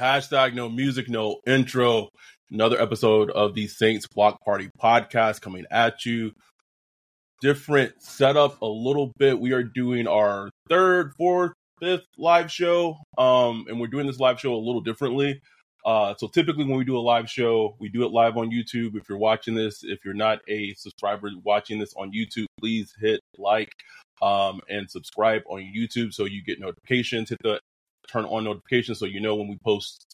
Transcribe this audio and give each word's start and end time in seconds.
Hashtag 0.00 0.54
no 0.54 0.70
music, 0.70 1.10
no 1.10 1.40
intro. 1.46 2.08
Another 2.50 2.80
episode 2.80 3.30
of 3.32 3.54
the 3.54 3.66
Saints 3.66 4.06
Block 4.06 4.42
Party 4.42 4.70
podcast 4.82 5.42
coming 5.42 5.66
at 5.70 6.06
you. 6.06 6.32
Different 7.42 8.02
setup 8.02 8.62
a 8.62 8.66
little 8.66 9.12
bit. 9.18 9.38
We 9.38 9.52
are 9.52 9.62
doing 9.62 10.06
our 10.06 10.48
third, 10.70 11.12
fourth, 11.18 11.52
fifth 11.80 12.06
live 12.16 12.50
show. 12.50 12.96
Um, 13.18 13.66
and 13.68 13.78
we're 13.78 13.88
doing 13.88 14.06
this 14.06 14.18
live 14.18 14.40
show 14.40 14.54
a 14.54 14.56
little 14.56 14.80
differently. 14.80 15.38
Uh, 15.84 16.14
so 16.16 16.28
typically 16.28 16.64
when 16.64 16.78
we 16.78 16.84
do 16.84 16.96
a 16.96 16.98
live 16.98 17.28
show, 17.28 17.76
we 17.78 17.90
do 17.90 18.02
it 18.02 18.10
live 18.10 18.38
on 18.38 18.50
YouTube. 18.50 18.96
If 18.96 19.06
you're 19.06 19.18
watching 19.18 19.54
this, 19.54 19.84
if 19.84 20.02
you're 20.02 20.14
not 20.14 20.38
a 20.48 20.72
subscriber 20.78 21.30
watching 21.44 21.78
this 21.78 21.92
on 21.98 22.10
YouTube, 22.10 22.46
please 22.58 22.90
hit 22.98 23.20
like 23.36 23.74
um, 24.22 24.62
and 24.66 24.90
subscribe 24.90 25.42
on 25.46 25.60
YouTube 25.60 26.14
so 26.14 26.24
you 26.24 26.42
get 26.42 26.58
notifications. 26.58 27.28
Hit 27.28 27.38
the 27.42 27.60
turn 28.10 28.24
on 28.24 28.44
notifications 28.44 28.98
so 28.98 29.06
you 29.06 29.20
know 29.20 29.36
when 29.36 29.48
we 29.48 29.58
post 29.64 30.06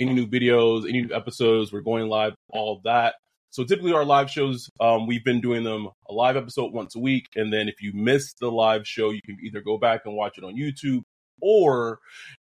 any 0.00 0.12
new 0.12 0.26
videos, 0.26 0.88
any 0.88 1.02
new 1.02 1.14
episodes, 1.14 1.72
we're 1.72 1.80
going 1.80 2.08
live, 2.08 2.34
all 2.50 2.80
that. 2.84 3.14
So 3.50 3.64
typically 3.64 3.92
our 3.92 4.04
live 4.04 4.30
shows, 4.30 4.70
um, 4.80 5.06
we've 5.06 5.24
been 5.24 5.40
doing 5.40 5.62
them 5.62 5.88
a 6.08 6.12
live 6.12 6.36
episode 6.36 6.72
once 6.72 6.96
a 6.96 6.98
week. 6.98 7.26
And 7.36 7.52
then 7.52 7.68
if 7.68 7.82
you 7.82 7.92
miss 7.92 8.32
the 8.40 8.50
live 8.50 8.86
show, 8.86 9.10
you 9.10 9.20
can 9.24 9.36
either 9.42 9.60
go 9.60 9.76
back 9.76 10.02
and 10.06 10.14
watch 10.14 10.38
it 10.38 10.44
on 10.44 10.56
YouTube 10.56 11.02
or 11.42 11.98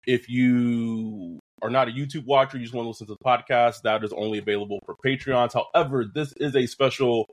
if 0.06 0.30
you 0.30 1.40
are 1.62 1.70
not 1.70 1.88
a 1.88 1.92
YouTube 1.92 2.26
watcher, 2.26 2.58
you 2.58 2.64
just 2.64 2.76
want 2.76 2.86
to 2.86 2.90
listen 2.90 3.08
to 3.08 3.14
the 3.14 3.26
podcast, 3.26 3.82
that 3.84 4.04
is 4.04 4.14
only 4.14 4.38
available 4.38 4.80
for 4.86 4.96
Patreons. 5.04 5.54
However, 5.54 6.06
this 6.14 6.34
is 6.34 6.56
a 6.56 6.68
special 6.68 7.26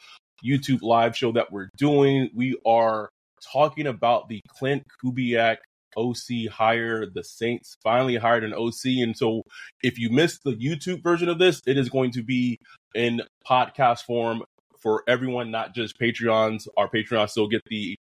YouTube 0.44 0.82
live 0.82 1.16
show 1.16 1.32
that 1.32 1.52
we're 1.52 1.68
doing. 1.76 2.30
We 2.34 2.58
are 2.64 3.08
talking 3.52 3.86
about 3.86 4.28
the 4.28 4.40
Klint 4.60 4.82
Kubiak 5.04 5.58
OC 5.96 6.50
hire. 6.50 7.06
The 7.06 7.24
Saints 7.24 7.76
finally 7.82 8.16
hired 8.16 8.44
an 8.44 8.54
OC. 8.54 9.02
And 9.02 9.16
so 9.16 9.42
if 9.82 9.98
you 9.98 10.10
missed 10.10 10.44
the 10.44 10.54
YouTube 10.54 11.02
version 11.02 11.28
of 11.28 11.38
this, 11.38 11.62
it 11.66 11.78
is 11.78 11.88
going 11.88 12.12
to 12.12 12.22
be 12.22 12.58
in 12.94 13.22
podcast 13.48 14.02
form 14.02 14.42
for 14.80 15.02
everyone, 15.08 15.50
not 15.50 15.74
just 15.74 15.98
Patreons. 15.98 16.68
Our 16.76 16.88
Patreons 16.88 17.30
still 17.30 17.48
get 17.48 17.62
the 17.68 17.96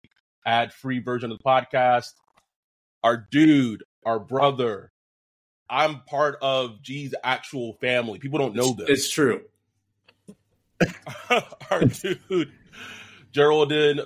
ad 0.47 0.73
free 0.73 1.01
version 1.01 1.31
of 1.31 1.39
the 1.39 1.45
podcast. 1.45 2.13
Our 3.05 3.27
dude, 3.31 3.85
our 4.05 4.19
brother, 4.19 4.93
I'm 5.69 6.01
part 6.03 6.37
of 6.43 6.83
G's 6.83 7.15
actual 7.25 7.75
family. 7.81 8.19
People 8.19 8.39
don't 8.39 8.55
know 8.55 8.75
this. 8.75 8.89
It's 8.89 9.11
true. 9.11 9.43
Our 11.71 11.85
dude, 11.85 12.53
Geraldine, 13.33 14.01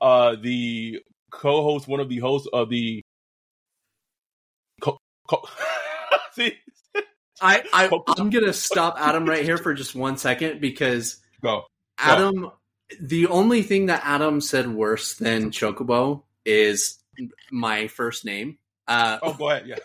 uh, 0.00 0.36
the 0.40 1.00
co-host, 1.30 1.86
one 1.86 2.00
of 2.00 2.08
the 2.08 2.18
hosts 2.18 2.48
of 2.52 2.70
the. 2.70 3.01
Co- 5.28 5.42
See, 6.32 6.54
I, 7.40 7.62
I 7.72 7.90
I'm 8.18 8.30
gonna 8.30 8.52
stop 8.52 8.96
Adam 8.98 9.26
right 9.26 9.44
here 9.44 9.58
for 9.58 9.74
just 9.74 9.94
one 9.94 10.16
second 10.16 10.60
because 10.60 11.18
go. 11.42 11.64
Adam. 11.98 12.50
The 13.00 13.26
only 13.28 13.62
thing 13.62 13.86
that 13.86 14.02
Adam 14.04 14.40
said 14.42 14.68
worse 14.68 15.14
than 15.14 15.50
Chocobo 15.50 16.24
is 16.44 16.98
my 17.50 17.86
first 17.88 18.24
name. 18.26 18.58
Uh, 18.86 19.18
Oh, 19.22 19.32
go 19.32 19.48
ahead. 19.50 19.66
Yeah. 19.66 19.76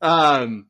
um 0.02 0.66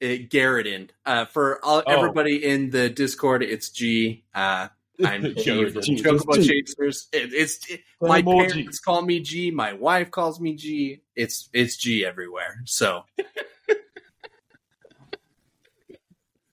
it, 0.00 0.30
Geraden. 0.30 0.90
Uh 1.04 1.24
for 1.26 1.64
all, 1.64 1.82
Oh. 1.86 1.92
everybody 1.92 2.44
in 2.44 2.70
the 2.70 2.88
Discord, 2.88 3.42
it's 3.42 3.70
G. 3.70 4.24
Uh 4.34 4.68
I'm 5.04 5.22
G 5.22 5.34
Geraden. 5.34 5.72
from 5.72 5.82
G. 5.82 5.96
Chocobo 6.02 6.34
Chasers. 6.34 7.08
It, 7.12 7.32
it's 7.32 7.70
it, 7.70 7.80
my 8.00 8.22
parents 8.22 8.80
call 8.80 9.02
me 9.02 9.20
G, 9.20 9.50
my 9.50 9.72
wife 9.72 10.10
calls 10.10 10.40
me 10.40 10.54
G. 10.54 11.02
It's 11.14 11.48
it's 11.52 11.76
G 11.76 12.04
everywhere. 12.04 12.62
So 12.64 13.04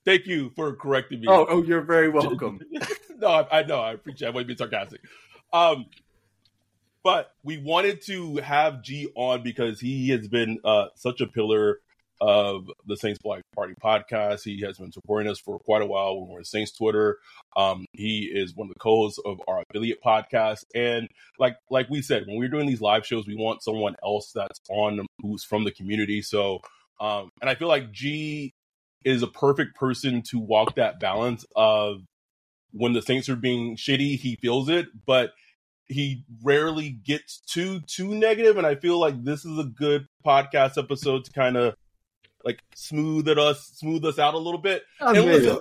Thank 0.06 0.26
you 0.26 0.50
for 0.54 0.74
correcting 0.76 1.20
me. 1.20 1.26
oh 1.28 1.46
oh 1.48 1.62
you're 1.64 1.82
very 1.82 2.08
welcome. 2.20 2.60
no, 3.18 3.26
I, 3.26 3.60
I 3.60 3.62
know. 3.64 3.80
I 3.80 3.92
appreciate. 3.92 4.28
I 4.28 4.30
wasn't 4.30 4.46
being 4.48 4.58
sarcastic. 4.58 5.00
Um, 5.52 5.86
but 7.02 7.32
we 7.42 7.58
wanted 7.58 8.02
to 8.02 8.36
have 8.36 8.82
G 8.82 9.08
on 9.16 9.42
because 9.42 9.80
he 9.80 10.10
has 10.10 10.28
been 10.28 10.60
uh, 10.64 10.86
such 10.94 11.20
a 11.20 11.26
pillar 11.26 11.80
of 12.20 12.70
the 12.86 12.96
Saints 12.96 13.18
Block 13.22 13.42
Party 13.54 13.74
podcast. 13.82 14.42
He 14.44 14.60
has 14.62 14.78
been 14.78 14.92
supporting 14.92 15.30
us 15.30 15.38
for 15.38 15.58
quite 15.58 15.82
a 15.82 15.86
while. 15.86 16.20
When 16.20 16.30
we're 16.30 16.38
on 16.38 16.44
Saints 16.44 16.72
Twitter. 16.72 17.18
Um, 17.56 17.86
he 17.92 18.30
is 18.32 18.54
one 18.54 18.68
of 18.68 18.74
the 18.74 18.80
co-hosts 18.80 19.20
of 19.24 19.40
our 19.48 19.62
affiliate 19.68 20.02
podcast. 20.02 20.64
And 20.74 21.08
like 21.38 21.56
like 21.70 21.88
we 21.90 22.02
said, 22.02 22.26
when 22.26 22.38
we're 22.38 22.48
doing 22.48 22.66
these 22.66 22.80
live 22.80 23.06
shows, 23.06 23.26
we 23.26 23.36
want 23.36 23.62
someone 23.62 23.96
else 24.04 24.32
that's 24.34 24.60
on 24.68 25.06
who's 25.20 25.44
from 25.44 25.64
the 25.64 25.72
community. 25.72 26.22
So, 26.22 26.60
um, 27.00 27.30
and 27.40 27.50
I 27.50 27.54
feel 27.54 27.68
like 27.68 27.92
G 27.92 28.52
is 29.04 29.22
a 29.22 29.28
perfect 29.28 29.76
person 29.76 30.22
to 30.30 30.38
walk 30.38 30.74
that 30.76 30.98
balance 30.98 31.44
of 31.54 32.02
when 32.72 32.92
the 32.92 33.02
Saints 33.02 33.28
are 33.28 33.36
being 33.36 33.76
shitty, 33.76 34.18
he 34.18 34.36
feels 34.36 34.68
it, 34.68 34.88
but 35.06 35.32
he 35.86 36.24
rarely 36.42 36.90
gets 36.90 37.40
too 37.40 37.80
too 37.86 38.14
negative. 38.14 38.56
And 38.56 38.66
I 38.66 38.74
feel 38.74 38.98
like 38.98 39.22
this 39.24 39.44
is 39.44 39.58
a 39.58 39.64
good 39.64 40.06
podcast 40.24 40.76
episode 40.76 41.24
to 41.24 41.32
kind 41.32 41.56
of 41.56 41.74
like 42.46 42.62
smooth 42.74 43.28
it 43.28 43.38
us 43.38 43.72
smooth 43.74 44.04
us 44.06 44.18
out 44.18 44.34
a 44.34 44.38
little 44.38 44.60
bit. 44.60 44.84
And 45.00 45.18
listen, 45.18 45.58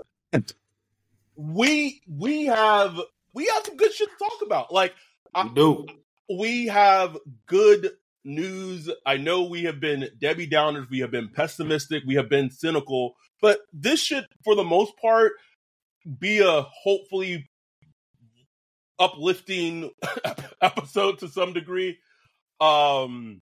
we 1.35 2.01
we 2.07 2.45
have 2.45 2.97
we 3.33 3.47
have 3.47 3.65
some 3.65 3.75
good 3.75 3.91
shit 3.91 4.07
to 4.07 4.15
talk 4.17 4.39
about. 4.45 4.71
Like 4.71 4.93
I, 5.33 5.47
do. 5.47 5.87
we 6.29 6.67
have 6.67 7.17
good 7.47 7.91
news. 8.23 8.89
I 9.05 9.17
know 9.17 9.43
we 9.43 9.63
have 9.63 9.79
been 9.79 10.09
Debbie 10.19 10.47
Downers, 10.47 10.89
we 10.89 10.99
have 10.99 11.11
been 11.11 11.29
pessimistic, 11.29 12.03
we 12.05 12.15
have 12.15 12.29
been 12.29 12.51
cynical, 12.51 13.15
but 13.41 13.59
this 13.73 13.99
should, 13.99 14.27
for 14.43 14.55
the 14.55 14.63
most 14.63 14.93
part, 14.97 15.33
be 16.19 16.39
a 16.39 16.61
hopefully 16.61 17.49
uplifting 18.99 19.91
episode 20.61 21.19
to 21.19 21.27
some 21.27 21.51
degree. 21.51 21.97
Um, 22.61 23.41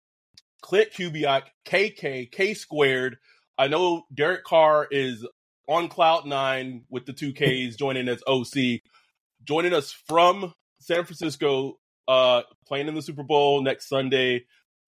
Klint 0.70 0.92
Kubiak, 0.92 1.42
KK, 1.64 2.31
K 2.31 2.54
squared. 2.54 3.19
I 3.58 3.66
know 3.66 4.04
Derek 4.14 4.44
Carr 4.44 4.86
is 4.88 5.26
on 5.69 5.88
cloud 5.88 6.26
nine 6.26 6.84
with 6.88 7.06
the 7.06 7.12
two 7.12 7.32
Ks 7.32 7.75
joining 7.75 8.08
as 8.08 8.22
OC, 8.26 8.81
joining 9.42 9.72
us 9.72 9.91
from 9.91 10.54
San 10.78 11.04
Francisco, 11.04 11.78
uh, 12.06 12.42
playing 12.69 12.86
in 12.86 12.94
the 12.94 13.03
Super 13.03 13.25
Bowl 13.25 13.62
next 13.62 13.88
Sunday. 13.88 14.44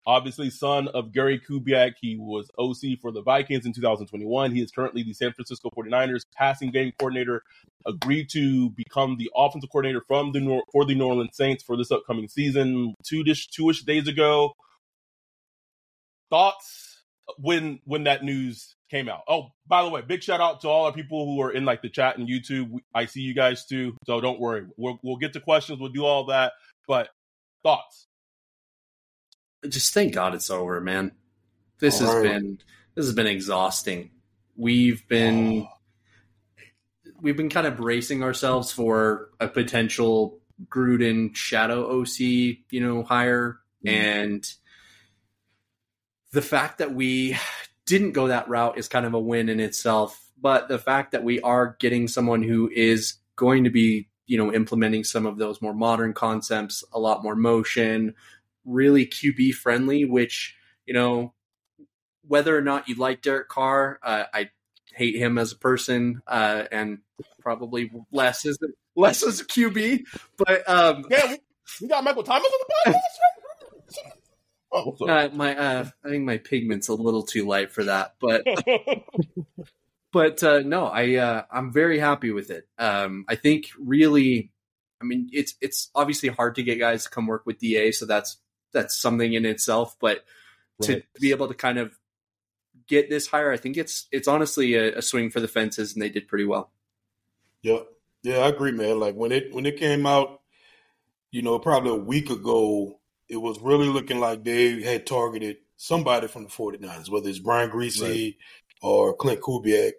Obviously, 0.06 0.50
son 0.50 0.87
of 0.88 1.12
Gary 1.12 1.41
Kubiak. 1.41 1.94
He 2.00 2.16
was 2.16 2.49
OC 2.59 3.00
for 3.00 3.10
the 3.10 3.22
Vikings 3.22 3.66
in 3.66 3.72
2021. 3.72 4.53
He 4.53 4.62
is 4.62 4.70
currently 4.70 5.03
the 5.03 5.14
San 5.14 5.32
Francisco 5.32 5.69
49ers 5.76 6.26
passing 6.37 6.70
game 6.70 6.93
coordinator. 6.99 7.43
Agreed 7.87 8.28
to 8.31 8.70
become 8.70 9.16
the 9.16 9.31
offensive 9.34 9.70
coordinator 9.70 10.04
from 10.06 10.31
the 10.31 10.62
for 10.72 10.84
the 10.84 10.94
New 10.94 11.06
Orleans 11.06 11.37
Saints 11.37 11.64
for 11.64 11.76
this 11.76 11.91
upcoming 11.91 12.28
season 12.28 12.94
two-ish, 13.03 13.49
two-ish 13.49 13.82
days 13.82 14.06
ago. 14.06 14.54
Thoughts 16.32 17.03
uh, 17.28 17.34
when 17.37 17.78
when 17.84 18.04
that 18.04 18.25
news 18.25 18.75
came 18.90 19.06
out? 19.06 19.20
Oh, 19.29 19.49
by 19.67 19.82
the 19.82 19.90
way, 19.90 20.00
big 20.00 20.23
shout 20.23 20.40
out 20.40 20.62
to 20.62 20.69
all 20.69 20.87
our 20.87 20.93
people 20.93 21.26
who 21.26 21.43
are 21.43 21.52
in 21.52 21.67
like 21.67 21.82
the 21.82 21.90
chat 21.90 22.17
and 22.17 22.26
YouTube. 22.26 22.79
I 22.94 23.05
see 23.05 23.20
you 23.20 23.34
guys 23.34 23.67
too, 23.67 23.99
so 24.06 24.19
don't 24.19 24.40
worry. 24.40 24.64
We'll 24.79 24.99
we'll 25.02 25.19
get 25.19 25.34
to 25.34 25.40
questions. 25.40 25.79
We'll 25.79 25.90
do 25.90 26.06
all 26.06 26.25
that. 26.29 26.55
But 26.88 27.11
thoughts? 27.62 28.06
just 29.69 29.94
thank 29.94 30.14
God 30.14 30.34
it's 30.34 30.49
over, 30.49 30.81
man. 30.81 31.12
This 31.79 32.00
has 32.00 32.08
Alright. 32.08 32.25
been 32.25 32.58
this 32.94 33.05
has 33.05 33.14
been 33.14 33.26
exhausting. 33.26 34.11
We've 34.56 35.06
been 35.08 35.67
ah. 35.69 36.64
we've 37.20 37.37
been 37.37 37.50
kind 37.50 37.67
of 37.67 37.76
bracing 37.76 38.23
ourselves 38.23 38.73
for 38.73 39.31
a 39.38 39.49
potential 39.49 40.38
Gruden 40.69 41.37
shadow 41.37 42.00
OC, 42.00 42.19
you 42.19 42.81
know, 42.81 43.02
hire 43.02 43.61
mm-hmm. 43.85 43.88
and 43.88 44.55
the 46.32 46.43
fact 46.43 46.79
that 46.79 46.94
we 46.94 47.37
didn't 47.87 48.12
go 48.12 48.29
that 48.29 48.49
route 48.49 48.79
is 48.79 48.88
kind 48.88 49.06
of 49.06 49.14
a 49.14 49.20
win 49.20 49.49
in 49.49 49.61
itself, 49.61 50.31
but 50.40 50.69
the 50.69 50.79
fact 50.79 51.12
that 51.12 51.25
we 51.25 51.40
are 51.40 51.76
getting 51.79 52.08
someone 52.08 52.43
who 52.43 52.70
is 52.75 53.14
going 53.37 53.64
to 53.64 53.70
be, 53.70 54.08
you 54.26 54.38
know, 54.38 54.52
implementing 54.52 55.05
some 55.05 55.26
of 55.26 55.38
those 55.38 55.61
more 55.61 55.75
modern 55.75 56.14
concepts, 56.14 56.82
a 56.93 56.99
lot 56.99 57.23
more 57.23 57.37
motion, 57.37 58.14
really 58.64 59.06
QB 59.06 59.52
friendly, 59.55 60.05
which, 60.05 60.56
you 60.87 60.94
know, 60.94 61.34
whether 62.26 62.56
or 62.56 62.62
not 62.62 62.88
you 62.88 62.94
like 62.94 63.20
Derek 63.20 63.49
Carr, 63.49 63.99
uh, 64.02 64.25
I 64.32 64.50
hate 64.94 65.17
him 65.17 65.38
as 65.38 65.52
a 65.52 65.56
person, 65.56 66.23
uh, 66.26 66.64
and 66.70 66.99
probably 67.40 67.90
less 68.11 68.46
as 68.46 68.58
a, 68.62 68.69
less 68.99 69.23
as 69.23 69.40
a 69.40 69.44
QB. 69.44 70.05
But 70.38 70.69
um, 70.69 71.05
yeah, 71.11 71.26
we, 71.26 71.38
we 71.82 71.88
got 71.88 72.05
Michael 72.05 72.23
Thomas 72.23 72.50
on 72.50 72.67
the 72.87 72.93
podcast. 72.93 74.12
oh, 74.73 74.97
uh, 75.01 75.29
my 75.33 75.57
uh, 75.57 75.89
I 76.05 76.09
think 76.09 76.25
my 76.25 76.39
pigment's 76.39 76.89
a 76.89 76.95
little 76.95 77.23
too 77.23 77.47
light 77.47 77.73
for 77.73 77.85
that, 77.85 78.15
but 78.21 78.45
but 80.13 80.43
uh, 80.43 80.61
no, 80.61 80.87
I 80.87 81.17
uh, 81.17 81.43
I'm 81.51 81.73
very 81.73 81.99
happy 81.99 82.31
with 82.31 82.51
it. 82.51 82.67
Um, 82.79 83.25
I 83.29 83.35
think 83.35 83.67
really, 83.79 84.53
I 85.01 85.05
mean, 85.05 85.29
it's 85.33 85.55
it's 85.61 85.91
obviously 85.95 86.29
hard 86.29 86.57
to 86.57 86.63
get 86.63 86.79
guys 86.79 87.05
to 87.05 87.11
come 87.11 87.27
work 87.27 87.45
with 87.47 87.59
DA, 87.59 87.93
so 87.93 88.07
that's 88.07 88.39
that's 88.73 89.01
something 89.01 89.33
in 89.33 89.47
itself. 89.47 89.97
But 90.01 90.25
right. 90.81 91.03
to 91.03 91.21
be 91.21 91.31
able 91.31 91.49
to 91.49 91.55
kind 91.55 91.79
of 91.79 91.99
get 92.87 93.11
this 93.11 93.27
higher, 93.27 93.53
I 93.53 93.57
think 93.57 93.77
it's 93.77 94.07
it's 94.13 94.29
honestly 94.29 94.75
a, 94.75 94.99
a 94.99 95.03
swing 95.03 95.31
for 95.31 95.41
the 95.41 95.49
fences, 95.49 95.93
and 95.93 96.03
they 96.03 96.11
did 96.11 96.29
pretty 96.29 96.45
well. 96.45 96.71
Yeah, 97.63 97.81
yeah, 98.23 98.39
I 98.39 98.49
agree, 98.49 98.73
man. 98.73 99.01
Like 99.01 99.15
when 99.15 99.33
it 99.33 99.53
when 99.53 99.67
it 99.67 99.79
came 99.79 100.07
out, 100.07 100.41
you 101.31 101.43
know, 101.43 101.59
probably 101.59 101.91
a 101.91 101.97
week 101.97 102.31
ago, 102.31 103.01
it 103.32 103.40
was 103.40 103.58
really 103.62 103.88
looking 103.88 104.20
like 104.20 104.44
they 104.44 104.82
had 104.82 105.06
targeted 105.06 105.56
somebody 105.79 106.29
from 106.29 106.44
the 106.44 106.50
49ers, 106.50 107.08
whether 107.08 107.31
it's 107.31 107.38
Brian 107.38 107.70
Griese 107.70 108.02
right. 108.02 108.34
or 108.82 109.17
Klint 109.17 109.40
Kubiak. 109.40 109.93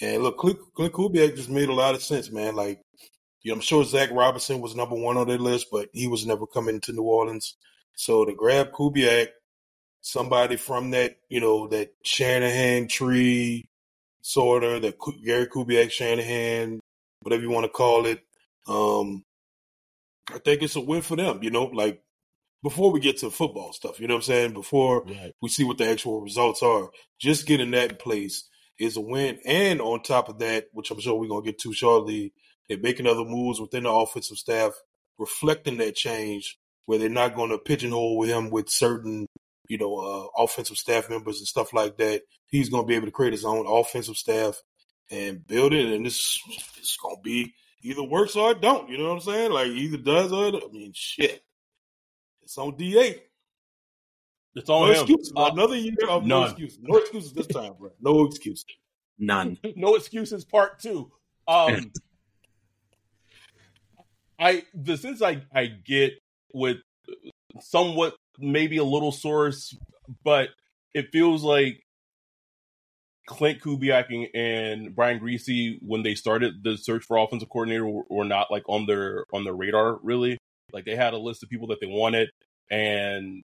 And 0.00 0.24
look, 0.24 0.36
Clint, 0.36 0.58
Klint 0.76 0.90
Kubiak 0.90 1.36
just 1.36 1.48
made 1.48 1.68
a 1.68 1.74
lot 1.74 1.94
of 1.94 2.02
sense, 2.02 2.32
man. 2.32 2.56
Like, 2.56 2.82
you 3.42 3.52
know, 3.52 3.54
I'm 3.54 3.60
sure 3.60 3.84
Zac 3.84 4.10
Robinson 4.10 4.60
was 4.60 4.74
number 4.74 4.96
one 4.96 5.16
on 5.16 5.28
their 5.28 5.38
list, 5.38 5.68
but 5.70 5.90
he 5.92 6.08
was 6.08 6.26
never 6.26 6.44
coming 6.44 6.80
to 6.80 6.92
New 6.92 7.04
Orleans. 7.04 7.54
So 7.94 8.24
to 8.24 8.34
grab 8.34 8.72
Kubiak, 8.72 9.28
somebody 10.00 10.56
from 10.56 10.90
that, 10.90 11.18
you 11.28 11.38
know, 11.38 11.68
that 11.68 11.94
Shanahan 12.02 12.88
tree, 12.88 13.64
sort 14.22 14.64
of, 14.64 14.82
that 14.82 14.96
Gary 15.24 15.46
Kubiak 15.46 15.92
Shanahan, 15.92 16.80
whatever 17.20 17.44
you 17.44 17.50
want 17.50 17.64
to 17.64 17.70
call 17.70 18.06
it. 18.06 18.24
Um, 18.66 19.22
I 20.34 20.38
think 20.38 20.62
it's 20.62 20.74
a 20.74 20.80
win 20.80 21.02
for 21.02 21.14
them, 21.14 21.44
you 21.44 21.50
know, 21.50 21.66
like 21.66 22.02
before 22.62 22.92
we 22.92 23.00
get 23.00 23.18
to 23.18 23.30
football 23.30 23.72
stuff, 23.72 24.00
you 24.00 24.06
know 24.06 24.14
what 24.14 24.20
I'm 24.20 24.22
saying? 24.24 24.52
Before 24.52 25.04
right. 25.04 25.32
we 25.42 25.48
see 25.48 25.64
what 25.64 25.78
the 25.78 25.88
actual 25.88 26.20
results 26.20 26.62
are, 26.62 26.90
just 27.18 27.46
getting 27.46 27.72
that 27.72 27.90
in 27.90 27.96
place 27.96 28.48
is 28.78 28.96
a 28.96 29.00
win. 29.00 29.38
And 29.44 29.80
on 29.80 30.02
top 30.02 30.28
of 30.28 30.38
that, 30.38 30.66
which 30.72 30.90
I'm 30.90 31.00
sure 31.00 31.18
we're 31.18 31.28
going 31.28 31.44
to 31.44 31.50
get 31.50 31.60
to 31.60 31.72
shortly, 31.72 32.32
they're 32.68 32.78
making 32.78 33.06
other 33.06 33.24
moves 33.24 33.60
within 33.60 33.84
the 33.84 33.90
offensive 33.90 34.38
staff, 34.38 34.72
reflecting 35.18 35.78
that 35.78 35.96
change 35.96 36.58
where 36.86 36.98
they're 36.98 37.08
not 37.08 37.34
going 37.34 37.50
to 37.50 37.58
pigeonhole 37.58 38.22
him 38.22 38.50
with 38.50 38.68
certain, 38.68 39.26
you 39.68 39.78
know, 39.78 39.98
uh, 39.98 40.42
offensive 40.42 40.76
staff 40.76 41.10
members 41.10 41.38
and 41.38 41.46
stuff 41.46 41.72
like 41.72 41.96
that. 41.98 42.22
He's 42.46 42.68
going 42.68 42.84
to 42.84 42.88
be 42.88 42.94
able 42.94 43.06
to 43.06 43.12
create 43.12 43.32
his 43.32 43.44
own 43.44 43.66
offensive 43.66 44.16
staff 44.16 44.60
and 45.10 45.46
build 45.46 45.72
it. 45.72 45.92
And 45.92 46.06
this 46.06 46.38
it's 46.78 46.96
going 46.96 47.16
to 47.16 47.22
be 47.22 47.54
either 47.82 48.02
works 48.02 48.36
or 48.36 48.52
it 48.52 48.60
don't. 48.60 48.88
You 48.88 48.98
know 48.98 49.08
what 49.08 49.14
I'm 49.14 49.20
saying? 49.20 49.52
Like 49.52 49.68
either 49.68 49.98
does 49.98 50.32
or 50.32 50.46
I 50.46 50.72
mean, 50.72 50.92
shit. 50.94 51.42
It's 52.52 52.58
on 52.58 52.76
DA. 52.76 53.22
It's 54.54 54.68
on 54.68 54.82
no 54.82 54.92
him. 54.92 55.00
Excuses. 55.00 55.32
Uh, 55.34 55.50
Another 55.54 55.76
year 55.76 55.94
of 56.06 56.26
none. 56.26 56.28
no 56.28 56.44
excuses. 56.44 56.78
No 56.82 56.98
excuses 56.98 57.32
this 57.32 57.46
time, 57.46 57.72
bro. 57.78 57.92
No 57.98 58.26
excuses. 58.26 58.66
None. 59.18 59.56
no 59.76 59.94
excuses. 59.94 60.44
Part 60.44 60.78
two. 60.78 61.10
Um, 61.48 61.90
I 64.38 64.64
the 64.74 64.98
sense 64.98 65.22
I 65.22 65.40
I 65.54 65.64
get 65.64 66.12
with 66.52 66.76
somewhat 67.60 68.16
maybe 68.38 68.76
a 68.76 68.84
little 68.84 69.12
source, 69.12 69.74
but 70.22 70.50
it 70.92 71.08
feels 71.10 71.42
like 71.42 71.82
Klint 73.30 73.62
Kubiak 73.62 74.28
and 74.34 74.94
Brian 74.94 75.20
Griese 75.20 75.78
when 75.80 76.02
they 76.02 76.14
started 76.14 76.62
the 76.62 76.76
search 76.76 77.04
for 77.04 77.16
offensive 77.16 77.48
coordinator, 77.48 77.88
were, 77.88 78.04
were 78.10 78.24
not 78.26 78.50
like 78.50 78.64
on 78.68 78.84
their 78.84 79.24
on 79.32 79.44
their 79.44 79.54
radar 79.54 79.98
really. 80.02 80.36
Like 80.72 80.84
they 80.84 80.96
had 80.96 81.14
a 81.14 81.18
list 81.18 81.42
of 81.42 81.48
people 81.48 81.68
that 81.68 81.80
they 81.80 81.86
wanted, 81.86 82.30
and 82.70 83.42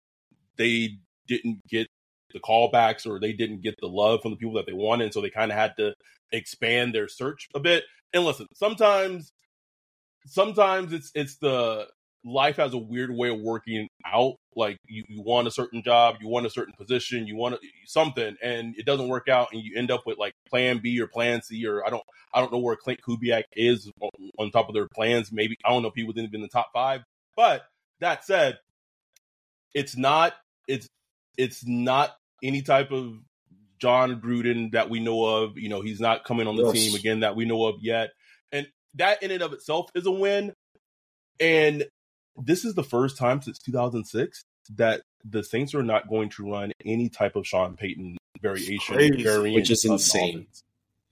they 0.58 0.98
didn't 1.28 1.60
get 1.68 1.88
the 2.34 2.40
callbacks 2.40 3.06
or 3.08 3.20
they 3.20 3.34
didn't 3.34 3.62
get 3.62 3.76
the 3.80 3.88
love 3.88 4.22
from 4.22 4.32
the 4.32 4.38
people 4.38 4.56
that 4.56 4.66
they 4.66 4.74
wanted. 4.74 5.14
So 5.14 5.22
they 5.22 5.30
kind 5.30 5.52
of 5.52 5.58
had 5.58 5.74
to 5.78 5.94
expand 6.32 6.94
their 6.94 7.08
search 7.08 7.48
a 7.56 7.60
bit. 7.60 7.84
And 8.14 8.24
listen, 8.26 8.48
sometimes 8.56 9.32
sometimes 10.26 10.94
it's 10.94 11.12
it's 11.16 11.38
the 11.38 11.88
life 12.26 12.56
has 12.56 12.74
a 12.74 12.78
weird 12.78 13.12
way 13.12 13.30
of 13.30 13.40
working 13.40 13.88
out. 14.06 14.36
Like 14.56 14.78
you, 14.88 15.04
you 15.08 15.22
want 15.22 15.48
a 15.48 15.52
certain 15.52 15.84
job, 15.84 16.18
you 16.22 16.28
want 16.28 16.46
a 16.46 16.50
certain 16.50 16.74
position, 16.78 17.28
you 17.28 17.36
want 17.36 17.58
something, 17.86 18.36
and 18.42 18.76
it 18.78 18.86
doesn't 18.86 19.10
work 19.10 19.28
out, 19.28 19.50
and 19.52 19.62
you 19.62 19.78
end 19.78 19.92
up 19.92 20.06
with 20.06 20.18
like 20.18 20.34
Plan 20.48 20.80
B 20.82 21.00
or 21.00 21.08
Plan 21.08 21.42
C, 21.42 21.66
or 21.66 21.86
I 21.86 21.90
don't 21.90 22.04
I 22.34 22.40
don't 22.40 22.52
know 22.52 22.60
where 22.60 22.76
Klint 22.76 23.00
Kubiak 23.02 23.44
is 23.54 23.92
on, 24.00 24.10
on 24.40 24.52
top 24.52 24.70
of 24.70 24.76
their 24.76 24.88
plans. 24.88 25.32
Maybe 25.32 25.58
I 25.66 25.70
don't 25.70 25.82
know 25.82 25.90
if 25.90 25.96
he 25.96 26.04
was 26.04 26.18
in 26.18 26.30
the 26.32 26.48
top 26.48 26.70
five. 26.74 27.04
But 27.36 27.64
that 28.00 28.24
said, 28.26 28.60
it's 29.74 29.98
not 29.98 30.34
it's 30.68 30.88
it's 31.38 31.66
not 31.66 32.16
any 32.44 32.62
type 32.62 32.92
of 32.92 33.20
Jon 33.80 34.22
Gruden 34.22 34.72
that 34.72 34.90
we 34.90 35.00
know 35.00 35.26
of. 35.26 35.58
You 35.58 35.70
know, 35.70 35.82
he's 35.82 36.00
not 36.00 36.24
coming 36.24 36.48
on 36.48 36.56
the 36.56 36.64
yes. 36.64 36.74
team 36.74 36.96
again 36.96 37.20
that 37.22 37.36
we 37.36 37.46
know 37.46 37.66
of 37.66 37.82
yet. 37.82 38.12
And 38.52 38.68
that 38.96 39.24
in 39.24 39.32
and 39.32 39.42
of 39.42 39.54
itself 39.54 39.90
is 39.96 40.06
a 40.06 40.12
win. 40.12 40.54
And 41.40 41.86
this 42.38 42.66
is 42.66 42.76
the 42.76 42.84
first 42.84 43.18
time 43.18 43.42
since 43.42 43.60
2006 43.60 44.44
that 44.76 45.02
the 45.26 45.44
Saints 45.44 45.74
are 45.76 45.84
not 45.84 46.08
going 46.08 46.30
to 46.30 46.50
run 46.50 46.72
any 46.86 47.10
type 47.10 47.36
of 47.36 47.48
Sean 47.48 47.76
Payton 47.76 48.18
variation, 48.42 48.96
variant 49.24 49.56
which 49.56 49.72
is 49.72 49.86
insane. 49.86 50.48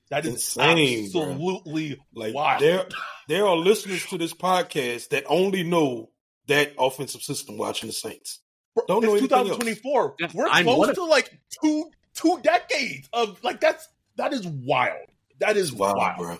That 0.10 0.26
is 0.26 0.34
insane, 0.34 1.06
absolutely 1.06 1.96
bro. 1.96 2.24
like 2.24 2.34
wild. 2.34 2.62
There, 2.62 2.86
there 3.28 3.48
are 3.48 3.56
listeners 3.56 4.06
to 4.08 4.18
this 4.18 4.34
podcast 4.34 5.10
that 5.10 5.24
only 5.28 5.64
know 5.64 6.11
that 6.48 6.74
offensive 6.78 7.22
system 7.22 7.58
watching 7.58 7.88
the 7.88 7.94
Saints. 7.94 8.40
Don't 8.88 9.04
know 9.04 9.18
2024. 9.18 10.16
Else. 10.22 10.34
We're 10.34 10.48
I'm 10.48 10.66
close 10.66 10.96
to 10.96 11.04
like 11.04 11.38
two 11.62 11.90
two 12.16 12.40
decades 12.42 13.10
of 13.14 13.44
like 13.44 13.60
that's 13.60 13.88
that 14.18 14.34
is 14.34 14.46
wild. 14.46 15.08
That 15.40 15.58
is 15.58 15.74
wild, 15.74 15.98
wild. 15.98 16.18
Bro. 16.18 16.38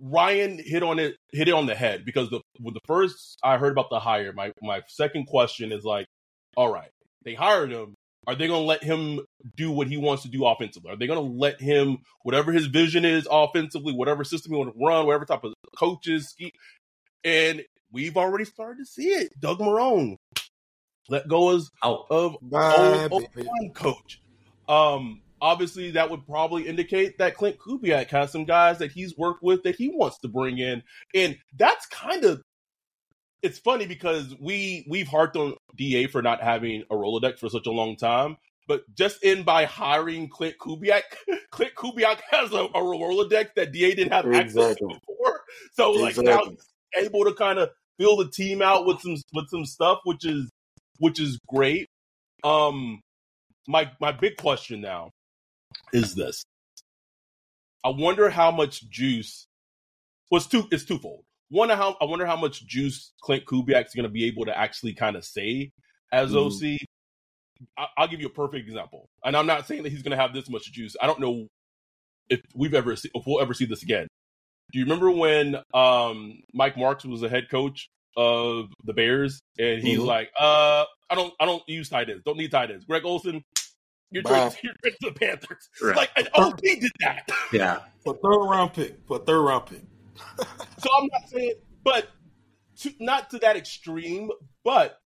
Ryan 0.00 0.58
hit 0.58 0.82
on 0.82 0.98
it 0.98 1.16
hit 1.32 1.48
it 1.48 1.54
on 1.54 1.66
the 1.66 1.74
head 1.74 2.04
because 2.04 2.28
the 2.30 2.40
with 2.60 2.74
the 2.74 2.80
first 2.86 3.38
I 3.42 3.56
heard 3.58 3.72
about 3.72 3.90
the 3.90 4.00
hire, 4.00 4.32
my 4.32 4.52
my 4.60 4.82
second 4.88 5.26
question 5.26 5.72
is 5.72 5.84
like, 5.84 6.06
all 6.56 6.72
right, 6.72 6.90
they 7.24 7.34
hired 7.34 7.70
him. 7.70 7.94
Are 8.26 8.34
they 8.34 8.46
going 8.46 8.62
to 8.62 8.66
let 8.66 8.82
him 8.82 9.20
do 9.54 9.70
what 9.70 9.86
he 9.86 9.98
wants 9.98 10.22
to 10.22 10.30
do 10.30 10.46
offensively? 10.46 10.90
Are 10.90 10.96
they 10.96 11.06
going 11.06 11.18
to 11.18 11.38
let 11.38 11.60
him 11.60 11.98
whatever 12.22 12.52
his 12.52 12.66
vision 12.66 13.04
is 13.04 13.28
offensively, 13.30 13.92
whatever 13.92 14.24
system 14.24 14.52
he 14.52 14.58
want 14.58 14.72
to 14.72 14.84
run, 14.84 15.04
whatever 15.04 15.26
type 15.26 15.44
of 15.44 15.52
coaches? 15.76 16.34
And 17.22 17.62
we've 17.94 18.16
already 18.16 18.44
started 18.44 18.80
to 18.80 18.86
see 18.86 19.06
it. 19.06 19.32
Doug 19.40 19.60
Marrone 19.60 20.18
let 21.08 21.28
go 21.28 21.54
as 21.54 21.70
Out. 21.82 22.06
of 22.10 22.36
Bye, 22.42 23.08
old, 23.10 23.24
old 23.60 23.74
coach. 23.74 24.20
Um, 24.68 25.22
obviously 25.40 25.90
that 25.92 26.10
would 26.10 26.26
probably 26.26 26.66
indicate 26.66 27.18
that 27.18 27.36
Klint 27.36 27.58
Kubiak 27.58 28.08
has 28.10 28.32
some 28.32 28.44
guys 28.44 28.78
that 28.78 28.92
he's 28.92 29.16
worked 29.16 29.42
with 29.42 29.62
that 29.62 29.76
he 29.76 29.88
wants 29.88 30.18
to 30.20 30.28
bring 30.28 30.58
in, 30.58 30.82
and 31.14 31.36
that's 31.56 31.86
kind 31.86 32.24
of 32.24 32.42
it's 33.42 33.58
funny 33.58 33.86
because 33.86 34.34
we 34.40 34.86
we've 34.88 35.08
harped 35.08 35.36
on 35.36 35.54
Da 35.76 36.06
for 36.06 36.22
not 36.22 36.42
having 36.42 36.82
a 36.90 36.94
Rolodex 36.94 37.38
for 37.38 37.50
such 37.50 37.66
a 37.66 37.70
long 37.70 37.96
time, 37.96 38.38
but 38.66 38.82
just 38.94 39.22
in 39.22 39.42
by 39.42 39.66
hiring 39.66 40.30
Klint 40.30 40.56
Kubiak, 40.56 41.02
Klint 41.52 41.74
Kubiak 41.74 42.20
has 42.30 42.52
a, 42.52 42.64
a 42.64 42.80
Rolodex 42.80 43.48
that 43.56 43.72
Da 43.72 43.94
didn't 43.94 44.12
have 44.12 44.24
exactly. 44.24 44.40
access 44.40 44.76
to 44.76 44.86
before. 44.86 45.40
So 45.74 45.92
like 45.92 46.16
exactly. 46.16 46.32
now 46.32 46.56
he's 46.94 47.06
able 47.06 47.24
to 47.24 47.34
kind 47.34 47.58
of 47.58 47.70
fill 47.98 48.16
the 48.16 48.30
team 48.30 48.62
out 48.62 48.86
with 48.86 49.00
some 49.00 49.16
with 49.32 49.48
some 49.48 49.64
stuff, 49.64 50.00
which 50.04 50.24
is 50.24 50.50
which 50.98 51.20
is 51.20 51.38
great. 51.48 51.88
Um, 52.42 53.00
my 53.66 53.90
my 54.00 54.12
big 54.12 54.36
question 54.36 54.80
now 54.80 55.10
is 55.92 56.14
this: 56.14 56.44
I 57.84 57.90
wonder 57.90 58.30
how 58.30 58.50
much 58.50 58.88
juice 58.90 59.46
was 60.30 60.52
well, 60.52 60.62
two. 60.62 60.68
It's 60.70 60.84
twofold. 60.84 61.24
One, 61.50 61.68
how 61.68 61.96
I 62.00 62.04
wonder 62.04 62.26
how 62.26 62.36
much 62.36 62.66
juice 62.66 63.12
Klint 63.22 63.44
Kubiak 63.44 63.86
is 63.86 63.94
going 63.94 64.04
to 64.04 64.10
be 64.10 64.26
able 64.26 64.44
to 64.46 64.56
actually 64.56 64.94
kind 64.94 65.16
of 65.16 65.24
say 65.24 65.70
as 66.12 66.32
mm. 66.32 66.76
OC. 66.76 66.80
I, 67.78 67.86
I'll 67.96 68.08
give 68.08 68.20
you 68.20 68.26
a 68.26 68.30
perfect 68.30 68.68
example, 68.68 69.08
and 69.24 69.36
I'm 69.36 69.46
not 69.46 69.66
saying 69.66 69.84
that 69.84 69.90
he's 69.90 70.02
going 70.02 70.16
to 70.16 70.20
have 70.20 70.34
this 70.34 70.48
much 70.50 70.70
juice. 70.72 70.96
I 71.00 71.06
don't 71.06 71.20
know 71.20 71.46
if 72.28 72.40
we've 72.54 72.74
ever 72.74 72.96
see, 72.96 73.10
if 73.14 73.24
we'll 73.26 73.40
ever 73.40 73.54
see 73.54 73.64
this 73.64 73.82
again. 73.82 74.08
Do 74.74 74.80
you 74.80 74.86
remember 74.86 75.08
when 75.08 75.54
um, 75.72 76.42
Mike 76.52 76.74
Martz 76.74 77.04
was 77.04 77.20
the 77.20 77.28
head 77.28 77.48
coach 77.48 77.88
of 78.16 78.70
the 78.82 78.92
Bears, 78.92 79.40
and 79.56 79.80
he's 79.80 79.98
mm-hmm. 79.98 80.08
like, 80.08 80.32
"Uh, 80.36 80.84
I 81.08 81.14
don't, 81.14 81.32
I 81.38 81.44
don't 81.44 81.62
use 81.68 81.88
tight 81.88 82.10
ends. 82.10 82.24
Don't 82.26 82.36
need 82.36 82.50
tight 82.50 82.72
ends." 82.72 82.84
Greg 82.84 83.04
Olsen, 83.04 83.44
you're 84.10 84.24
trading, 84.24 84.58
you're 84.64 84.72
to 84.72 84.96
the 85.00 85.12
Panthers. 85.12 85.70
Right. 85.80 85.96
Like 85.96 86.10
an 86.16 86.26
OP 86.34 86.60
did 86.60 86.90
that. 86.98 87.28
Yeah, 87.52 87.82
for 88.02 88.14
third 88.14 88.50
round 88.50 88.72
pick, 88.72 88.98
for 89.06 89.20
third 89.20 89.42
round 89.42 89.66
pick. 89.66 89.82
so 90.78 90.90
I'm 90.98 91.08
not 91.12 91.28
saying, 91.28 91.54
but 91.84 92.08
to, 92.80 92.92
not 92.98 93.30
to 93.30 93.38
that 93.38 93.56
extreme, 93.56 94.28
but 94.64 94.98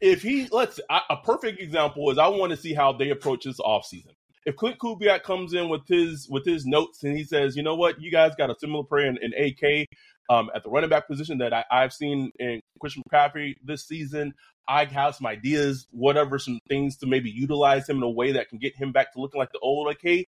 if 0.00 0.22
he 0.22 0.46
let's 0.52 0.78
a 0.88 1.16
perfect 1.24 1.60
example 1.60 2.08
is 2.12 2.18
I 2.18 2.28
want 2.28 2.50
to 2.50 2.56
see 2.56 2.72
how 2.72 2.92
they 2.92 3.10
approach 3.10 3.46
this 3.46 3.58
offseason. 3.58 4.14
If 4.44 4.56
Klint 4.56 4.78
Kubiak 4.78 5.22
comes 5.22 5.54
in 5.54 5.68
with 5.68 5.86
his 5.86 6.28
with 6.28 6.44
his 6.44 6.66
notes 6.66 7.04
and 7.04 7.16
he 7.16 7.24
says, 7.24 7.56
you 7.56 7.62
know 7.62 7.76
what, 7.76 8.00
you 8.00 8.10
guys 8.10 8.32
got 8.36 8.50
a 8.50 8.56
similar 8.58 8.84
player 8.84 9.06
in, 9.06 9.18
in 9.22 9.32
AK 9.34 9.86
um, 10.30 10.50
at 10.54 10.64
the 10.64 10.70
running 10.70 10.90
back 10.90 11.06
position 11.06 11.38
that 11.38 11.52
I, 11.52 11.64
I've 11.70 11.92
seen 11.92 12.32
in 12.38 12.60
Christian 12.80 13.02
McCaffrey 13.10 13.54
this 13.64 13.86
season. 13.86 14.34
I 14.68 14.84
have 14.86 15.16
some 15.16 15.26
ideas, 15.26 15.86
whatever, 15.90 16.38
some 16.38 16.58
things 16.68 16.96
to 16.98 17.06
maybe 17.06 17.30
utilize 17.30 17.88
him 17.88 17.98
in 17.98 18.02
a 18.02 18.10
way 18.10 18.32
that 18.32 18.48
can 18.48 18.58
get 18.58 18.76
him 18.76 18.92
back 18.92 19.12
to 19.12 19.20
looking 19.20 19.38
like 19.38 19.52
the 19.52 19.58
old 19.60 19.88
AK. 19.90 20.26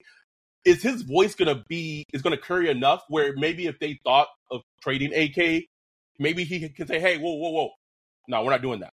Is 0.64 0.82
his 0.82 1.02
voice 1.02 1.34
gonna 1.34 1.62
be 1.68 2.04
is 2.12 2.22
gonna 2.22 2.38
carry 2.38 2.70
enough 2.70 3.02
where 3.08 3.34
maybe 3.36 3.66
if 3.66 3.78
they 3.78 3.98
thought 4.04 4.28
of 4.50 4.62
trading 4.80 5.12
AK, 5.14 5.64
maybe 6.18 6.44
he 6.44 6.68
can 6.70 6.86
say, 6.86 7.00
"Hey, 7.00 7.18
whoa, 7.18 7.34
whoa, 7.34 7.50
whoa, 7.50 7.70
no, 8.28 8.42
we're 8.42 8.50
not 8.50 8.62
doing 8.62 8.80
that." 8.80 8.92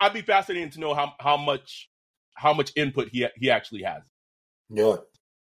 I, 0.00 0.06
would 0.06 0.14
be 0.14 0.22
fascinated 0.22 0.72
to 0.72 0.80
know 0.80 0.92
how 0.94 1.12
how 1.20 1.36
much 1.36 1.88
how 2.34 2.52
much 2.54 2.72
input 2.76 3.08
he 3.08 3.26
he 3.36 3.50
actually 3.50 3.82
has. 3.82 4.02
Yeah, 4.68 4.96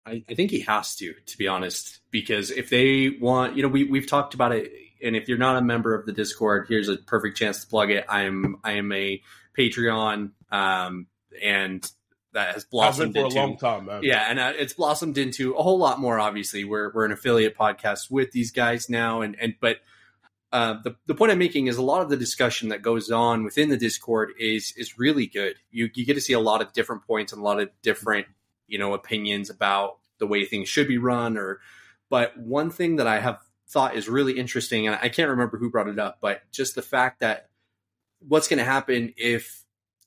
I, 0.06 0.24
I 0.30 0.34
think 0.34 0.52
he 0.52 0.62
has 0.62 0.96
to, 0.98 1.14
to 1.14 1.38
be 1.38 1.48
honest, 1.48 2.00
because 2.10 2.52
if 2.52 2.70
they 2.70 3.10
want, 3.10 3.56
you 3.56 3.64
know, 3.64 3.70
we 3.70 3.84
we've 3.84 4.08
talked 4.08 4.34
about 4.34 4.52
it 4.52 4.72
and 5.04 5.16
if 5.16 5.28
you're 5.28 5.38
not 5.38 5.58
a 5.58 5.62
member 5.62 5.94
of 5.94 6.06
the 6.06 6.12
Discord, 6.12 6.66
here's 6.68 6.90
a 6.90 6.98
perfect 6.98 7.38
chance 7.38 7.62
to 7.62 7.68
plug 7.68 7.92
it. 7.92 8.06
I 8.08 8.24
am 8.24 8.58
I 8.64 8.74
am 8.74 8.92
a 8.92 9.22
Patreon, 9.58 10.32
um, 10.52 11.08
and 11.42 11.90
that 12.34 12.54
has 12.54 12.64
blossomed 12.64 13.14
for 13.14 13.26
into, 13.26 13.38
a 13.38 13.40
long 13.40 13.58
time, 13.58 13.86
man. 13.86 14.02
Yeah, 14.04 14.26
and 14.30 14.40
uh, 14.40 14.54
it's 14.56 14.74
blossomed 14.74 15.18
into 15.18 15.54
a 15.56 15.64
whole 15.64 15.78
lot 15.78 16.00
more. 16.00 16.20
Obviously, 16.20 16.64
we're 16.64 16.92
we're 16.94 17.06
an 17.06 17.12
affiliate 17.12 17.58
podcast 17.58 18.10
with 18.10 18.32
these 18.32 18.52
guys 18.52 18.90
now, 18.90 19.22
and 19.22 19.36
and 19.40 19.56
but 19.60 19.78
uh, 20.52 20.76
the 20.84 20.96
the 21.06 21.16
point 21.16 21.32
I'm 21.32 21.40
making 21.40 21.68
is 21.68 21.78
a 21.78 21.82
lot 21.82 22.02
of 22.02 22.10
the 22.10 22.18
discussion 22.18 22.70
that 22.70 22.82
goes 22.82 23.10
on 23.10 23.44
within 23.44 23.70
the 23.70 23.78
Discord 23.78 24.32
is 24.38 24.74
is 24.76 24.98
really 24.98 25.26
good. 25.28 25.56
You 25.72 25.90
you 25.94 26.06
get 26.06 26.16
to 26.16 26.22
see 26.22 26.34
a 26.34 26.40
lot 26.40 26.62
of 26.62 26.74
different 26.74 27.08
points 27.08 27.32
and 27.32 27.42
a 27.42 27.46
lot 27.46 27.60
of 27.60 27.70
different 27.82 28.28
you 28.68 28.78
know 28.78 28.94
opinions 28.94 29.50
about 29.50 29.98
the 30.20 30.28
way 30.28 30.46
things 30.46 30.68
should 30.68 30.88
be 30.88 30.98
run, 30.98 31.38
or 31.38 31.60
but 32.10 32.38
one 32.38 32.70
thing 32.70 32.98
that 32.98 33.08
I 33.08 33.20
have 33.20 33.40
thought 33.70 33.96
is 33.96 34.10
really 34.10 34.38
interesting, 34.38 34.88
and 34.88 35.00
I 35.02 35.08
can't 35.08 35.30
remember 35.30 35.58
who 35.58 35.70
brought 35.70 35.88
it 35.88 36.00
up, 36.00 36.18
but 36.22 36.42
just 36.52 36.76
the 36.76 36.82
fact 36.82 37.22
that 37.22 37.50
what's 38.20 38.50
going 38.50 38.60
to 38.60 38.66
happen 38.66 39.14
if 39.16 39.64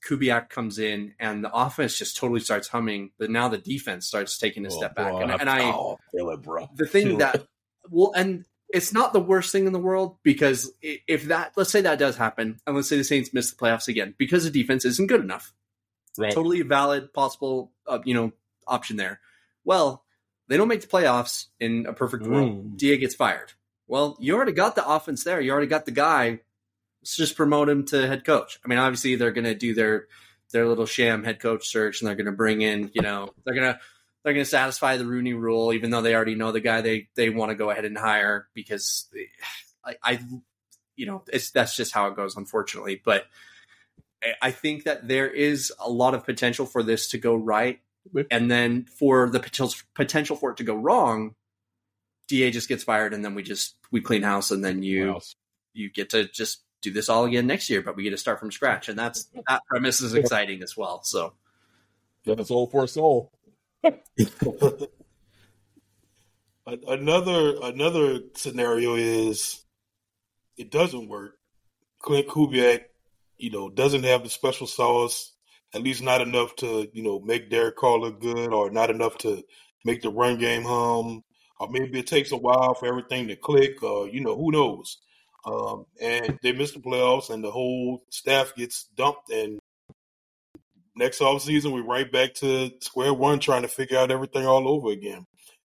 Kubiak 0.07 0.49
comes 0.49 0.77
in 0.77 1.15
and 1.19 1.43
the 1.43 1.51
offense 1.51 1.97
just 1.97 2.17
totally 2.17 2.39
starts 2.39 2.67
humming, 2.67 3.11
but 3.17 3.31
now 3.31 3.47
the 3.47 3.57
defense 3.57 4.05
starts 4.05 4.37
taking 4.37 4.65
a 4.65 4.69
oh, 4.71 4.77
step 4.77 4.95
back. 4.95 5.13
And, 5.13 5.31
and, 5.31 5.49
I, 5.49 5.63
oh, 5.63 5.97
feel 6.11 6.29
it, 6.29 6.43
bro. 6.43 6.69
The 6.75 6.85
thing 6.85 7.17
that, 7.17 7.47
well, 7.89 8.13
and 8.15 8.45
it's 8.75 8.91
not 8.93 9.13
the 9.13 9.21
worst 9.21 9.51
thing 9.53 9.67
in 9.67 9.73
the 9.73 9.79
world 9.79 10.17
because 10.21 10.71
if 10.81 11.23
that, 11.25 11.53
let's 11.55 11.71
say 11.71 11.81
that 11.81 11.97
does 11.97 12.17
happen, 12.17 12.59
and 12.67 12.75
let's 12.75 12.89
say 12.89 12.97
the 12.97 13.03
Saints 13.05 13.33
miss 13.33 13.49
the 13.49 13.55
playoffs 13.55 13.87
again 13.87 14.13
because 14.17 14.43
the 14.43 14.51
defense 14.51 14.83
isn't 14.83 15.07
good 15.07 15.21
enough. 15.21 15.53
Right. 16.17 16.33
Totally 16.33 16.61
valid, 16.61 17.13
possible, 17.13 17.71
uh, 17.87 17.99
you 18.03 18.13
know, 18.13 18.33
option 18.67 18.97
there. 18.97 19.21
Well, 19.63 20.03
they 20.47 20.57
don't 20.57 20.67
make 20.67 20.81
the 20.81 20.87
playoffs 20.87 21.45
in 21.59 21.85
a 21.87 21.93
perfect 21.93 22.23
mm. 22.23 22.31
world. 22.31 22.77
Da 22.77 22.97
gets 22.97 23.15
fired. 23.15 23.53
Well, 23.87 24.17
you 24.19 24.35
already 24.35 24.51
got 24.51 24.75
the 24.75 24.87
offense 24.87 25.23
there. 25.23 25.39
You 25.39 25.51
already 25.51 25.67
got 25.67 25.85
the 25.85 25.91
guy. 25.91 26.41
Let's 27.01 27.15
just 27.15 27.37
promote 27.37 27.69
him 27.69 27.85
to 27.87 28.07
head 28.07 28.25
coach. 28.25 28.59
I 28.63 28.67
mean, 28.67 28.79
obviously 28.79 29.15
they're 29.15 29.31
going 29.31 29.45
to 29.45 29.55
do 29.55 29.73
their 29.73 30.07
their 30.51 30.67
little 30.67 30.85
sham 30.85 31.23
head 31.23 31.39
coach 31.39 31.67
search, 31.67 32.01
and 32.01 32.07
they're 32.07 32.15
going 32.15 32.25
to 32.25 32.31
bring 32.31 32.61
in, 32.61 32.91
you 32.93 33.01
know, 33.01 33.29
they're 33.43 33.55
going 33.55 33.73
to 33.73 33.79
they're 34.25 34.33
going 34.33 34.43
to 34.43 34.49
satisfy 34.49 34.97
the 34.97 35.05
Rooney 35.05 35.33
Rule, 35.33 35.71
even 35.71 35.91
though 35.91 36.01
they 36.01 36.15
already 36.15 36.33
know 36.33 36.51
the 36.51 36.59
guy 36.59 36.81
they 36.81 37.09
they 37.15 37.29
want 37.29 37.51
to 37.51 37.55
go 37.55 37.69
ahead 37.69 37.85
and 37.85 37.95
hire 37.95 38.47
because 38.55 39.07
they, 39.13 39.29
I, 39.85 39.95
I, 40.03 40.19
you 40.95 41.05
know, 41.05 41.23
it's 41.31 41.51
that's 41.51 41.77
just 41.77 41.93
how 41.93 42.07
it 42.07 42.15
goes, 42.15 42.35
unfortunately. 42.35 42.99
But 43.05 43.27
I 44.41 44.49
think 44.49 44.85
that 44.85 45.07
there 45.07 45.29
is 45.29 45.71
a 45.79 45.89
lot 45.89 46.15
of 46.15 46.25
potential 46.25 46.65
for 46.65 46.81
this 46.81 47.09
to 47.09 47.19
go 47.19 47.35
right 47.35 47.79
and 48.31 48.49
then 48.49 48.85
for 48.85 49.29
the 49.29 49.39
potential 49.39 49.79
potential 49.93 50.35
for 50.35 50.51
it 50.51 50.57
to 50.57 50.63
go 50.63 50.75
wrong, 50.75 51.35
Da 52.27 52.49
just 52.49 52.67
gets 52.67 52.83
fired, 52.83 53.13
and 53.13 53.23
then 53.23 53.35
we 53.35 53.43
just 53.43 53.75
we 53.91 54.01
clean 54.01 54.23
house, 54.23 54.49
and 54.49 54.65
then 54.65 54.81
you 54.81 55.19
you 55.73 55.91
get 55.91 56.09
to 56.11 56.25
just 56.25 56.63
do 56.81 56.91
this 56.91 57.09
all 57.09 57.25
again 57.25 57.45
next 57.45 57.69
year, 57.69 57.83
but 57.83 57.95
we 57.95 58.03
get 58.03 58.09
to 58.09 58.17
start 58.17 58.39
from 58.39 58.51
scratch, 58.51 58.89
and 58.89 58.97
that's 58.97 59.27
that 59.47 59.61
premise 59.69 60.01
is 60.01 60.15
exciting 60.15 60.63
as 60.63 60.75
well. 60.75 61.03
So, 61.03 61.33
yeah, 62.23 62.41
soul 62.43 62.67
for 62.67 62.85
a 62.85 62.87
soul. 62.87 63.31
another 66.87 67.55
another 67.63 68.19
scenario 68.35 68.95
is 68.95 69.63
it 70.57 70.71
doesn't 70.71 71.09
work. 71.09 71.37
Klint 72.03 72.27
Kubiak, 72.27 72.81
you 73.37 73.51
know, 73.51 73.69
doesn't 73.69 74.03
have 74.03 74.23
the 74.23 74.29
special 74.29 74.67
sauce 74.67 75.35
at 75.75 75.83
least 75.83 76.01
not 76.01 76.21
enough 76.21 76.55
to, 76.55 76.89
you 76.93 77.03
know, 77.03 77.19
make 77.19 77.49
Derek 77.49 77.75
Carr 77.75 77.99
look 77.99 78.21
good 78.21 78.53
or 78.53 78.71
not 78.71 78.89
enough 78.89 79.17
to 79.19 79.43
make 79.83 80.01
the 80.01 80.09
run 80.09 80.39
game 80.39 80.63
hum. 80.63 81.23
Or 81.59 81.69
maybe 81.69 81.99
it 81.99 82.07
takes 82.07 82.31
a 82.31 82.37
while 82.37 82.73
for 82.73 82.85
everything 82.85 83.27
to 83.27 83.35
click 83.35 83.83
or, 83.83 84.07
you 84.07 84.21
know, 84.21 84.35
who 84.35 84.51
knows. 84.51 84.97
Um, 85.45 85.85
and 86.01 86.39
they 86.41 86.53
miss 86.53 86.71
the 86.71 86.79
playoffs 86.79 87.29
and 87.29 87.43
the 87.43 87.51
whole 87.51 88.03
staff 88.09 88.55
gets 88.55 88.85
dumped 88.95 89.29
and 89.29 89.59
next 90.95 91.21
off 91.21 91.41
season 91.41 91.71
we're 91.71 91.83
right 91.83 92.11
back 92.11 92.33
to 92.35 92.71
square 92.81 93.13
one 93.13 93.39
trying 93.39 93.63
to 93.63 93.67
figure 93.67 93.97
out 93.97 94.11
everything 94.11 94.45
all 94.45 94.67
over 94.67 94.91
again. 94.91 95.25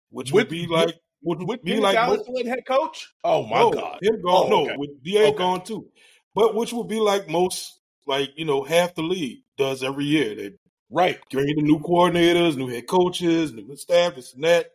Which 0.10 0.32
would, 0.32 0.46
would 0.46 0.50
be 0.50 0.66
like 0.68 0.96
would, 1.22 1.42
would 1.44 1.62
be 1.62 1.80
like 1.80 1.96
Dallas 1.96 2.22
most, 2.28 2.48
head 2.48 2.66
coach? 2.68 3.10
Oh 3.24 3.46
my 3.46 3.60
no, 3.60 3.72
god. 3.72 4.00
Him 4.02 4.22
gone 4.22 4.52
oh, 4.52 4.62
okay. 4.62 4.74
no, 4.74 4.80
with 4.80 5.04
DA 5.04 5.28
okay. 5.28 5.38
gone 5.38 5.64
too. 5.64 5.88
But 6.34 6.56
which 6.56 6.74
would 6.74 6.88
be 6.88 7.00
like 7.00 7.30
most 7.30 7.80
like, 8.08 8.32
you 8.36 8.46
know, 8.46 8.64
half 8.64 8.96
the 8.96 9.04
league 9.04 9.44
does 9.58 9.84
every 9.84 10.06
year. 10.06 10.36
They 10.36 10.52
right 10.90 11.20
bring 11.32 11.50
in 11.50 11.58
the 11.58 11.62
new 11.62 11.80
coordinators, 11.80 12.58
new 12.58 12.68
head 12.68 12.88
coaches, 12.88 13.54
new 13.54 13.76
staff, 13.76 14.16
this 14.16 14.34
and 14.34 14.44
that, 14.44 14.72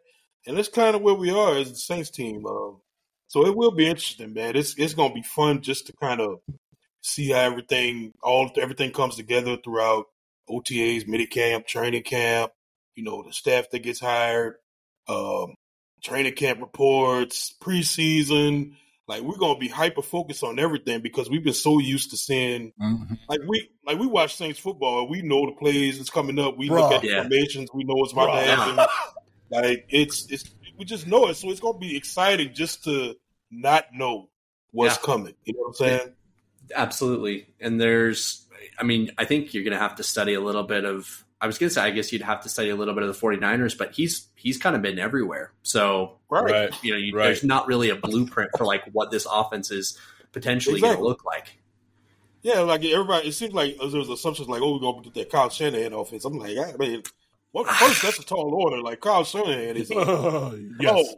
and 0.46 0.56
that's 0.56 0.68
kind 0.68 0.94
of 0.94 1.02
where 1.02 1.14
we 1.14 1.30
are 1.30 1.56
as 1.56 1.70
the 1.70 1.76
Saints 1.76 2.10
team. 2.10 2.46
Um, 2.46 2.80
so 3.26 3.46
it 3.46 3.56
will 3.56 3.72
be 3.72 3.88
interesting, 3.88 4.34
man. 4.34 4.56
It's 4.56 4.74
it's 4.78 4.94
gonna 4.94 5.14
be 5.14 5.22
fun 5.22 5.62
just 5.62 5.86
to 5.86 5.92
kind 5.94 6.20
of 6.20 6.40
see 7.00 7.30
how 7.30 7.40
everything 7.40 8.12
all 8.22 8.50
everything 8.60 8.92
comes 8.92 9.16
together 9.16 9.56
throughout 9.62 10.06
OTAs, 10.48 11.06
mini 11.06 11.26
camp, 11.26 11.66
training 11.66 12.02
camp. 12.02 12.52
You 12.94 13.04
know, 13.04 13.22
the 13.22 13.32
staff 13.32 13.70
that 13.70 13.80
gets 13.80 14.00
hired, 14.00 14.54
um, 15.08 15.54
training 16.02 16.34
camp 16.34 16.60
reports, 16.60 17.54
preseason, 17.60 18.74
like 19.06 19.22
we're 19.22 19.36
gonna 19.36 19.58
be 19.58 19.68
hyper 19.68 20.02
focused 20.02 20.42
on 20.42 20.58
everything 20.58 21.00
because 21.00 21.28
we've 21.28 21.44
been 21.44 21.52
so 21.52 21.78
used 21.78 22.10
to 22.10 22.16
seeing 22.16 22.72
mm-hmm. 22.80 23.14
like 23.28 23.40
we 23.46 23.68
like 23.84 23.98
we 23.98 24.06
watch 24.06 24.36
Saints 24.36 24.58
football. 24.58 25.08
We 25.08 25.22
know 25.22 25.46
the 25.46 25.52
plays 25.52 25.98
that's 25.98 26.10
coming 26.10 26.38
up. 26.38 26.56
We 26.56 26.68
Bruh, 26.68 26.80
look 26.80 26.92
at 26.92 27.02
the 27.02 27.08
yeah. 27.08 27.22
formations. 27.22 27.68
We 27.74 27.84
know 27.84 27.94
what's 27.94 28.12
about 28.12 28.30
Bruh. 28.30 28.44
to 28.44 28.56
happen. 28.56 28.86
like 29.50 29.86
it's 29.90 30.30
it's 30.30 30.44
we 30.78 30.84
just 30.84 31.06
know 31.06 31.28
it. 31.28 31.34
So 31.34 31.50
it's 31.50 31.60
gonna 31.60 31.78
be 31.78 31.96
exciting 31.96 32.54
just 32.54 32.84
to 32.84 33.14
not 33.50 33.84
know 33.92 34.30
what's 34.70 34.96
yeah. 34.96 35.02
coming. 35.02 35.34
You 35.44 35.54
know 35.54 35.60
what 35.60 35.68
I'm 35.68 35.74
saying? 35.74 36.14
Absolutely. 36.74 37.48
And 37.60 37.78
there's 37.78 38.43
I 38.78 38.84
mean, 38.84 39.10
I 39.18 39.24
think 39.24 39.54
you're 39.54 39.64
gonna 39.64 39.78
have 39.78 39.96
to 39.96 40.02
study 40.02 40.34
a 40.34 40.40
little 40.40 40.64
bit 40.64 40.84
of 40.84 41.24
I 41.44 41.46
was 41.46 41.58
going 41.58 41.68
to 41.68 41.74
say, 41.74 41.82
I 41.82 41.90
guess 41.90 42.10
you'd 42.10 42.22
have 42.22 42.40
to 42.44 42.48
study 42.48 42.70
a 42.70 42.74
little 42.74 42.94
bit 42.94 43.02
of 43.02 43.20
the 43.20 43.26
49ers, 43.26 43.76
but 43.76 43.92
he's 43.92 44.28
he's 44.34 44.56
kind 44.56 44.74
of 44.74 44.80
been 44.80 44.98
everywhere. 44.98 45.52
So, 45.62 46.18
right. 46.30 46.72
you 46.82 46.92
know, 46.92 46.96
you, 46.96 47.14
right. 47.14 47.24
there's 47.24 47.44
not 47.44 47.66
really 47.66 47.90
a 47.90 47.96
blueprint 47.96 48.52
for 48.56 48.64
like 48.64 48.82
what 48.92 49.10
this 49.10 49.26
offense 49.30 49.70
is 49.70 49.98
potentially 50.32 50.76
exactly. 50.76 50.96
going 50.96 51.04
to 51.04 51.08
look 51.08 51.24
like. 51.26 51.58
Yeah, 52.40 52.60
like 52.60 52.82
everybody, 52.84 53.28
it 53.28 53.32
seems 53.32 53.52
like 53.52 53.76
there's 53.78 54.08
assumptions 54.08 54.48
like, 54.48 54.62
oh, 54.62 54.72
we're 54.72 54.78
going 54.78 55.02
to 55.02 55.10
get 55.10 55.14
that 55.14 55.30
Kyle 55.30 55.50
Shanahan 55.50 55.92
offense. 55.92 56.24
I'm 56.24 56.38
like, 56.38 56.56
I 56.56 56.76
mean, 56.78 57.02
well, 57.52 57.64
first, 57.64 58.02
that's 58.02 58.18
a 58.18 58.24
tall 58.24 58.54
order. 58.54 58.80
Like 58.80 59.00
Kyle 59.00 59.24
Shanahan 59.24 59.76
is, 59.76 59.90
like, 59.94 60.60
yes. 60.80 61.14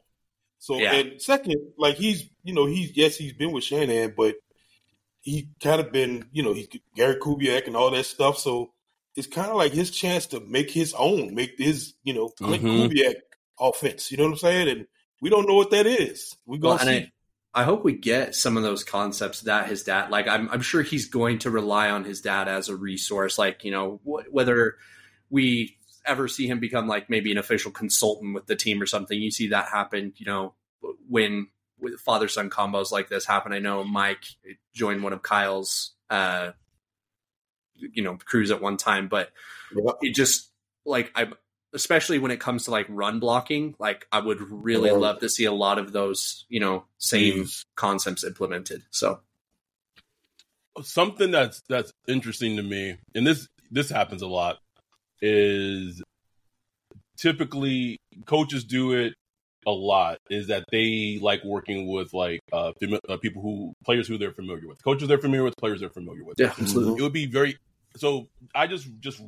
So, 0.59 0.77
yeah. 0.79 0.93
and 0.95 1.23
second, 1.23 1.57
like 1.79 1.95
he's, 1.95 2.29
you 2.43 2.53
know, 2.53 2.67
he's 2.67 2.97
yes, 2.97 3.17
he's 3.17 3.33
been 3.33 3.53
with 3.53 3.63
Shanahan, 3.63 4.15
but 4.17 4.35
he 5.27 5.49
kind 5.61 5.81
of 5.81 5.91
been, 5.91 6.25
you 6.31 6.41
know, 6.41 6.53
he's 6.53 6.69
Gary 6.95 7.17
Kubiak 7.17 7.67
and 7.67 7.75
all 7.75 7.91
that 7.91 8.07
stuff. 8.07 8.39
So 8.39 8.71
it's 9.17 9.27
kind 9.27 9.51
of 9.51 9.57
like 9.57 9.73
his 9.73 9.91
chance 9.91 10.27
to 10.27 10.39
make 10.39 10.71
his 10.71 10.95
own, 10.95 11.35
make 11.35 11.59
his, 11.59 11.95
you 12.05 12.15
know, 12.15 12.29
Klint 12.41 12.61
mm-hmm. 12.61 12.69
Kubiak 12.69 13.15
offense. 13.59 14.13
You 14.13 14.19
know 14.19 14.25
what 14.25 14.35
I'm 14.35 14.39
saying? 14.39 14.69
And 14.69 14.87
we 15.21 15.29
don't 15.29 15.49
know 15.49 15.57
what 15.57 15.73
that 15.73 15.85
is. 15.85 16.37
We 16.47 16.59
gonna 16.59 16.77
well, 16.77 16.87
see. 16.87 17.11
I, 17.53 17.61
I, 17.61 17.65
hope 17.65 17.83
we 17.83 17.95
get 17.95 18.37
some 18.37 18.57
of 18.57 18.63
those 18.63 18.85
concepts 18.85 19.41
that 19.43 19.69
his 19.69 19.83
dad, 19.83 20.11
like 20.11 20.29
I'm, 20.29 20.49
I'm 20.49 20.61
sure 20.61 20.83
he's 20.83 21.09
going 21.09 21.41
to 21.41 21.51
rely 21.51 21.91
on 21.91 22.05
his 22.05 22.21
dad 22.21 22.47
as 22.47 22.69
a 22.69 22.77
resource. 22.77 23.37
Like 23.37 23.65
you 23.65 23.73
know, 23.73 24.01
wh- 24.05 24.33
whether 24.33 24.77
we 25.29 25.77
ever 26.05 26.29
see 26.29 26.47
him 26.47 26.61
become 26.61 26.87
like 26.87 27.11
maybe 27.11 27.33
an 27.33 27.39
official 27.39 27.73
consultant 27.73 28.33
with 28.33 28.47
the 28.47 28.55
team 28.55 28.81
or 28.81 28.87
something, 28.87 29.21
you 29.21 29.33
see 29.33 29.49
that 29.49 29.71
happen. 29.71 30.13
You 30.19 30.27
know, 30.27 30.55
when 31.09 31.49
father 31.99 32.29
son 32.29 32.51
combos 32.51 32.91
like 32.93 33.09
this 33.09 33.27
happen. 33.27 33.53
I 33.53 33.59
know 33.59 33.85
Mike 33.85 34.25
joined 34.75 35.03
one 35.03 35.13
of 35.13 35.23
Kyle's 35.23 35.93
uh, 36.11 36.53
you 37.75 38.03
know 38.03 38.17
crews 38.25 38.51
at 38.51 38.63
one 38.63 38.77
time, 38.77 39.09
but 39.09 39.31
it 40.01 40.15
just 40.15 40.51
like 40.85 41.11
I 41.15 41.29
especially 41.73 42.19
when 42.19 42.31
it 42.31 42.41
comes 42.41 42.65
to 42.65 42.71
like 42.71 42.87
run 42.89 43.21
blocking, 43.21 43.75
like 43.79 44.07
I 44.11 44.21
would 44.21 44.41
really 44.41 44.91
yeah. 44.91 44.97
love 44.97 45.21
to 45.21 45.29
see 45.29 45.45
a 45.45 45.53
lot 45.53 45.79
of 45.79 45.93
those, 45.93 46.47
you 46.49 46.59
know, 46.59 46.85
same 46.99 47.45
mm. 47.45 47.65
concepts 47.75 48.25
implemented. 48.25 48.83
So 48.91 49.21
something 50.83 51.31
that's 51.31 51.63
that's 51.69 51.93
interesting 52.09 52.57
to 52.57 52.63
me, 52.63 52.97
and 53.15 53.27
this 53.27 53.49
this 53.71 53.91
happens 53.91 54.23
a 54.23 54.27
lot, 54.27 54.59
is 55.21 56.03
typically 57.19 57.99
coaches 58.27 58.65
do 58.65 58.93
it 58.93 59.15
a 59.67 59.71
lot 59.71 60.19
is 60.31 60.47
that 60.47 60.65
they 60.71 61.19
like 61.21 61.45
working 61.45 61.89
with 61.89 62.15
like 62.15 62.41
uh, 62.53 62.73
uh, 63.09 63.17
people 63.19 63.43
who 63.43 63.75
players 63.85 64.07
who 64.07 64.17
they're 64.17 64.33
familiar 64.33 64.69
with, 64.69 64.83
coaches 64.83 65.09
they're 65.09 65.19
familiar 65.19 65.45
with, 65.45 65.57
players 65.57 65.81
they're 65.81 65.91
familiar 65.91 66.25
with. 66.25 66.39
Yeah, 66.39 66.53
absolutely. 66.59 67.01
It 67.01 67.03
would 67.03 67.13
be 67.13 67.27
very 67.27 67.59
so. 67.97 68.29
I 68.55 68.67
just 68.67 68.89
just 69.01 69.21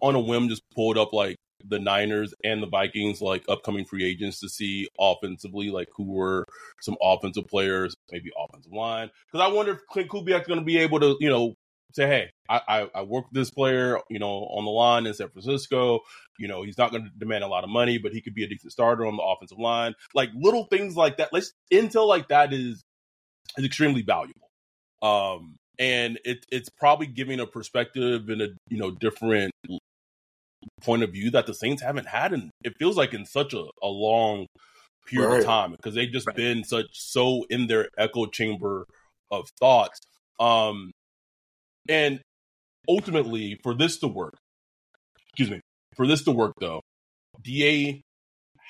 on 0.00 0.14
a 0.14 0.20
whim 0.20 0.48
just 0.48 0.62
pulled 0.74 0.98
up 0.98 1.12
like 1.12 1.36
the 1.64 1.78
Niners 1.78 2.34
and 2.44 2.62
the 2.62 2.66
Vikings 2.66 3.22
like 3.22 3.44
upcoming 3.48 3.84
free 3.84 4.04
agents 4.04 4.40
to 4.40 4.48
see 4.48 4.88
offensively 4.98 5.70
like 5.70 5.88
who 5.96 6.04
were 6.04 6.44
some 6.80 6.96
offensive 7.02 7.46
players, 7.46 7.94
maybe 8.10 8.30
offensive 8.36 8.72
line. 8.72 9.10
Because 9.26 9.48
I 9.48 9.52
wonder 9.52 9.72
if 9.72 9.80
Klint 9.90 10.08
Kubiak's 10.08 10.46
going 10.46 10.60
to 10.60 10.66
be 10.66 10.78
able 10.78 11.00
to 11.00 11.16
you 11.20 11.30
know 11.30 11.54
say, 11.94 12.06
hey, 12.06 12.30
I, 12.48 12.60
I, 12.68 12.90
I 12.96 13.02
work 13.02 13.26
with 13.26 13.34
this 13.34 13.50
player, 13.50 13.98
you 14.08 14.18
know, 14.18 14.46
on 14.50 14.64
the 14.64 14.70
line 14.70 15.06
in 15.06 15.14
San 15.14 15.28
Francisco. 15.28 16.00
You 16.38 16.48
know, 16.48 16.62
he's 16.62 16.78
not 16.78 16.90
going 16.90 17.04
to 17.04 17.10
demand 17.18 17.44
a 17.44 17.48
lot 17.48 17.64
of 17.64 17.70
money, 17.70 17.98
but 17.98 18.12
he 18.12 18.20
could 18.20 18.34
be 18.34 18.44
a 18.44 18.48
decent 18.48 18.72
starter 18.72 19.06
on 19.06 19.16
the 19.16 19.22
offensive 19.22 19.58
line. 19.58 19.94
Like 20.14 20.30
little 20.34 20.64
things 20.64 20.96
like 20.96 21.16
that. 21.18 21.32
Let's 21.32 21.52
intel 21.72 22.06
like 22.08 22.28
that 22.28 22.52
is 22.52 22.82
is 23.56 23.64
extremely 23.64 24.02
valuable. 24.02 24.48
Um, 25.02 25.56
and 25.78 26.18
it, 26.24 26.46
it's 26.50 26.68
probably 26.68 27.06
giving 27.06 27.40
a 27.40 27.46
perspective 27.46 28.28
and 28.28 28.42
a 28.42 28.48
you 28.68 28.78
know 28.78 28.90
different 28.90 29.52
point 30.82 31.02
of 31.02 31.10
view 31.12 31.30
that 31.30 31.46
the 31.46 31.54
Saints 31.54 31.82
haven't 31.82 32.06
had, 32.08 32.32
and 32.32 32.50
it 32.64 32.74
feels 32.78 32.96
like 32.96 33.14
in 33.14 33.24
such 33.26 33.54
a, 33.54 33.64
a 33.82 33.88
long 33.88 34.46
period 35.06 35.30
Right. 35.30 35.40
of 35.40 35.44
time 35.44 35.72
because 35.72 35.94
they've 35.94 36.10
just 36.12 36.26
Right. 36.26 36.36
been 36.36 36.64
such 36.64 36.86
so 36.92 37.44
in 37.50 37.66
their 37.66 37.88
echo 37.98 38.26
chamber 38.26 38.86
of 39.30 39.48
thoughts. 39.58 40.00
Um, 40.38 40.92
and 41.88 42.20
ultimately, 42.88 43.58
for 43.62 43.74
this 43.74 43.98
to 43.98 44.08
work, 44.08 44.34
excuse 45.28 45.50
me, 45.50 45.60
for 45.96 46.06
this 46.06 46.22
to 46.24 46.32
work 46.32 46.54
though, 46.60 46.80
Da 47.42 48.02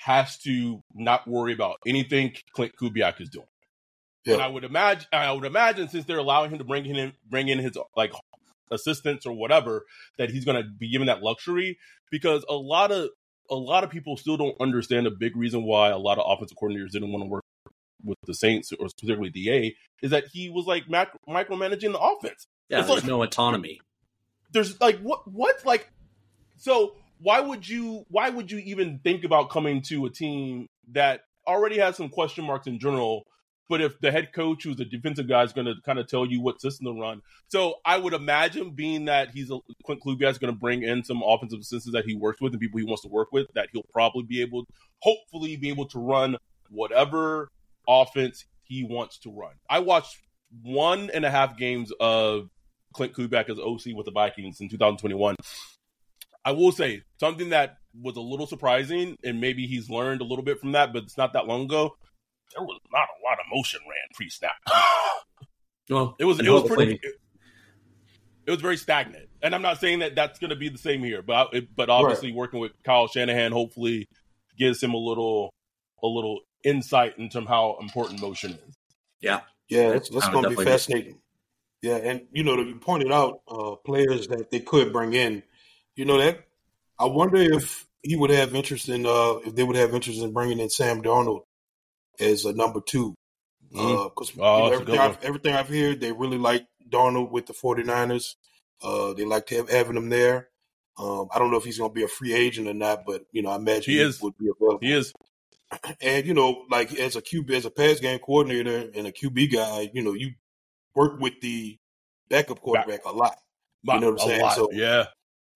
has 0.04 0.38
to 0.38 0.81
not 0.95 1.28
worry 1.28 1.52
about 1.52 1.76
anything 1.87 2.35
Klint 2.57 2.73
Kubiak 2.81 3.21
is 3.21 3.28
doing. 3.28 3.47
Yeah. 4.25 4.35
And 4.35 4.42
I 4.42 4.49
would 4.49 4.64
imagine, 4.64 5.07
I 5.12 5.33
would 5.33 5.45
imagine, 5.45 5.88
since 5.88 6.04
they're 6.04 6.19
allowing 6.19 6.50
him 6.50 6.59
to 6.59 6.64
bring 6.64 6.87
in, 6.87 7.12
bring 7.28 7.49
in 7.49 7.59
his 7.59 7.76
like 7.97 8.12
assistants 8.71 9.26
or 9.26 9.33
whatever, 9.33 9.85
that 10.19 10.31
he's 10.31 10.45
going 10.45 10.62
to 10.62 10.69
be 10.69 10.90
given 10.90 11.07
that 11.09 11.23
luxury 11.23 11.78
because 12.11 12.45
a 12.49 12.54
lot 12.54 12.92
of 12.92 13.11
a 13.50 13.57
lot 13.57 13.85
of 13.85 13.90
people 13.90 14.16
still 14.16 14.37
don't 14.37 14.57
understand 14.61 15.07
a 15.07 15.11
big 15.11 15.37
reason 15.37 15.64
why 15.64 15.90
a 15.90 15.99
lot 15.99 16.19
of 16.19 16.25
offensive 16.26 16.57
coordinators 16.57 16.90
didn't 16.90 17.12
want 17.12 17.25
to 17.25 17.28
work 17.28 17.42
with 18.04 18.16
the 18.26 18.35
Saints 18.35 18.73
or 18.78 18.88
specifically 18.88 19.31
Da 19.31 19.75
is 20.02 20.11
that 20.11 20.25
he 20.33 20.49
was 20.49 20.66
like 20.66 20.88
mac- 20.88 21.16
micromanaging 21.28 21.92
the 21.92 22.00
offense. 22.00 22.47
Yeah, 22.73 22.79
It's 22.79 22.88
there's 22.88 23.00
like- 23.02 23.09
no 23.09 23.23
autonomy. 23.23 23.81
There's 24.52 24.81
like 24.81 24.99
what 25.00 25.31
what 25.31 25.64
like 25.64 25.91
so 26.57 26.95
why 27.19 27.41
would 27.41 27.69
you 27.69 28.05
why 28.09 28.29
would 28.31 28.50
you 28.50 28.59
even 28.59 28.99
think 29.05 29.25
about 29.25 29.50
coming 29.50 29.83
to 29.83 30.07
a 30.07 30.11
team 30.11 30.67
that 30.93 31.21
already 31.47 31.79
has 31.79 31.97
some 31.97 32.09
question 32.09 32.45
marks 32.45 32.67
in 32.67 32.79
general 32.79 33.25
but 33.69 33.81
if 33.81 33.99
the 34.00 34.11
head 34.11 34.33
coach 34.33 34.64
who's 34.64 34.79
a 34.81 34.85
defensive 34.85 35.26
guy 35.29 35.43
is 35.43 35.52
going 35.52 35.67
to 35.67 35.75
kind 35.87 35.99
of 35.99 36.07
tell 36.07 36.26
you 36.26 36.41
what 36.41 36.61
system 36.61 36.87
to 36.87 37.00
run 37.00 37.21
so 37.49 37.76
i 37.85 37.97
would 37.97 38.12
imagine 38.12 38.71
being 38.71 39.07
that 39.07 39.31
he's 39.31 39.50
a 39.50 39.59
klint 39.88 40.00
kubiak 40.05 40.31
is 40.31 40.38
going 40.38 40.52
to 40.52 40.59
bring 40.59 40.83
in 40.83 41.02
some 41.02 41.23
offensive 41.25 41.61
assistants 41.61 41.95
that 41.95 42.05
he 42.05 42.14
works 42.14 42.41
with 42.41 42.52
and 42.52 42.61
people 42.61 42.79
he 42.79 42.85
wants 42.85 43.02
to 43.02 43.09
work 43.09 43.33
with 43.33 43.47
that 43.55 43.69
he'll 43.73 43.87
probably 43.93 44.23
be 44.23 44.41
able 44.43 44.67
hopefully 45.00 45.57
be 45.57 45.69
able 45.69 45.87
to 45.87 45.99
run 45.99 46.37
whatever 46.69 47.49
offense 47.88 48.45
he 48.64 48.85
wants 48.85 49.19
to 49.19 49.31
run 49.31 49.52
i 49.71 49.79
watched 49.79 50.19
one 50.62 51.11
and 51.14 51.25
a 51.25 51.31
half 51.31 51.57
games 51.57 51.93
of 51.99 52.50
Klint 52.92 53.12
Kubiak 53.14 53.49
as 53.50 53.58
OC 53.58 53.94
with 53.96 54.06
the 54.06 54.12
Vikings 54.12 54.61
in 54.61 54.68
2021. 54.68 55.37
I 56.44 56.52
will 56.52 56.72
say 56.72 57.02
something 57.20 57.50
that 57.50 57.78
was 58.00 58.16
a 58.16 58.20
little 58.20 58.46
surprising, 58.46 59.16
and 59.25 59.40
maybe 59.40 59.66
he's 59.66 59.88
learned 59.90 60.20
a 60.20 60.25
little 60.25 60.44
bit 60.44 60.58
from 60.58 60.72
that, 60.72 60.92
but 60.92 61.04
it's 61.04 61.16
not 61.16 61.32
that 61.34 61.46
long 61.46 61.64
ago. 61.64 61.94
There 62.54 62.64
was 62.64 62.80
not 62.93 63.02
a 63.08 63.19
lot 63.25 63.38
of 63.38 63.47
motion 63.54 63.80
ran 63.88 63.99
pre-snap. 64.14 64.52
Well, 65.90 66.14
It 66.21 66.25
was 66.25 66.38
it 66.38 66.49
was 66.49 66.62
pretty. 66.71 66.95
It, 67.02 67.14
it 68.47 68.50
was 68.50 68.60
very 68.60 68.76
stagnant, 68.76 69.28
and 69.43 69.52
I'm 69.54 69.62
not 69.62 69.78
saying 69.80 69.99
that 69.99 70.14
that's 70.14 70.38
going 70.38 70.50
to 70.50 70.56
be 70.56 70.69
the 70.69 70.78
same 70.78 71.00
here, 71.02 71.23
but 71.23 71.34
I- 71.52 71.56
it, 71.58 71.75
but 71.76 71.90
obviously 71.90 72.32
working 72.32 72.60
with 72.60 72.71
Kyle 72.84 73.08
Shanahan 73.08 73.50
hopefully 73.52 74.08
gives 74.56 74.82
him 74.82 74.95
a 74.95 74.97
little 74.97 75.52
a 76.02 76.06
little 76.06 76.40
insight 76.64 77.19
into 77.19 77.40
how 77.43 77.76
important 77.80 78.21
motion 78.21 78.52
is. 78.52 78.75
Yeah, 79.69 79.90
that's, 79.90 80.08
that's 80.08 80.28
going 80.28 80.45
to 80.45 80.50
be 80.50 80.54
definitely- 80.56 80.64
fascinating. 80.73 81.19
Yeah, 81.82 81.97
and 81.97 82.23
you 82.32 82.45
know, 82.45 82.56
you 82.60 82.76
pointed 82.76 83.10
out 83.10 83.40
uh, 83.49 83.75
players 83.84 84.28
that 84.28 84.50
they 84.50 84.60
could 84.60 84.92
bring 84.92 85.14
in. 85.14 85.42
You 85.97 86.04
know 86.04 86.18
that 86.18 86.45
I 86.99 87.06
wonder 87.06 87.38
if 87.38 87.86
he 88.02 88.16
would 88.16 88.30
have 88.30 88.54
interest 88.54 88.88
in 88.88 89.04
uh, 89.04 89.40
if 89.45 89.54
they 89.54 89.64
would 89.64 89.76
have 89.76 89.95
interest 89.95 90.23
in 90.23 90.32
bringing 90.32 90.60
in 90.60 90.71
Sam 90.71 91.02
Darnold 91.02 91.42
as 92.21 92.45
a 92.45 92.52
number 92.52 92.80
two. 92.80 93.14
Because 93.71 94.32
Oh, 94.38 94.68
that's 94.68 94.80
a 94.80 94.82
everything, 94.82 95.00
I've, 95.00 95.25
everything 95.25 95.54
I've 95.54 95.68
heard, 95.68 96.00
they 96.00 96.12
really 96.12 96.38
like 96.38 96.66
Darnold 96.88 97.30
with 97.30 97.47
the 97.47 97.54
49ers. 97.54 98.34
Uh, 98.82 99.14
they 99.14 99.25
like 99.25 99.47
to 99.47 99.56
have, 99.56 99.71
having 99.71 99.97
him 99.97 100.10
there. 100.10 100.49
Um, 100.99 101.28
I 101.34 101.38
don't 101.38 101.50
know 101.50 101.56
if 101.56 101.64
he's 101.64 101.78
going 101.78 101.90
to 101.90 101.95
be 101.95 102.02
a 102.02 102.08
free 102.08 102.34
agent 102.34 102.68
or 102.68 102.75
not, 102.75 103.06
but 103.06 103.25
you 103.32 103.42
know, 103.42 103.50
I 103.50 103.56
imagine 103.56 103.95
He 103.95 104.00
is. 104.00 104.21
would 104.21 104.36
be 104.36 104.49
available. 104.49 104.78
He 104.82 104.92
is 104.92 105.12
And 106.00 106.26
you 106.26 106.34
know, 106.34 106.64
like 106.71 106.95
as 106.95 107.16
a 107.16 107.23
QB, 107.23 107.50
as 107.52 107.64
a 107.64 107.71
pass 107.71 107.99
game 108.00 108.18
coordinator 108.18 108.90
and 108.95 109.06
a 109.06 109.12
QB 109.12 109.52
guy, 109.52 109.90
you 109.95 110.02
know, 110.02 110.12
you 110.12 110.32
work 110.95 111.21
with 111.21 111.35
the 111.41 111.78
backup 112.28 112.61
quarterback 112.61 113.05
a 113.05 113.13
lot. 113.13 113.37
You 113.85 113.99
know 114.00 114.11
what 114.13 114.23
I'm 114.23 114.28
saying? 114.28 114.41
lot. 114.43 114.55
So- 114.55 114.71
yeah, 114.73 115.07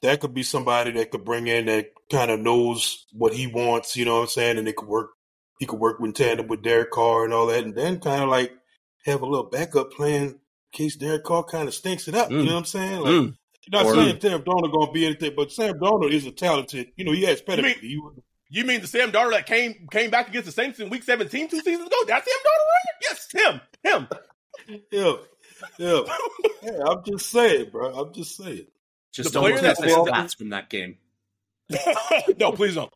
That 0.02 0.20
could 0.20 0.34
be 0.34 0.42
somebody 0.42 0.90
that 0.92 1.10
could 1.10 1.24
bring 1.24 1.46
in 1.46 1.66
that 1.66 1.86
kind 2.10 2.30
of 2.30 2.38
knows 2.40 3.06
what 3.12 3.32
he 3.32 3.46
wants. 3.46 3.96
You 3.96 4.04
know 4.04 4.16
what 4.16 4.20
I'm 4.22 4.28
saying? 4.28 4.58
And 4.58 4.68
it 4.68 4.76
could 4.76 4.88
work. 4.88 5.10
He 5.58 5.64
could 5.66 5.78
work 5.80 5.98
with 6.00 6.14
tandem 6.14 6.48
with 6.48 6.62
Derek 6.62 6.90
Carr 6.90 7.24
and 7.24 7.32
all 7.32 7.46
that, 7.46 7.64
and 7.64 7.74
then 7.74 7.98
kind 8.00 8.22
of 8.22 8.28
like 8.28 8.52
have 9.06 9.22
a 9.22 9.26
little 9.26 9.48
backup 9.48 9.90
plan 9.92 10.22
in 10.22 10.38
case 10.72 10.96
Derek 10.96 11.24
Carr 11.24 11.44
kind 11.44 11.66
of 11.66 11.74
stinks 11.74 12.08
it 12.08 12.14
up. 12.14 12.30
You 12.30 12.38
Mm. 12.38 12.44
know 12.44 12.52
what 12.52 12.58
I'm 12.58 12.64
saying? 12.66 13.00
Like, 13.00 13.12
Mm. 13.12 13.34
Not 13.72 13.86
Or- 13.86 13.94
saying 13.94 14.20
Sam 14.20 14.42
Darnold 14.42 14.70
going 14.72 14.86
to 14.88 14.92
be 14.92 15.06
anything, 15.06 15.32
but 15.34 15.50
Sam 15.50 15.74
Darnold 15.80 16.12
is 16.12 16.24
a 16.26 16.30
talented. 16.30 16.92
You 16.96 17.04
know, 17.04 17.12
he 17.12 17.22
has 17.24 17.40
pedigree. 17.42 17.74
He- 17.80 17.98
You 18.50 18.64
mean 18.64 18.80
the 18.80 18.86
Sam 18.86 19.10
Darnold 19.10 19.32
that 19.32 19.46
came 19.46 19.88
came 19.90 20.08
back 20.10 20.28
against 20.28 20.46
the 20.46 20.52
Saints 20.52 20.78
in 20.78 20.88
Week 20.88 21.02
17 21.02 21.48
two 21.48 21.60
seasons 21.60 21.86
ago? 21.88 21.96
That's 22.06 22.24
Sam 22.30 22.38
Darnold, 22.38 22.66
right? 22.68 22.96
Yes, 23.02 23.28
him, 23.32 23.60
him. 23.82 24.08
Yeah, 24.90 25.12
yeah, 25.78 26.00
yeah. 26.62 26.82
I'm 26.86 27.02
just 27.06 27.30
saying, 27.30 27.70
bro. 27.70 27.92
I'm 27.94 28.12
just 28.12 28.36
saying. 28.36 28.66
just 29.12 29.32
the 29.32 29.40
don't 29.40 29.50
player 29.50 29.58
test 29.58 29.80
the 29.80 29.86
that- 29.86 29.96
stats 30.04 30.36
from 30.36 30.50
that 30.50 30.70
game. 30.70 30.98
no, 32.38 32.52
please 32.52 32.74
don't. 32.74 32.92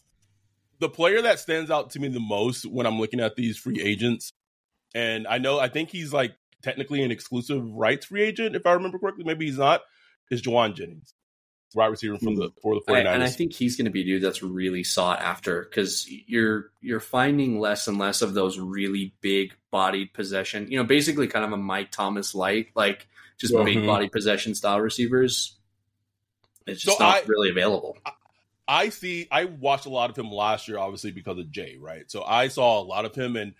The 0.78 0.88
player 0.88 1.22
that 1.22 1.38
stands 1.38 1.70
out 1.70 1.90
to 1.90 2.00
me 2.00 2.08
the 2.08 2.20
most 2.20 2.64
when 2.64 2.86
I'm 2.86 2.98
looking 2.98 3.20
at 3.20 3.36
these 3.36 3.56
free 3.58 3.80
agents, 3.80 4.32
and 4.94 5.26
I 5.26 5.38
know 5.38 5.58
I 5.58 5.68
think 5.68 5.90
he's 5.90 6.12
like 6.12 6.34
technically 6.62 7.02
an 7.02 7.10
exclusive 7.10 7.62
rights 7.64 8.06
free 8.06 8.22
agent, 8.22 8.56
if 8.56 8.66
I 8.66 8.72
remember 8.72 8.98
correctly. 8.98 9.24
Maybe 9.24 9.46
he's 9.46 9.58
not. 9.58 9.82
Is 10.30 10.42
Jauan 10.42 10.74
Jennings, 10.76 11.12
wide 11.74 11.86
receiver 11.86 12.18
from 12.18 12.34
the 12.36 12.50
for 12.62 12.74
the 12.74 12.80
I- 12.92 13.02
49ers. 13.02 13.14
and 13.14 13.22
I 13.22 13.28
think 13.28 13.52
he's 13.52 13.76
going 13.76 13.84
to 13.86 13.90
be 13.90 14.02
a 14.02 14.04
dude 14.04 14.22
that's 14.22 14.42
really 14.42 14.82
sought 14.84 15.20
after 15.20 15.62
because 15.62 16.08
you're 16.26 16.70
you're 16.80 17.00
finding 17.00 17.60
less 17.60 17.86
and 17.88 17.98
less 17.98 18.22
of 18.22 18.34
those 18.34 18.58
really 18.58 19.14
big 19.20 19.54
bodied 19.70 20.12
possession. 20.12 20.70
You 20.70 20.78
know, 20.78 20.84
basically 20.84 21.28
kind 21.28 21.44
of 21.44 21.52
a 21.52 21.56
Mike 21.56 21.90
Thomas 21.92 22.34
light, 22.34 22.68
like 22.74 23.06
just 23.38 23.54
Yeah. 23.54 23.62
big 23.64 23.78
Mhm. 23.78 23.86
body 23.86 24.08
possession 24.08 24.54
style 24.54 24.80
receivers. 24.80 25.56
It's 26.66 26.82
just 26.82 26.98
So 26.98 27.04
not 27.04 27.22
I- 27.24 27.26
really 27.26 27.50
available. 27.50 27.96
I 28.68 28.90
see. 28.90 29.26
I 29.32 29.46
watched 29.46 29.86
a 29.86 29.90
lot 29.90 30.10
of 30.10 30.16
him 30.16 30.30
last 30.30 30.68
year, 30.68 30.78
obviously 30.78 31.10
because 31.10 31.38
of 31.38 31.50
Jay, 31.50 31.76
right? 31.80 32.08
So 32.10 32.22
I 32.22 32.48
saw 32.48 32.80
a 32.80 32.84
lot 32.84 33.04
of 33.04 33.14
him, 33.14 33.34
and 33.36 33.54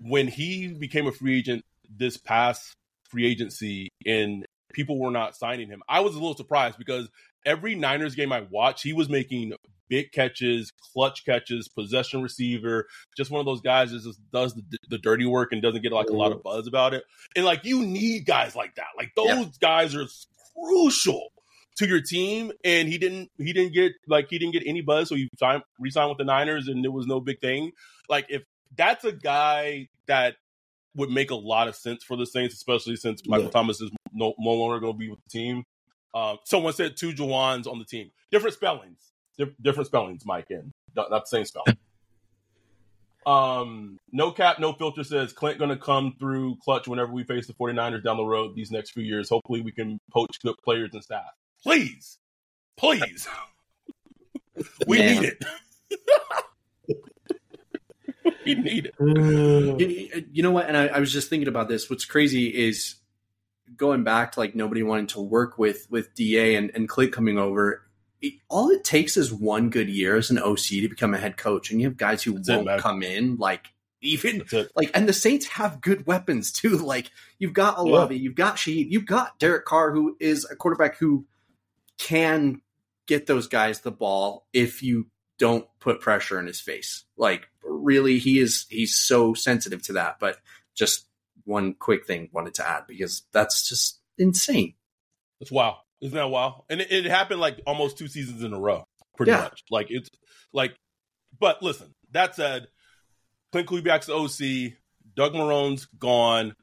when 0.00 0.28
he 0.28 0.68
became 0.68 1.06
a 1.08 1.12
free 1.12 1.38
agent 1.38 1.64
this 1.88 2.16
past 2.16 2.76
free 3.08 3.26
agency, 3.26 3.90
and 4.06 4.46
people 4.74 4.98
were 4.98 5.10
not 5.10 5.34
signing 5.36 5.68
him, 5.68 5.82
I 5.88 6.00
was 6.00 6.14
a 6.14 6.18
little 6.18 6.36
surprised 6.36 6.76
because 6.78 7.08
every 7.46 7.74
Niners 7.74 8.14
game 8.14 8.32
I 8.32 8.42
watched, 8.50 8.82
he 8.82 8.92
was 8.92 9.08
making 9.08 9.54
big 9.88 10.12
catches, 10.12 10.70
clutch 10.92 11.24
catches, 11.24 11.68
possession 11.68 12.22
receiver, 12.22 12.86
just 13.16 13.30
one 13.30 13.38
of 13.40 13.46
those 13.46 13.60
guys 13.60 13.90
that 13.92 14.02
just 14.02 14.18
does 14.32 14.54
the, 14.54 14.62
the 14.88 14.98
dirty 14.98 15.26
work 15.26 15.52
and 15.52 15.60
doesn't 15.62 15.82
get 15.82 15.92
like 15.92 16.08
a 16.08 16.14
lot 16.14 16.32
of 16.32 16.42
buzz 16.42 16.66
about 16.66 16.94
it. 16.94 17.04
And 17.36 17.44
like 17.44 17.64
you 17.64 17.84
need 17.84 18.24
guys 18.26 18.56
like 18.56 18.74
that. 18.76 18.86
Like 18.96 19.12
those 19.14 19.28
Yeah. 19.28 19.44
guys 19.60 19.94
are 19.94 20.06
crucial 20.54 21.28
to 21.76 21.86
your 21.88 22.00
team 22.00 22.52
and 22.64 22.88
he 22.88 22.98
didn't 22.98 23.28
he 23.38 23.52
didn't 23.52 23.74
get 23.74 23.92
like 24.06 24.28
he 24.30 24.38
didn't 24.38 24.52
get 24.52 24.62
any 24.64 24.80
buzz 24.80 25.08
so 25.08 25.16
he 25.16 25.28
signed 25.36 25.60
re-signed 25.80 26.08
with 26.08 26.18
the 26.18 26.24
Niners 26.24 26.68
and 26.68 26.84
it 26.84 26.92
was 26.92 27.04
no 27.06 27.18
big 27.18 27.40
thing 27.40 27.72
like 28.08 28.26
if 28.28 28.44
that's 28.76 29.04
a 29.04 29.10
guy 29.10 29.88
that 30.06 30.36
would 30.94 31.10
make 31.10 31.32
a 31.32 31.34
lot 31.34 31.66
of 31.66 31.74
sense 31.74 32.04
for 32.04 32.16
the 32.16 32.26
Saints 32.26 32.54
especially 32.54 32.94
since 32.94 33.26
Michael 33.26 33.46
Yeah. 33.46 33.50
Thomas 33.50 33.80
is 33.80 33.90
no, 34.14 34.34
no 34.38 34.50
longer 34.52 34.80
going 34.80 34.94
to 34.94 34.98
be 34.98 35.10
with 35.10 35.20
the 35.24 35.30
team 35.30 35.64
um, 36.14 36.38
someone 36.44 36.72
said 36.72 36.96
two 36.96 37.12
Jawans 37.12 37.66
on 37.66 37.78
the 37.78 37.84
team 37.84 38.10
different 38.30 38.54
spellings 38.54 39.12
Dif- 39.36 39.56
different 39.60 39.86
spellings 39.86 40.24
Mike 40.24 40.46
and 40.50 40.72
not, 40.94 41.10
not 41.10 41.24
the 41.24 41.28
same 41.28 41.44
spelling 41.44 41.76
um 43.26 43.98
no 44.12 44.30
cap 44.30 44.58
no 44.58 44.74
filter 44.74 45.02
says 45.02 45.32
klint 45.32 45.58
gonna 45.58 45.78
come 45.78 46.14
through 46.18 46.56
clutch 46.62 46.86
whenever 46.86 47.10
we 47.10 47.24
face 47.24 47.46
the 47.46 47.54
49ers 47.54 48.04
down 48.04 48.18
the 48.18 48.24
road 48.24 48.54
these 48.54 48.70
next 48.70 48.90
few 48.90 49.02
years 49.02 49.30
hopefully 49.30 49.62
we 49.62 49.72
can 49.72 49.98
poach 50.12 50.38
good 50.42 50.54
players 50.62 50.90
and 50.92 51.02
staff 51.02 51.30
please 51.62 52.18
please 52.76 53.26
we 54.86 54.98
Man. 54.98 55.14
need 55.22 55.24
it 55.24 55.44
he 58.44 58.54
needed. 58.54 58.92
You, 58.98 60.26
you 60.32 60.42
know 60.42 60.50
what? 60.50 60.66
And 60.66 60.76
I, 60.76 60.86
I 60.88 61.00
was 61.00 61.12
just 61.12 61.30
thinking 61.30 61.48
about 61.48 61.68
this. 61.68 61.88
What's 61.88 62.04
crazy 62.04 62.46
is 62.48 62.96
going 63.76 64.04
back 64.04 64.32
to 64.32 64.40
like 64.40 64.54
nobody 64.54 64.82
wanting 64.82 65.08
to 65.08 65.20
work 65.20 65.58
with 65.58 65.86
with 65.90 66.14
Da 66.14 66.56
and, 66.56 66.70
and 66.74 66.88
Click 66.88 67.12
coming 67.12 67.38
over. 67.38 67.82
It, 68.20 68.34
all 68.48 68.70
it 68.70 68.84
takes 68.84 69.16
is 69.16 69.32
one 69.32 69.70
good 69.70 69.88
year 69.88 70.16
as 70.16 70.30
an 70.30 70.38
OC 70.38 70.56
to 70.56 70.88
become 70.88 71.14
a 71.14 71.18
head 71.18 71.36
coach, 71.36 71.70
and 71.70 71.80
you 71.80 71.88
have 71.88 71.96
guys 71.96 72.22
who 72.22 72.34
That's 72.34 72.48
won't 72.48 72.66
man. 72.66 72.78
come 72.78 73.02
in 73.02 73.36
like 73.36 73.68
even 74.00 74.44
like 74.76 74.90
and 74.94 75.08
the 75.08 75.12
Saints 75.12 75.46
have 75.46 75.80
good 75.80 76.06
weapons 76.06 76.52
too. 76.52 76.78
Like 76.84 77.10
you've 77.38 77.54
got 77.54 77.78
Olave, 77.78 78.16
you've 78.16 78.34
got 78.34 78.56
Shaheed, 78.56 78.90
you've 78.90 79.06
got 79.06 79.38
Derek 79.38 79.64
Carr, 79.64 79.92
who 79.92 80.16
is 80.20 80.46
a 80.50 80.54
quarterback 80.54 80.98
who 80.98 81.26
can 81.98 82.60
get 83.06 83.26
those 83.26 83.46
guys 83.46 83.80
the 83.80 83.90
ball 83.90 84.46
if 84.52 84.82
you 84.82 85.06
don't 85.38 85.66
put 85.80 86.00
pressure 86.00 86.38
in 86.38 86.46
his 86.46 86.60
face. 86.60 87.04
Like 87.16 87.48
really, 87.62 88.18
he 88.18 88.38
is 88.38 88.66
he's 88.68 88.94
so 88.94 89.34
sensitive 89.34 89.82
to 89.84 89.94
that. 89.94 90.18
But 90.20 90.38
just 90.74 91.06
one 91.44 91.74
quick 91.74 92.06
thing 92.06 92.28
wanted 92.32 92.54
to 92.54 92.68
add 92.68 92.84
because 92.86 93.22
that's 93.32 93.68
just 93.68 94.00
insane. 94.18 94.74
It's 95.40 95.50
wow. 95.52 95.78
Isn't 96.00 96.16
that 96.16 96.28
wow? 96.30 96.64
And 96.68 96.80
it, 96.80 96.90
it 96.90 97.04
happened 97.06 97.40
like 97.40 97.60
almost 97.66 97.98
two 97.98 98.08
seasons 98.08 98.42
in 98.42 98.52
a 98.52 98.58
row, 98.58 98.84
pretty 99.16 99.32
Yeah. 99.32 99.42
much. 99.42 99.62
Like 99.70 99.86
it's 99.90 100.08
like, 100.52 100.74
but 101.38 101.62
listen. 101.62 101.92
That 102.12 102.34
said, 102.36 102.68
Klint 103.52 103.64
Kubiak's 103.66 104.08
OC. 104.08 104.74
Doug 105.16 105.34
Marrone's 105.34 105.86
gone. 105.98 106.54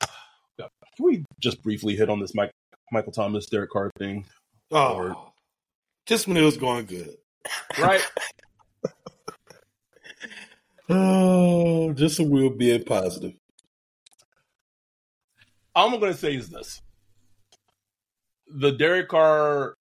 Can 0.58 0.68
we 1.00 1.24
just 1.40 1.62
briefly 1.62 1.96
hit 1.96 2.08
on 2.10 2.20
this 2.20 2.34
Mike, 2.34 2.52
Michael 2.92 3.12
Thomas, 3.12 3.46
Derek 3.46 3.70
Carr 3.70 3.90
thing? 3.98 4.24
Oh, 4.70 5.32
just 6.06 6.26
when 6.28 6.36
it 6.36 6.42
was 6.42 6.56
going 6.56 6.86
good. 6.86 7.16
Right? 7.78 8.00
Oh, 10.88 11.92
just 11.94 12.16
so 12.16 12.24
we'll 12.24 12.50
be 12.50 12.78
positive. 12.78 13.32
All 15.74 15.92
I'm 15.92 16.00
going 16.00 16.12
to 16.12 16.18
say 16.18 16.34
is 16.34 16.50
this: 16.50 16.80
the 18.48 18.72
Derek 18.72 19.08
Carr 19.08 19.74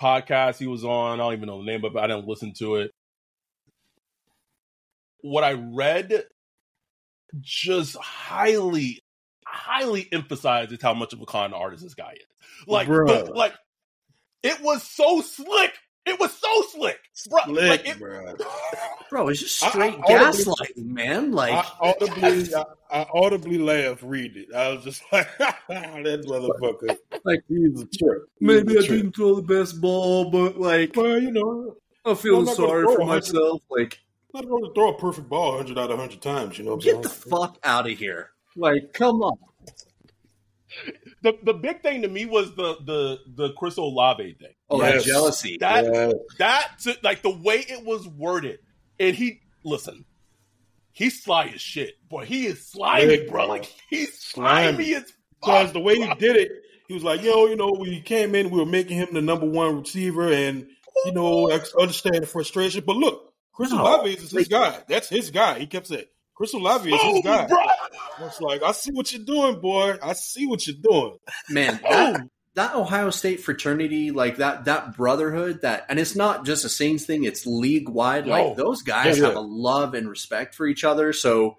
podcast 0.00 0.58
he 0.58 0.66
was 0.66 0.84
on. 0.84 1.20
I 1.20 1.24
don't 1.24 1.32
even 1.34 1.46
know 1.46 1.58
the 1.58 1.66
name 1.70 1.80
but. 1.80 1.96
I 1.96 2.06
didn't 2.06 2.26
listen 2.26 2.52
to 2.58 2.76
it. 2.76 2.90
What 5.20 5.44
I 5.44 5.52
read 5.52 6.24
just 7.40 7.96
highly, 7.96 9.00
highly 9.44 10.08
emphasizes 10.12 10.80
how 10.80 10.94
much 10.94 11.12
of 11.12 11.20
a 11.20 11.26
con 11.26 11.52
artist 11.52 11.82
this 11.82 11.94
guy 11.94 12.12
is. 12.12 12.66
Like, 12.66 12.86
the- 13.06 13.32
like 13.34 13.54
it 14.42 14.60
was 14.62 14.82
so 14.82 15.20
slick. 15.20 15.72
It 16.08 16.18
was 16.18 16.32
so 16.32 16.62
slick, 16.70 16.98
bro. 17.28 17.40
Slick, 17.44 17.68
like, 17.68 17.88
it, 17.88 17.98
bro. 17.98 18.34
Bro, 19.10 19.28
it's 19.28 19.40
just 19.40 19.62
I- 19.62 19.66
I 19.66 19.70
straight 19.70 19.94
gaslighting, 20.00 20.84
man. 20.86 21.32
Like 21.32 21.52
I 21.52 21.64
audibly, 21.80 22.54
I, 22.54 22.64
I 22.90 23.06
audibly 23.14 23.56
laughed 23.58 24.02
reading 24.02 24.44
it. 24.48 24.54
I 24.54 24.72
was 24.72 24.84
just 24.84 25.02
like, 25.12 25.26
that 25.38 26.24
motherfucker. 26.28 26.96
Like, 27.24 27.40
he's 27.48 27.80
a 27.80 27.86
trip. 27.86 28.28
He's 28.38 28.46
maybe 28.46 28.76
a 28.76 28.80
I 28.80 28.86
trip. 28.86 28.96
didn't 28.98 29.16
throw 29.16 29.34
the 29.36 29.42
best 29.42 29.80
ball, 29.80 30.30
but 30.30 30.58
like 30.60 30.94
Well, 30.94 31.18
you 31.18 31.30
know, 31.30 31.76
I'm 32.04 32.16
feeling 32.16 32.48
I'm 32.48 32.54
sorry 32.54 32.84
for 32.84 33.00
a 33.00 33.06
hundred- 33.06 33.22
myself. 33.22 33.62
Like, 33.70 33.98
not 34.34 34.46
going 34.46 34.64
to 34.64 34.72
throw 34.74 34.90
a 34.90 34.98
perfect 34.98 35.28
ball 35.30 35.52
100 35.56 35.78
out 35.78 35.84
of 35.90 35.98
100 35.98 36.20
times, 36.20 36.58
you 36.58 36.64
know 36.66 36.74
what 36.74 36.84
get 36.84 37.02
the 37.02 37.08
fuck 37.08 37.56
out 37.64 37.90
of 37.90 37.96
here. 37.98 38.30
Like, 38.56 38.92
come 38.92 39.22
on. 39.22 39.38
The 41.22 41.34
the 41.42 41.54
big 41.54 41.82
thing 41.82 42.02
to 42.02 42.08
me 42.08 42.26
was 42.26 42.54
the 42.54 42.76
the 42.84 43.18
the 43.34 43.52
Chris 43.54 43.76
Olave 43.76 44.34
thing. 44.40 44.52
Oh, 44.70 44.80
Yes. 44.82 45.04
that 45.04 45.10
jealousy. 45.10 45.56
That 45.60 45.84
Yeah. 45.84 46.12
that 46.38 46.86
like 47.02 47.22
the 47.22 47.30
way 47.36 47.64
it 47.68 47.84
was 47.84 48.06
worded, 48.06 48.58
and 49.00 49.14
he 49.16 49.40
listen, 49.64 50.04
he's 50.92 51.22
sly 51.22 51.46
as 51.54 51.60
shit, 51.60 51.94
boy. 52.08 52.24
He 52.24 52.46
is 52.46 52.66
slimy, 52.66 53.06
Big, 53.06 53.28
bro. 53.28 53.42
bro. 53.44 53.48
Like 53.48 53.72
he's 53.90 54.18
slimy, 54.18 54.72
Slimy. 54.84 54.94
as 54.94 55.12
Because 55.40 55.64
fuck, 55.66 55.72
the 55.72 55.80
way 55.80 55.94
he 55.96 56.14
did 56.14 56.36
it, 56.36 56.50
he 56.88 56.94
was 56.94 57.04
like, 57.04 57.22
yo, 57.22 57.46
you 57.46 57.56
know, 57.56 57.72
we 57.78 58.00
came 58.00 58.34
in, 58.34 58.50
we 58.50 58.58
were 58.58 58.66
making 58.66 58.96
him 58.96 59.08
the 59.12 59.22
number 59.22 59.46
one 59.46 59.80
receiver, 59.80 60.32
and, 60.32 60.66
you 61.04 61.12
know, 61.12 61.50
I 61.50 61.60
understand 61.80 62.16
the 62.22 62.26
frustration. 62.26 62.82
But 62.86 62.96
look, 62.96 63.32
Chris 63.52 63.70
No. 63.70 63.80
Olave 63.82 64.10
is 64.10 64.20
his 64.22 64.32
Like- 64.34 64.48
guy. 64.48 64.82
That's 64.88 65.08
his 65.08 65.30
guy. 65.30 65.58
He 65.60 65.66
kept 65.66 65.86
saying, 65.86 66.04
Chris 66.34 66.54
Olave 66.54 66.92
is 66.92 67.00
his 67.02 67.22
guy. 67.24 67.46
bro. 67.46 67.58
I 68.18 68.22
was 68.22 68.40
like, 68.40 68.62
I 68.62 68.72
see 68.72 68.90
what 68.92 69.12
you're 69.12 69.24
doing, 69.24 69.60
boy. 69.60 69.96
I 70.02 70.12
see 70.12 70.46
what 70.46 70.66
you're 70.66 70.76
doing. 70.82 71.18
Man, 71.48 71.80
that, 71.82 72.28
that 72.54 72.74
Ohio 72.74 73.10
State 73.10 73.40
fraternity, 73.40 74.10
like 74.10 74.36
that 74.36 74.64
that 74.66 74.96
brotherhood, 74.96 75.62
that 75.62 75.86
and 75.88 75.98
it's 75.98 76.16
not 76.16 76.44
just 76.44 76.64
a 76.64 76.68
Saints 76.68 77.04
thing, 77.04 77.24
it's 77.24 77.46
league 77.46 77.88
wide. 77.88 78.26
No. 78.26 78.32
Like 78.32 78.56
those 78.56 78.82
guys 78.82 79.18
Yeah, 79.18 79.26
have 79.26 79.34
yeah. 79.34 79.40
a 79.40 79.42
love 79.42 79.94
and 79.94 80.08
respect 80.08 80.54
for 80.54 80.66
each 80.66 80.84
other. 80.84 81.12
So 81.12 81.56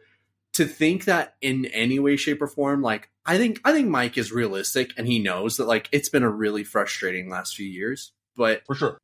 to 0.54 0.66
think 0.66 1.06
that 1.06 1.36
in 1.42 1.66
any 1.68 2.00
way, 2.00 2.16
shape, 2.18 2.42
or 2.42 2.48
form, 2.48 2.82
like 2.82 3.10
I 3.26 3.38
think 3.38 3.62
I 3.64 3.72
think 3.72 3.88
Mike 3.88 4.18
is 4.18 4.32
realistic 4.32 4.92
and 4.98 5.08
he 5.08 5.20
knows 5.20 5.58
that 5.58 5.68
like 5.68 5.88
it's 5.92 6.10
been 6.10 6.24
a 6.24 6.30
really 6.30 6.64
frustrating 6.64 7.30
last 7.30 7.56
few 7.56 7.68
years. 7.68 8.12
But 8.36 8.64
for 8.66 8.76
sure. 8.76 8.98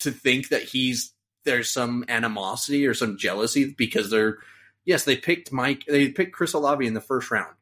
to 0.00 0.10
think 0.10 0.48
that 0.50 0.62
he's 0.62 1.12
there's 1.44 1.70
some 1.70 2.04
animosity 2.08 2.86
or 2.86 2.94
some 2.94 3.18
jealousy 3.18 3.74
because 3.76 4.10
they're 4.10 4.38
yes 4.84 5.04
they 5.04 5.16
picked 5.16 5.52
Mike 5.52 5.84
they 5.86 6.08
picked 6.08 6.32
Chris 6.32 6.52
Olave 6.52 6.86
in 6.86 6.94
the 6.94 7.00
first 7.00 7.30
round 7.30 7.54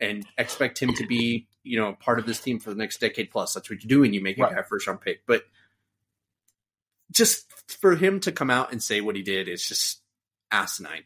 and 0.00 0.26
expect 0.38 0.78
him 0.80 0.94
to 0.94 1.06
be 1.06 1.46
you 1.62 1.78
know 1.78 1.92
part 2.00 2.18
of 2.18 2.26
this 2.26 2.40
team 2.40 2.58
for 2.58 2.70
the 2.70 2.76
next 2.76 3.00
decade 3.00 3.30
plus. 3.30 3.54
That's 3.54 3.68
what 3.70 3.82
you 3.82 3.88
do 3.88 4.00
when 4.00 4.12
you 4.14 4.20
make 4.22 4.38
a 4.38 4.42
Right. 4.42 4.56
guy 4.56 4.62
first 4.62 4.86
round 4.86 5.00
pick. 5.00 5.26
But 5.26 5.44
just 7.12 7.46
for 7.80 7.96
him 7.96 8.20
to 8.20 8.32
come 8.32 8.50
out 8.50 8.72
and 8.72 8.82
say 8.82 9.00
what 9.00 9.16
he 9.16 9.22
did 9.22 9.48
is 9.48 9.66
just 9.66 10.00
asinine. 10.50 11.04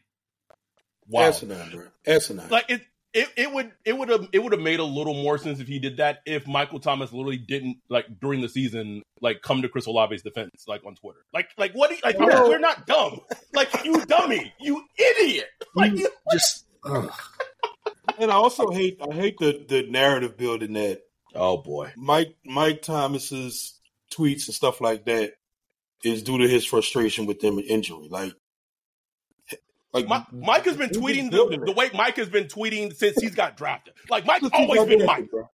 Wow. 1.07 1.23
Asinine, 1.23 1.71
bro. 1.71 1.87
Asinine. 2.05 2.49
Like 2.49 2.69
it. 2.69 2.81
It, 3.15 3.29
it 3.37 3.51
would 3.51 3.71
it 3.85 3.97
would 3.97 4.09
have 4.09 4.27
it 4.33 4.39
would 4.43 4.51
have 4.51 4.61
made 4.61 4.79
a 4.79 4.83
little 4.83 5.13
more 5.13 5.37
sense 5.37 5.59
if 5.59 5.67
he 5.67 5.79
did 5.79 5.97
that 5.97 6.19
if 6.25 6.45
Michael 6.45 6.79
Thomas 6.79 7.13
literally 7.13 7.37
didn't 7.37 7.77
like 7.89 8.05
during 8.19 8.41
the 8.41 8.49
season 8.49 9.01
like 9.21 9.41
come 9.41 9.61
to 9.61 9.69
Chris 9.69 9.87
Olave's 9.87 10.21
defense 10.21 10.65
like 10.67 10.85
on 10.85 10.95
Twitter. 10.95 11.19
Like 11.33 11.49
like 11.57 11.71
what 11.73 11.89
do 11.89 11.95
you, 11.95 12.01
like 12.03 12.19
No. 12.19 12.49
we're 12.49 12.59
not 12.59 12.85
dumb. 12.85 13.21
Like 13.53 13.69
you 13.85 14.05
dummy. 14.05 14.53
You 14.59 14.83
idiot. 14.97 15.47
Like 15.75 15.93
you, 15.93 16.09
Just 16.33 16.65
and 18.19 18.29
I 18.31 18.35
also 18.35 18.69
hate 18.69 18.99
I 19.01 19.13
hate 19.13 19.37
the, 19.39 19.65
the 19.67 19.83
narrative 19.89 20.37
building 20.37 20.73
that 20.73 21.01
oh 21.33 21.57
boy. 21.57 21.93
Mike 21.95 22.35
Mike 22.45 22.81
Thomas's 22.81 23.79
tweets 24.13 24.47
and 24.47 24.55
stuff 24.55 24.81
like 24.81 25.05
that 25.05 25.33
is 26.03 26.21
due 26.21 26.37
to 26.37 26.47
his 26.47 26.65
frustration 26.65 27.25
with 27.25 27.39
them 27.39 27.57
and 27.57 27.67
injury. 27.67 28.07
Like, 28.09 28.33
like 29.95 30.07
Mi- 30.31 30.39
Mike 30.45 30.65
has 30.65 30.77
been 30.77 30.89
tweeting 30.89 31.31
the, 31.31 31.63
the 31.65 31.71
way 31.71 31.89
Mike 31.93 32.17
has 32.17 32.29
been 32.29 32.45
tweeting 32.45 32.95
since 32.95 33.17
he's 33.19 33.33
got 33.35 33.57
drafted. 33.57 33.93
Like 34.09 34.25
Mike's 34.25 34.41
Since 34.41 34.53
always 34.53 34.85
been 34.85 35.05
Mike. 35.05 35.29
bro. 35.31 35.49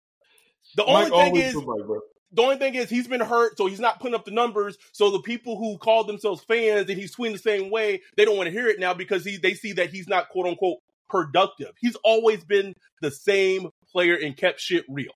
The 0.76 0.84
Mike 0.86 1.12
only 1.12 1.30
thing 1.30 1.36
is 1.36 1.54
Mike, 1.54 1.64
bro. 1.86 2.00
the 2.32 2.42
only 2.42 2.56
thing 2.56 2.74
is 2.74 2.88
he's 2.90 3.08
been 3.08 3.20
hurt, 3.20 3.56
so 3.58 3.66
he's 3.66 3.80
not 3.80 4.00
putting 4.00 4.14
up 4.14 4.24
the 4.24 4.30
numbers. 4.30 4.78
So 4.92 5.10
the 5.10 5.20
people 5.22 5.56
who 5.58 5.78
call 5.78 6.04
themselves 6.04 6.42
fans 6.44 6.88
and 6.88 6.98
he's 6.98 7.14
tweeting 7.14 7.32
the 7.32 7.38
same 7.38 7.70
way, 7.70 8.02
they 8.16 8.24
don't 8.24 8.36
want 8.36 8.46
to 8.46 8.52
hear 8.52 8.68
it 8.68 8.78
now 8.80 8.94
because 8.94 9.24
he 9.24 9.36
they 9.36 9.54
see 9.54 9.72
that 9.74 9.90
he's 9.90 10.08
not 10.08 10.28
quote 10.30 10.46
unquote 10.46 10.78
productive. 11.08 11.72
He's 11.80 11.96
always 12.04 12.44
been 12.44 12.74
the 13.00 13.10
same 13.10 13.70
player 13.90 14.14
and 14.14 14.36
kept 14.36 14.60
shit 14.60 14.84
real. 14.88 15.12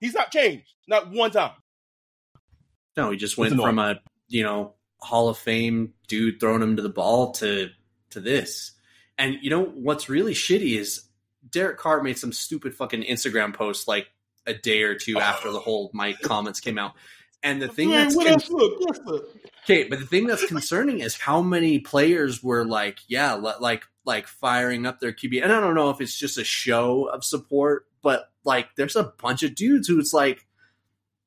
He's 0.00 0.14
not 0.14 0.30
changed, 0.30 0.72
not 0.86 1.10
one 1.10 1.30
time. 1.30 1.52
no, 2.96 3.10
he 3.10 3.16
just 3.16 3.38
went 3.38 3.54
from 3.56 3.78
a 3.78 4.00
you 4.28 4.42
know 4.42 4.74
Hall 4.98 5.28
of 5.30 5.38
Fame 5.38 5.94
dude 6.08 6.40
throwing 6.40 6.62
him 6.62 6.76
to 6.76 6.82
the 6.82 6.88
ball 6.90 7.32
to 7.32 7.70
to 8.10 8.20
this. 8.20 8.72
And 9.18 9.36
you 9.42 9.50
know 9.50 9.64
what's 9.64 10.08
really 10.08 10.34
shitty 10.34 10.78
is 10.78 11.02
Derek 11.48 11.78
Carr 11.78 12.02
made 12.02 12.18
some 12.18 12.32
stupid 12.32 12.74
fucking 12.74 13.02
Instagram 13.02 13.54
post 13.54 13.88
like 13.88 14.08
a 14.46 14.54
day 14.54 14.82
or 14.82 14.94
two 14.94 15.18
after 15.18 15.50
the 15.50 15.60
whole 15.60 15.90
Mike 15.92 16.20
comments 16.20 16.60
came 16.60 16.78
out. 16.78 16.92
And 17.42 17.60
the 17.60 17.68
thing 17.68 17.90
Man, 17.90 18.02
that's 18.02 18.14
con- 18.16 18.26
else? 18.26 18.50
Look, 18.50 18.78
yes, 18.80 19.00
look. 19.04 19.28
okay, 19.64 19.84
but 19.84 19.98
the 19.98 20.06
thing 20.06 20.26
that's 20.26 20.46
concerning 20.46 21.00
is 21.00 21.16
how 21.16 21.40
many 21.40 21.78
players 21.78 22.42
were 22.42 22.66
like, 22.66 22.98
yeah, 23.08 23.34
like 23.34 23.84
like 24.04 24.26
firing 24.26 24.86
up 24.86 25.00
their 25.00 25.12
QB. 25.12 25.42
And 25.42 25.52
I 25.52 25.60
don't 25.60 25.74
know 25.74 25.90
if 25.90 26.00
it's 26.00 26.18
just 26.18 26.38
a 26.38 26.44
show 26.44 27.04
of 27.04 27.24
support, 27.24 27.86
but 28.02 28.30
like 28.44 28.74
there's 28.76 28.96
a 28.96 29.12
bunch 29.20 29.42
of 29.42 29.54
dudes 29.54 29.88
who 29.88 29.98
it's 29.98 30.12
like, 30.12 30.46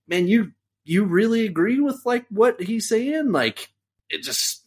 man, 0.07 0.27
you 0.27 0.51
you 0.83 1.05
really 1.05 1.45
agree 1.45 1.79
with 1.79 2.01
like 2.05 2.25
what 2.29 2.61
he's 2.61 2.87
saying? 2.87 3.31
Like 3.31 3.71
it 4.09 4.21
just 4.21 4.65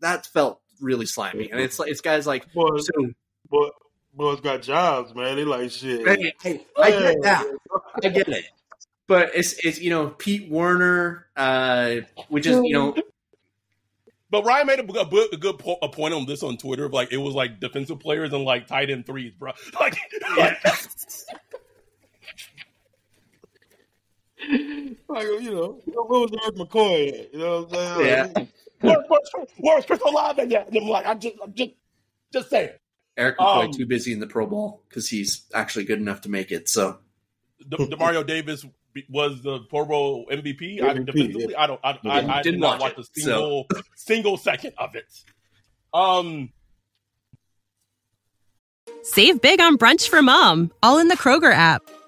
that 0.00 0.26
felt 0.26 0.60
really 0.80 1.06
slimy. 1.06 1.50
And 1.50 1.60
it's 1.60 1.78
like 1.78 1.90
it's 1.90 2.00
guys 2.00 2.26
like 2.26 2.52
Boys, 2.52 2.86
so 2.86 3.10
boy, 3.50 3.68
boys 4.14 4.40
got 4.40 4.62
jobs, 4.62 5.14
man. 5.14 5.36
They 5.36 5.44
like 5.44 5.70
shit. 5.70 6.06
hey, 6.06 6.32
hey, 6.42 6.66
I 6.76 6.90
get 6.90 7.22
that. 7.22 7.46
I 8.02 8.08
get 8.08 8.28
it. 8.28 8.44
But 9.06 9.30
it's 9.34 9.64
it's 9.64 9.80
you 9.80 9.90
know 9.90 10.10
Pete 10.10 10.50
Werner, 10.50 11.26
uh, 11.36 11.96
which 12.28 12.46
is 12.46 12.60
you 12.62 12.72
know 12.72 12.94
But 14.30 14.44
Ryan 14.44 14.66
made 14.66 14.80
a, 14.80 14.82
a, 14.82 15.28
a 15.32 15.36
good 15.36 15.58
po- 15.58 15.78
a 15.80 15.88
point 15.88 16.12
on 16.12 16.26
this 16.26 16.42
on 16.42 16.58
Twitter 16.58 16.84
of 16.84 16.92
like 16.92 17.12
it 17.12 17.16
was 17.16 17.34
like 17.34 17.60
defensive 17.60 18.00
players 18.00 18.32
and 18.32 18.44
like 18.44 18.66
tight 18.66 18.90
end 18.90 19.06
threes, 19.06 19.32
bro. 19.38 19.52
Like, 19.80 19.96
like 20.36 20.58
Like, 25.08 25.26
you 25.40 25.54
know, 25.54 25.80
what 25.86 26.08
was 26.08 26.30
Eric 26.44 26.56
McCoy 26.56 27.08
at? 27.08 27.32
You 27.32 27.38
know 27.38 27.62
what 27.62 27.78
I'm 27.78 27.96
saying? 27.96 28.32
Yeah. 28.36 28.44
Like, 28.82 28.96
where, 28.98 29.04
where's, 29.08 29.48
where's 29.58 29.84
Chris 29.86 30.00
Olave 30.06 30.54
at? 30.54 30.68
And 30.68 30.76
I'm 30.76 30.88
like, 30.88 31.06
I 31.06 31.14
just, 31.14 31.36
I'm 31.42 31.52
just, 31.54 31.70
Just 32.32 32.50
saying. 32.50 32.70
Eric 33.16 33.40
was 33.40 33.66
um, 33.66 33.72
too 33.72 33.86
busy 33.86 34.12
in 34.12 34.20
the 34.20 34.26
Pro 34.28 34.46
Bowl 34.46 34.82
because 34.88 35.08
he's 35.08 35.46
actually 35.52 35.84
good 35.84 35.98
enough 35.98 36.20
to 36.22 36.28
make 36.28 36.52
it. 36.52 36.68
So, 36.68 36.98
De- 37.68 37.76
Demario 37.76 38.24
Davis 38.24 38.64
was 39.08 39.42
the 39.42 39.60
Pro 39.68 39.84
Bowl 39.84 40.26
MVP. 40.30 40.78
MVP 40.78 40.82
I, 40.82 40.92
defensively, 40.92 41.46
yeah. 41.50 41.60
I 41.60 41.66
don't. 41.66 41.80
I, 41.82 41.98
I, 42.04 42.38
I 42.38 42.42
did 42.42 42.60
not 42.60 42.80
watch, 42.80 42.96
watch 42.96 43.06
a 43.06 43.20
single 43.20 43.66
so. 43.72 43.80
single 43.96 44.36
second 44.36 44.74
of 44.78 44.94
it. 44.94 45.12
Um. 45.92 46.50
Save 49.02 49.40
big 49.42 49.60
on 49.60 49.78
brunch 49.78 50.08
for 50.08 50.22
mom, 50.22 50.70
all 50.82 50.98
in 50.98 51.08
the 51.08 51.16
Kroger 51.16 51.52
app. 51.52 51.82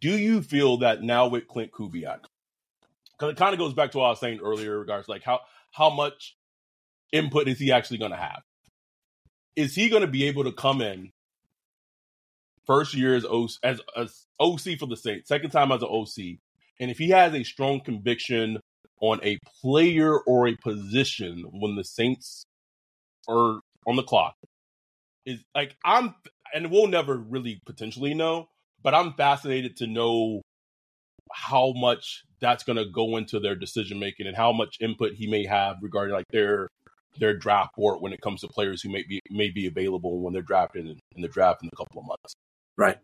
Do 0.00 0.16
you 0.16 0.42
feel 0.42 0.78
that 0.78 1.02
now 1.02 1.28
with 1.28 1.46
Klint 1.46 1.70
Kubiak? 1.70 2.20
Because 3.12 3.32
it 3.32 3.36
kind 3.36 3.52
of 3.52 3.58
goes 3.58 3.74
back 3.74 3.90
to 3.92 3.98
what 3.98 4.06
I 4.06 4.10
was 4.10 4.20
saying 4.20 4.40
earlier, 4.42 4.78
regards 4.78 5.08
like 5.08 5.22
how 5.22 5.40
how 5.72 5.90
much 5.90 6.36
input 7.12 7.48
is 7.48 7.58
he 7.58 7.72
actually 7.72 7.98
going 7.98 8.12
to 8.12 8.16
have? 8.16 8.42
Is 9.56 9.74
he 9.74 9.88
going 9.88 10.02
to 10.02 10.08
be 10.08 10.24
able 10.24 10.44
to 10.44 10.52
come 10.52 10.80
in 10.80 11.10
first 12.66 12.94
year 12.94 13.14
as 13.14 13.24
OC, 13.24 13.50
as, 13.62 13.80
as 13.96 14.26
OC 14.38 14.78
for 14.78 14.86
the 14.86 14.96
Saints, 14.96 15.28
second 15.28 15.50
time 15.50 15.72
as 15.72 15.82
an 15.82 15.88
OC, 15.90 16.38
and 16.78 16.90
if 16.90 16.98
he 16.98 17.10
has 17.10 17.34
a 17.34 17.42
strong 17.42 17.80
conviction 17.80 18.58
on 19.00 19.20
a 19.22 19.38
player 19.60 20.18
or 20.18 20.46
a 20.46 20.56
position 20.56 21.44
when 21.50 21.74
the 21.74 21.84
Saints 21.84 22.44
are 23.28 23.60
on 23.86 23.96
the 23.96 24.02
clock, 24.02 24.34
is 25.26 25.42
like 25.54 25.76
I'm, 25.84 26.14
and 26.54 26.70
we'll 26.70 26.86
never 26.86 27.16
really 27.16 27.60
potentially 27.66 28.14
know, 28.14 28.48
but 28.82 28.94
I'm 28.94 29.12
fascinated 29.14 29.76
to 29.78 29.86
know 29.86 30.42
how 31.32 31.72
much 31.76 32.24
that's 32.40 32.64
going 32.64 32.76
to 32.76 32.86
go 32.86 33.16
into 33.16 33.38
their 33.38 33.54
decision 33.54 33.98
making 33.98 34.26
and 34.26 34.36
how 34.36 34.52
much 34.52 34.78
input 34.80 35.12
he 35.12 35.26
may 35.26 35.46
have 35.46 35.76
regarding 35.82 36.14
like 36.14 36.26
their 36.30 36.68
their 37.18 37.36
draft 37.36 37.76
board 37.76 38.00
when 38.00 38.12
it 38.12 38.20
comes 38.20 38.40
to 38.40 38.48
players 38.48 38.82
who 38.82 38.90
may 38.90 39.02
be 39.08 39.20
may 39.30 39.50
be 39.50 39.66
available 39.66 40.20
when 40.20 40.32
they're 40.32 40.42
drafted 40.42 40.86
in, 40.86 40.98
in 41.14 41.22
the 41.22 41.28
draft 41.28 41.62
in 41.62 41.70
a 41.72 41.76
couple 41.76 42.00
of 42.00 42.06
months. 42.06 42.34
Right. 42.76 42.98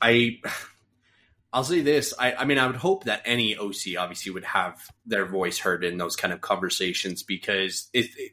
I 0.00 0.38
I'll 1.54 1.64
say 1.64 1.82
this. 1.82 2.14
I, 2.18 2.32
I 2.32 2.44
mean, 2.46 2.56
I 2.56 2.66
would 2.66 2.76
hope 2.76 3.04
that 3.04 3.20
any 3.26 3.56
OC 3.58 3.98
obviously 3.98 4.32
would 4.32 4.44
have 4.44 4.80
their 5.04 5.26
voice 5.26 5.58
heard 5.58 5.84
in 5.84 5.98
those 5.98 6.16
kind 6.16 6.32
of 6.32 6.40
conversations 6.40 7.22
because 7.22 7.90
it, 7.92 8.06
it, 8.16 8.32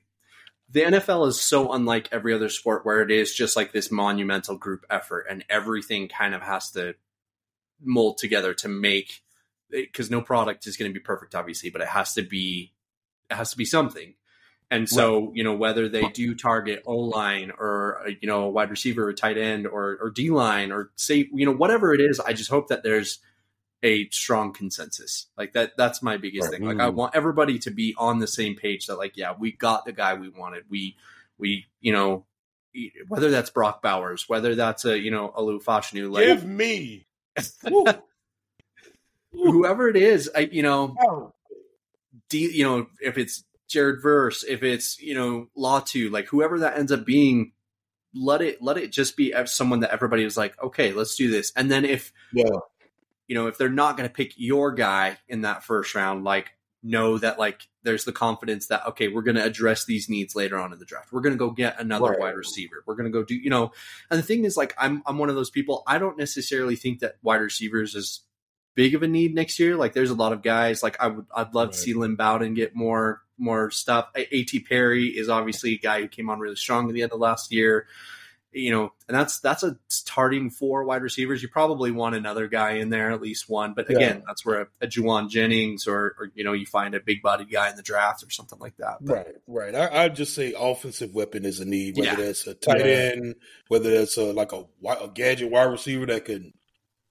the 0.71 0.81
NFL 0.81 1.27
is 1.27 1.41
so 1.41 1.71
unlike 1.71 2.09
every 2.11 2.33
other 2.33 2.49
sport 2.49 2.85
where 2.85 3.01
it 3.01 3.11
is 3.11 3.33
just 3.33 3.55
like 3.55 3.71
this 3.71 3.91
monumental 3.91 4.55
group 4.55 4.85
effort 4.89 5.25
and 5.29 5.43
everything 5.49 6.07
kind 6.07 6.35
of 6.35 6.41
has 6.41 6.71
to 6.71 6.95
mold 7.81 8.17
together 8.17 8.53
to 8.53 8.67
make 8.67 9.21
because 9.71 10.09
no 10.09 10.21
product 10.21 10.67
is 10.67 10.77
going 10.77 10.91
to 10.91 10.93
be 10.93 11.03
perfect, 11.03 11.35
obviously, 11.35 11.69
but 11.69 11.81
it 11.81 11.87
has 11.87 12.13
to 12.13 12.21
be 12.21 12.73
it 13.29 13.35
has 13.35 13.51
to 13.51 13.57
be 13.57 13.65
something. 13.65 14.15
And 14.71 14.87
so, 14.87 15.25
right. 15.25 15.35
you 15.35 15.43
know, 15.43 15.55
whether 15.55 15.89
they 15.89 16.07
do 16.09 16.35
target 16.35 16.83
O 16.85 16.95
line 16.97 17.51
or 17.57 18.03
uh, 18.05 18.11
you 18.21 18.27
know 18.27 18.43
a 18.43 18.49
wide 18.49 18.69
receiver, 18.69 19.07
or 19.07 19.13
tight 19.13 19.37
end, 19.37 19.65
or 19.65 19.97
or 19.99 20.11
D 20.11 20.29
line, 20.29 20.71
or 20.71 20.91
say 20.95 21.27
you 21.33 21.45
know 21.45 21.53
whatever 21.53 21.93
it 21.93 22.01
is, 22.01 22.19
I 22.19 22.33
just 22.33 22.51
hope 22.51 22.67
that 22.67 22.83
there's 22.83 23.19
a 23.83 24.09
strong 24.09 24.53
consensus. 24.53 25.27
Like 25.37 25.53
that. 25.53 25.73
That's 25.77 26.01
my 26.01 26.17
biggest 26.17 26.49
right. 26.49 26.57
thing. 26.57 26.67
Like 26.67 26.77
mm-hmm. 26.77 26.85
I 26.85 26.89
want 26.89 27.15
everybody 27.15 27.59
to 27.59 27.71
be 27.71 27.95
on 27.97 28.19
the 28.19 28.27
same 28.27 28.55
page. 28.55 28.87
That 28.87 28.97
like, 28.97 29.17
yeah, 29.17 29.33
we 29.37 29.51
got 29.51 29.85
the 29.85 29.91
guy 29.91 30.13
we 30.15 30.29
wanted. 30.29 30.63
We 30.69 30.97
we 31.37 31.67
you 31.81 31.93
know 31.93 32.25
whether 33.07 33.31
that's 33.31 33.49
Brock 33.49 33.81
Bowers, 33.81 34.27
whether 34.27 34.55
that's 34.55 34.85
a 34.85 34.97
you 34.97 35.11
know 35.11 35.33
Olu 35.37 35.63
Fashanu, 35.63 36.11
like 36.11 36.25
give 36.25 36.45
me 36.45 37.07
whoever 39.31 39.89
it 39.89 39.95
is. 39.95 40.29
I 40.35 40.41
you 40.51 40.63
know. 40.63 40.95
Oh. 41.01 41.33
D, 42.29 42.51
you 42.51 42.63
know, 42.63 42.85
if 43.01 43.17
it's 43.17 43.43
Jared 43.67 44.01
Verse, 44.01 44.43
if 44.43 44.63
it's 44.63 44.99
you 44.99 45.15
know 45.15 45.47
Latu, 45.57 46.11
like 46.11 46.27
whoever 46.27 46.59
that 46.59 46.77
ends 46.77 46.91
up 46.91 47.05
being, 47.05 47.53
let 48.13 48.41
it 48.41 48.61
let 48.61 48.77
it 48.77 48.91
just 48.91 49.17
be 49.17 49.33
someone 49.45 49.79
that 49.81 49.91
everybody 49.91 50.23
was 50.23 50.37
like, 50.37 50.61
okay, 50.61 50.93
let's 50.93 51.15
do 51.15 51.29
this. 51.29 51.51
And 51.55 51.71
then 51.71 51.85
if 51.85 52.11
yeah, 52.33 52.49
you 53.29 53.35
know, 53.35 53.47
if 53.47 53.57
they're 53.57 53.69
not 53.69 53.95
going 53.95 54.09
to 54.09 54.13
pick 54.13 54.33
your 54.35 54.71
guy 54.73 55.17
in 55.27 55.41
that 55.41 55.63
first 55.63 55.93
round, 55.93 56.23
like 56.23 56.51
know 56.81 57.17
that 57.17 57.37
like 57.37 57.67
there's 57.83 58.03
the 58.03 58.11
confidence 58.11 58.67
that 58.67 58.85
okay, 58.87 59.07
we're 59.07 59.21
going 59.21 59.35
to 59.35 59.43
address 59.43 59.85
these 59.85 60.09
needs 60.09 60.35
later 60.35 60.57
on 60.57 60.73
in 60.73 60.79
the 60.79 60.85
draft. 60.85 61.13
We're 61.13 61.21
going 61.21 61.35
to 61.35 61.39
go 61.39 61.51
get 61.51 61.79
another 61.79 62.09
right. 62.09 62.19
wide 62.19 62.35
receiver. 62.35 62.83
We're 62.87 62.95
going 62.95 63.05
to 63.05 63.11
go 63.11 63.23
do 63.23 63.35
you 63.35 63.51
know. 63.51 63.71
And 64.09 64.17
the 64.17 64.23
thing 64.23 64.45
is, 64.45 64.57
like, 64.57 64.73
I'm 64.79 65.03
I'm 65.05 65.19
one 65.19 65.29
of 65.29 65.35
those 65.35 65.51
people. 65.51 65.83
I 65.85 65.99
don't 65.99 66.17
necessarily 66.17 66.75
think 66.75 66.99
that 66.99 67.17
wide 67.21 67.41
receivers 67.41 67.93
is 67.93 68.21
big 68.73 68.95
of 68.95 69.03
a 69.03 69.07
need 69.07 69.35
next 69.35 69.59
year. 69.59 69.75
Like, 69.75 69.93
there's 69.93 70.09
a 70.09 70.15
lot 70.15 70.33
of 70.33 70.41
guys. 70.41 70.81
Like, 70.81 70.99
I 70.99 71.07
would 71.07 71.27
I'd 71.33 71.53
love 71.53 71.67
right. 71.67 71.73
to 71.73 71.79
see 71.79 71.93
Lynn 71.93 72.15
Bowden 72.15 72.55
get 72.55 72.75
more 72.75 73.21
more 73.37 73.69
stuff. 73.69 74.09
A.T. 74.15 74.61
Perry 74.61 75.05
is 75.07 75.29
obviously 75.29 75.75
a 75.75 75.79
guy 75.79 76.01
who 76.01 76.07
came 76.07 76.31
on 76.31 76.39
really 76.39 76.55
strong 76.55 76.89
at 76.89 76.95
the 76.95 77.03
end 77.03 77.11
of 77.11 77.19
last 77.19 77.53
year. 77.53 77.85
You 78.51 78.71
know, 78.71 78.91
and 79.07 79.15
that's 79.15 79.39
that's 79.39 79.63
a 79.63 79.77
starting 79.89 80.49
four 80.49 80.83
wide 80.83 81.03
receivers. 81.03 81.41
You 81.43 81.49
probably 81.49 81.91
want 81.91 82.15
another 82.15 82.47
guy 82.47 82.73
in 82.73 82.89
there, 82.89 83.11
at 83.11 83.21
least 83.21 83.47
one. 83.47 83.73
But 83.73 83.89
again, 83.89 84.17
yeah. 84.17 84.23
that's 84.25 84.43
where 84.43 84.61
a, 84.61 84.67
a 84.81 84.87
Jauan 84.87 85.29
Jennings 85.29 85.87
or, 85.87 86.15
or, 86.17 86.31
you 86.33 86.43
know 86.43 86.53
you 86.53 86.65
find 86.65 86.95
a 86.95 86.99
big 86.99 87.21
bodied 87.21 87.51
guy 87.51 87.69
in 87.69 87.75
the 87.75 87.83
draft 87.83 88.23
or 88.23 88.31
something 88.31 88.57
like 88.57 88.75
that. 88.77 88.97
But, 89.01 89.13
right, 89.47 89.73
right. 89.73 89.75
I, 89.75 90.03
I'd 90.03 90.15
just 90.15 90.33
say 90.33 90.55
offensive 90.57 91.13
weapon 91.13 91.45
is 91.45 91.59
a 91.59 91.65
need, 91.65 91.97
whether 91.97 92.09
yeah. 92.09 92.15
that's 92.15 92.47
a 92.47 92.55
tight 92.55 92.81
end, 92.81 93.35
whether 93.67 93.91
that's 93.91 94.17
a 94.17 94.33
like 94.33 94.51
a, 94.51 94.65
a 94.85 95.09
gadget 95.13 95.51
wide 95.51 95.63
receiver 95.65 96.07
that 96.07 96.25
can 96.25 96.53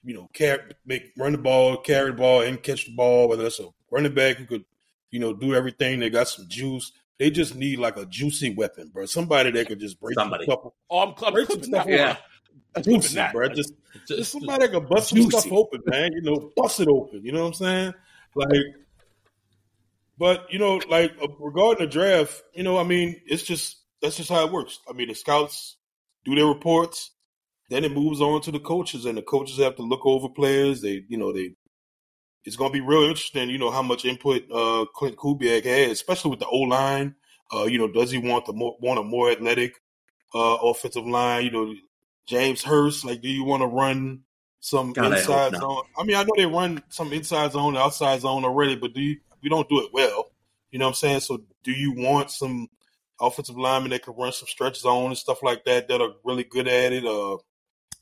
you 0.04 0.14
know, 0.14 0.30
carry, 0.32 0.62
make 0.86 1.12
run 1.16 1.32
the 1.32 1.38
ball, 1.38 1.76
carry 1.76 2.10
the 2.10 2.16
ball, 2.16 2.42
and 2.42 2.62
catch 2.62 2.86
the 2.86 2.94
ball. 2.94 3.28
Whether 3.28 3.44
that's 3.44 3.60
a 3.60 3.68
running 3.90 4.14
back 4.14 4.36
who 4.36 4.46
could 4.46 4.64
you 5.10 5.20
know, 5.20 5.32
do 5.32 5.54
everything. 5.54 6.00
They 6.00 6.10
got 6.10 6.28
some 6.28 6.46
juice. 6.48 6.92
They 7.18 7.30
just 7.30 7.56
need 7.56 7.78
like 7.78 7.96
a 7.96 8.06
juicy 8.06 8.54
weapon, 8.54 8.90
bro. 8.92 9.06
Somebody 9.06 9.50
that 9.50 9.66
could 9.66 9.80
just 9.80 10.00
break 10.00 10.14
somebody. 10.14 10.46
Couple, 10.46 10.74
oh, 10.88 11.00
I'm, 11.00 11.14
I'm 11.24 11.32
break 11.32 11.50
some 11.50 11.62
stuff 11.62 11.86
yeah. 11.88 12.16
Juicy, 12.80 13.16
that. 13.16 13.32
bro. 13.32 13.48
Just, 13.48 13.72
just, 14.06 14.18
just 14.18 14.32
somebody 14.32 14.66
that 14.66 14.72
can 14.72 14.86
bust 14.86 15.12
juicy. 15.12 15.30
some 15.30 15.40
stuff 15.40 15.52
open, 15.52 15.82
man. 15.86 16.12
You 16.12 16.22
know, 16.22 16.52
bust 16.56 16.78
it 16.80 16.88
open. 16.88 17.24
You 17.24 17.32
know 17.32 17.40
what 17.42 17.48
I'm 17.48 17.54
saying? 17.54 17.94
Like, 18.34 18.64
but 20.16 20.52
you 20.52 20.58
know, 20.58 20.80
like 20.88 21.12
uh, 21.20 21.28
regarding 21.40 21.86
the 21.86 21.90
draft, 21.90 22.42
you 22.54 22.62
know, 22.62 22.78
I 22.78 22.84
mean, 22.84 23.20
it's 23.26 23.42
just 23.42 23.78
that's 24.00 24.16
just 24.16 24.30
how 24.30 24.46
it 24.46 24.52
works. 24.52 24.78
I 24.88 24.92
mean, 24.92 25.08
the 25.08 25.14
scouts 25.14 25.76
do 26.24 26.34
their 26.34 26.46
reports, 26.46 27.10
then 27.68 27.84
it 27.84 27.92
moves 27.92 28.20
on 28.20 28.40
to 28.42 28.52
the 28.52 28.60
coaches, 28.60 29.06
and 29.06 29.18
the 29.18 29.22
coaches 29.22 29.58
have 29.58 29.76
to 29.76 29.82
look 29.82 30.04
over 30.04 30.28
players. 30.28 30.82
They, 30.82 31.04
you 31.08 31.18
know, 31.18 31.32
they 31.32 31.54
it's 32.44 32.56
going 32.56 32.72
to 32.72 32.78
be 32.78 32.84
real 32.84 33.02
interesting, 33.02 33.50
you 33.50 33.58
know, 33.58 33.70
how 33.70 33.82
much 33.82 34.04
input 34.04 34.44
uh, 34.50 34.86
Klint 34.96 35.16
Kubiak 35.16 35.64
has, 35.64 35.92
especially 35.92 36.30
with 36.30 36.40
the 36.40 36.46
O 36.46 36.60
line. 36.60 37.14
Uh, 37.52 37.64
you 37.64 37.78
know, 37.78 37.88
does 37.88 38.10
he 38.10 38.18
want 38.18 38.46
the 38.46 38.52
more, 38.52 38.76
want 38.80 38.98
a 38.98 39.02
more 39.02 39.30
athletic 39.30 39.74
uh, 40.34 40.56
offensive 40.62 41.06
line? 41.06 41.46
You 41.46 41.50
know, 41.50 41.74
James 42.26 42.62
Hurst, 42.62 43.04
like, 43.04 43.22
do 43.22 43.28
you 43.28 43.44
want 43.44 43.62
to 43.62 43.66
run 43.66 44.20
some 44.60 44.92
God, 44.92 45.12
inside 45.12 45.54
I 45.54 45.58
zone? 45.58 45.82
I 45.98 46.04
mean, 46.04 46.16
I 46.16 46.24
know 46.24 46.32
they 46.36 46.46
run 46.46 46.82
some 46.88 47.12
inside 47.12 47.52
zone, 47.52 47.76
outside 47.76 48.20
zone 48.20 48.44
already, 48.44 48.76
but 48.76 48.92
do 48.92 49.00
you, 49.00 49.16
we 49.42 49.48
don't 49.48 49.68
do 49.68 49.80
it 49.80 49.90
well. 49.92 50.30
You 50.70 50.78
know 50.78 50.86
what 50.86 50.90
I'm 50.90 50.94
saying? 50.96 51.20
So, 51.20 51.42
do 51.64 51.72
you 51.72 51.92
want 51.92 52.30
some 52.30 52.68
offensive 53.20 53.56
linemen 53.56 53.90
that 53.90 54.02
can 54.02 54.14
run 54.14 54.32
some 54.32 54.46
stretch 54.46 54.80
zone 54.80 55.06
and 55.06 55.18
stuff 55.18 55.42
like 55.42 55.64
that 55.64 55.88
that 55.88 56.02
are 56.02 56.12
really 56.24 56.44
good 56.44 56.68
at 56.68 56.92
it? 56.92 57.06
Uh, 57.06 57.38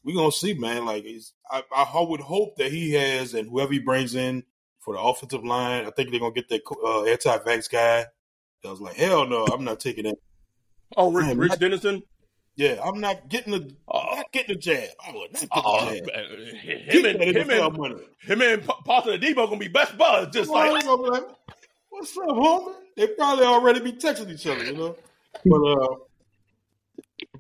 we're 0.07 0.15
gonna 0.15 0.31
see, 0.31 0.55
man. 0.55 0.87
Like, 0.87 1.05
I, 1.51 1.63
I 1.73 2.01
would 2.01 2.21
hope 2.21 2.57
that 2.57 2.71
he 2.71 2.93
has, 2.93 3.35
and 3.35 3.51
whoever 3.51 3.73
he 3.73 3.81
brings 3.81 4.15
in 4.15 4.45
for 4.79 4.95
the 4.95 5.01
offensive 5.01 5.45
line, 5.45 5.85
I 5.85 5.91
think 5.91 6.11
they're 6.11 6.21
gonna 6.21 6.33
get 6.33 6.49
that 6.49 6.63
uh, 6.83 7.03
anti-vax 7.03 7.69
guy. 7.69 8.07
I 8.65 8.71
was 8.71 8.81
like, 8.81 8.97
hell 8.97 9.27
no, 9.27 9.45
I'm 9.47 9.65
not 9.65 9.81
taking 9.81 10.05
that. 10.05 10.17
Oh, 10.97 11.13
Rick, 11.13 11.27
man, 11.27 11.39
Rick 11.39 11.59
Dennison. 11.59 12.03
Yeah, 12.55 12.81
I'm 12.83 13.01
not 13.01 13.29
getting 13.29 13.53
the 13.53 13.75
uh, 13.89 14.15
not 14.17 14.33
getting 14.33 14.55
the 14.55 14.61
jab. 14.61 14.89
I 15.07 15.13
would 15.13 15.33
not 15.33 15.43
get 15.43 15.51
uh, 15.53 15.91
the 15.91 15.97
jab. 15.97 16.11
Him 16.95 17.05
and 17.05 17.23
him 17.23 17.51
and, 17.51 17.77
money. 17.77 17.97
him 18.21 18.43
and 18.43 18.65
Pastor 18.87 19.19
Debo 19.19 19.49
gonna 19.49 19.59
be 19.59 19.69
best 19.69 19.99
buds, 19.99 20.35
just 20.35 20.51
well, 20.51 20.73
like, 20.73 20.85
like, 20.85 21.25
what's 21.91 22.17
up, 22.17 22.29
homie? 22.29 22.75
They 22.97 23.09
probably 23.09 23.45
already 23.45 23.81
be 23.81 23.93
texting 23.93 24.31
each 24.31 24.47
other, 24.47 24.65
you 24.65 24.73
know. 24.73 24.97
But 25.45 25.63
uh, 25.63 25.97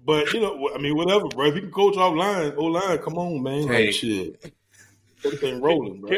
but 0.04 0.32
you 0.32 0.40
know, 0.40 0.70
I 0.74 0.78
mean, 0.78 0.96
whatever, 0.96 1.28
bro. 1.28 1.46
If 1.46 1.54
you 1.56 1.62
can 1.62 1.70
coach 1.70 1.94
offline, 1.94 2.56
O 2.56 2.64
line, 2.64 2.98
come 2.98 3.18
on, 3.18 3.42
man. 3.42 3.68
Hey. 3.68 3.86
Like, 3.86 3.94
shit, 3.94 4.52
everything 5.24 5.60
rolling, 5.60 6.00
bro. 6.00 6.16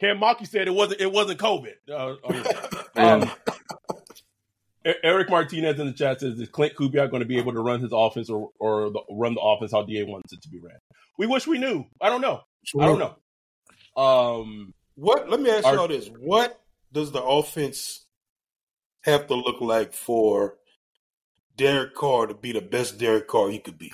Cam 0.00 0.18
Maki 0.18 0.46
said 0.46 0.66
it 0.66 0.74
wasn't 0.74 1.00
it 1.00 1.12
wasn't 1.12 1.38
COVID. 1.38 1.74
Uh, 1.88 2.14
um, 2.96 3.30
Eric 4.84 5.28
Martinez 5.28 5.78
in 5.78 5.86
the 5.86 5.92
chat 5.92 6.20
says, 6.20 6.40
"Is 6.40 6.48
Clint 6.48 6.74
Kubiak 6.74 7.10
going 7.10 7.20
to 7.20 7.26
be 7.28 7.38
able 7.38 7.52
to 7.52 7.60
run 7.60 7.80
his 7.80 7.92
offense 7.92 8.30
or 8.30 8.50
or 8.58 8.90
the, 8.90 9.00
run 9.10 9.34
the 9.34 9.40
offense 9.40 9.72
how 9.72 9.82
Da 9.82 10.04
wants 10.04 10.32
it 10.32 10.40
to 10.42 10.48
be 10.48 10.58
ran?" 10.58 10.78
We 11.18 11.26
wish 11.26 11.46
we 11.46 11.58
knew. 11.58 11.84
I 12.00 12.08
don't 12.08 12.22
know. 12.22 12.40
Sure. 12.64 12.82
I 12.82 12.86
don't 12.86 12.98
know. 12.98 14.02
Um, 14.02 14.74
what? 14.94 15.28
Let 15.28 15.40
me 15.40 15.50
ask 15.50 15.66
our, 15.66 15.74
y'all 15.74 15.88
this: 15.88 16.08
What 16.08 16.58
does 16.92 17.12
the 17.12 17.22
offense 17.22 18.06
have 19.02 19.26
to 19.26 19.34
look 19.34 19.60
like 19.60 19.92
for 19.92 20.56
Derek 21.60 21.94
Carr 21.94 22.26
to 22.26 22.34
be 22.34 22.52
the 22.52 22.60
best 22.60 22.98
Derek 22.98 23.28
Carr 23.28 23.50
he 23.50 23.58
could 23.58 23.78
be? 23.78 23.92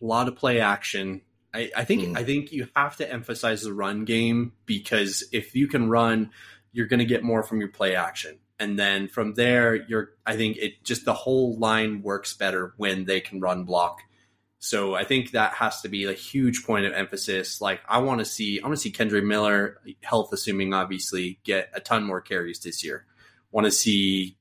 A 0.00 0.04
lot 0.04 0.28
of 0.28 0.36
play 0.36 0.60
action. 0.60 1.22
I, 1.52 1.70
I 1.76 1.84
think 1.84 2.02
mm. 2.02 2.16
I 2.16 2.22
think 2.22 2.52
you 2.52 2.68
have 2.76 2.96
to 2.96 3.12
emphasize 3.12 3.62
the 3.62 3.74
run 3.74 4.04
game 4.04 4.52
because 4.64 5.24
if 5.32 5.54
you 5.54 5.66
can 5.66 5.90
run, 5.90 6.30
you're 6.72 6.86
going 6.86 7.00
to 7.00 7.04
get 7.04 7.24
more 7.24 7.42
from 7.42 7.58
your 7.58 7.68
play 7.68 7.96
action 7.96 8.38
and 8.62 8.78
then 8.78 9.08
from 9.08 9.34
there 9.34 9.74
you're 9.74 10.10
i 10.24 10.36
think 10.36 10.56
it 10.56 10.84
just 10.84 11.04
the 11.04 11.12
whole 11.12 11.58
line 11.58 12.00
works 12.02 12.34
better 12.34 12.74
when 12.76 13.04
they 13.04 13.20
can 13.20 13.40
run 13.40 13.64
block 13.64 14.02
so 14.60 14.94
i 14.94 15.04
think 15.04 15.32
that 15.32 15.52
has 15.52 15.80
to 15.80 15.88
be 15.88 16.04
a 16.04 16.12
huge 16.12 16.64
point 16.64 16.86
of 16.86 16.92
emphasis 16.92 17.60
like 17.60 17.80
i 17.88 17.98
want 17.98 18.20
to 18.20 18.24
see 18.24 18.60
i 18.60 18.66
want 18.66 18.76
to 18.76 18.80
see 18.80 18.92
kendre 18.92 19.24
miller 19.24 19.80
health 20.02 20.32
assuming 20.32 20.72
obviously 20.72 21.40
get 21.44 21.70
a 21.74 21.80
ton 21.80 22.04
more 22.04 22.20
carries 22.20 22.60
this 22.60 22.84
year 22.84 23.04
want 23.50 23.64
to 23.64 23.72
see 23.72 24.36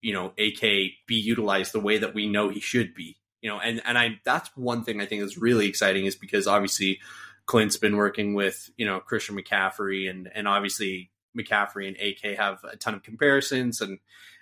you 0.00 0.12
know 0.12 0.32
ak 0.38 0.60
be 1.06 1.16
utilized 1.16 1.72
the 1.72 1.80
way 1.80 1.98
that 1.98 2.14
we 2.14 2.28
know 2.28 2.48
he 2.48 2.60
should 2.60 2.94
be 2.94 3.16
you 3.40 3.50
know 3.50 3.58
and 3.58 3.80
and 3.84 3.98
i 3.98 4.18
that's 4.24 4.50
one 4.56 4.84
thing 4.84 5.00
i 5.00 5.06
think 5.06 5.22
is 5.22 5.38
really 5.38 5.66
exciting 5.66 6.06
is 6.06 6.16
because 6.16 6.46
obviously 6.46 7.00
klint's 7.46 7.76
been 7.76 7.96
working 7.96 8.34
with 8.34 8.70
you 8.76 8.86
know 8.86 9.00
christian 9.00 9.36
mccaffrey 9.36 10.08
and 10.08 10.30
and 10.34 10.46
obviously 10.46 11.10
McCaffrey 11.38 11.88
and 11.88 11.96
AK 11.96 12.36
have 12.36 12.64
a 12.64 12.76
ton 12.76 12.94
of 12.94 13.02
comparisons. 13.02 13.80
And 13.80 13.98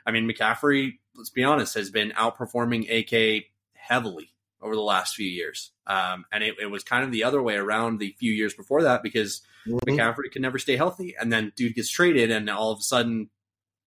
I 0.06 0.10
mean, 0.10 0.28
McCaffrey, 0.28 0.98
let's 1.14 1.30
be 1.30 1.44
honest, 1.44 1.74
has 1.74 1.90
been 1.90 2.10
outperforming 2.12 2.88
AK 2.90 3.44
heavily 3.74 4.30
over 4.60 4.74
the 4.74 4.82
last 4.82 5.14
few 5.14 5.28
years. 5.28 5.72
Um, 5.86 6.24
and 6.32 6.42
it, 6.42 6.56
it, 6.60 6.66
was 6.66 6.82
kind 6.82 7.04
of 7.04 7.12
the 7.12 7.24
other 7.24 7.42
way 7.42 7.56
around 7.56 7.98
the 7.98 8.14
few 8.18 8.32
years 8.32 8.54
before 8.54 8.82
that 8.84 9.02
because 9.02 9.42
mm-hmm. 9.66 9.78
McCaffrey 9.88 10.32
could 10.32 10.42
never 10.42 10.58
stay 10.58 10.76
healthy. 10.76 11.14
And 11.18 11.32
then 11.32 11.52
dude 11.54 11.74
gets 11.74 11.90
traded 11.90 12.30
and 12.30 12.48
all 12.50 12.72
of 12.72 12.80
a 12.80 12.82
sudden 12.82 13.30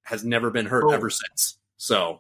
has 0.04 0.24
never 0.24 0.52
been 0.52 0.68
hurt 0.68 0.86
oh. 0.86 0.92
ever 0.92 1.10
since. 1.10 1.58
So 1.80 2.20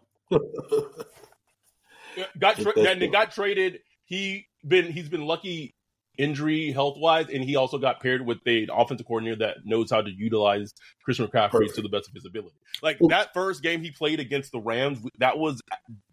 got 2.39 2.57
tra- 2.57 2.79
and 2.79 3.11
got 3.11 3.31
traded. 3.31 3.79
He 4.05 4.47
been 4.65 4.91
he's 4.91 5.09
been 5.09 5.25
lucky 5.25 5.75
injury 6.17 6.71
health 6.71 6.97
wise, 6.97 7.27
and 7.29 7.43
he 7.43 7.57
also 7.57 7.77
got 7.77 8.01
paired 8.01 8.25
with 8.25 8.39
a 8.47 8.67
offensive 8.71 9.05
coordinator 9.05 9.35
that 9.37 9.57
knows 9.65 9.91
how 9.91 10.01
to 10.01 10.09
utilize 10.09 10.73
Christian 11.03 11.27
McCaffrey 11.27 11.51
Perfect. 11.51 11.75
to 11.75 11.81
the 11.81 11.89
best 11.89 12.07
of 12.07 12.13
his 12.13 12.25
ability. 12.25 12.55
Like 12.81 12.99
that 13.09 13.33
first 13.33 13.61
game 13.61 13.81
he 13.81 13.91
played 13.91 14.21
against 14.21 14.53
the 14.53 14.59
Rams, 14.59 14.99
that 15.17 15.37
was 15.37 15.61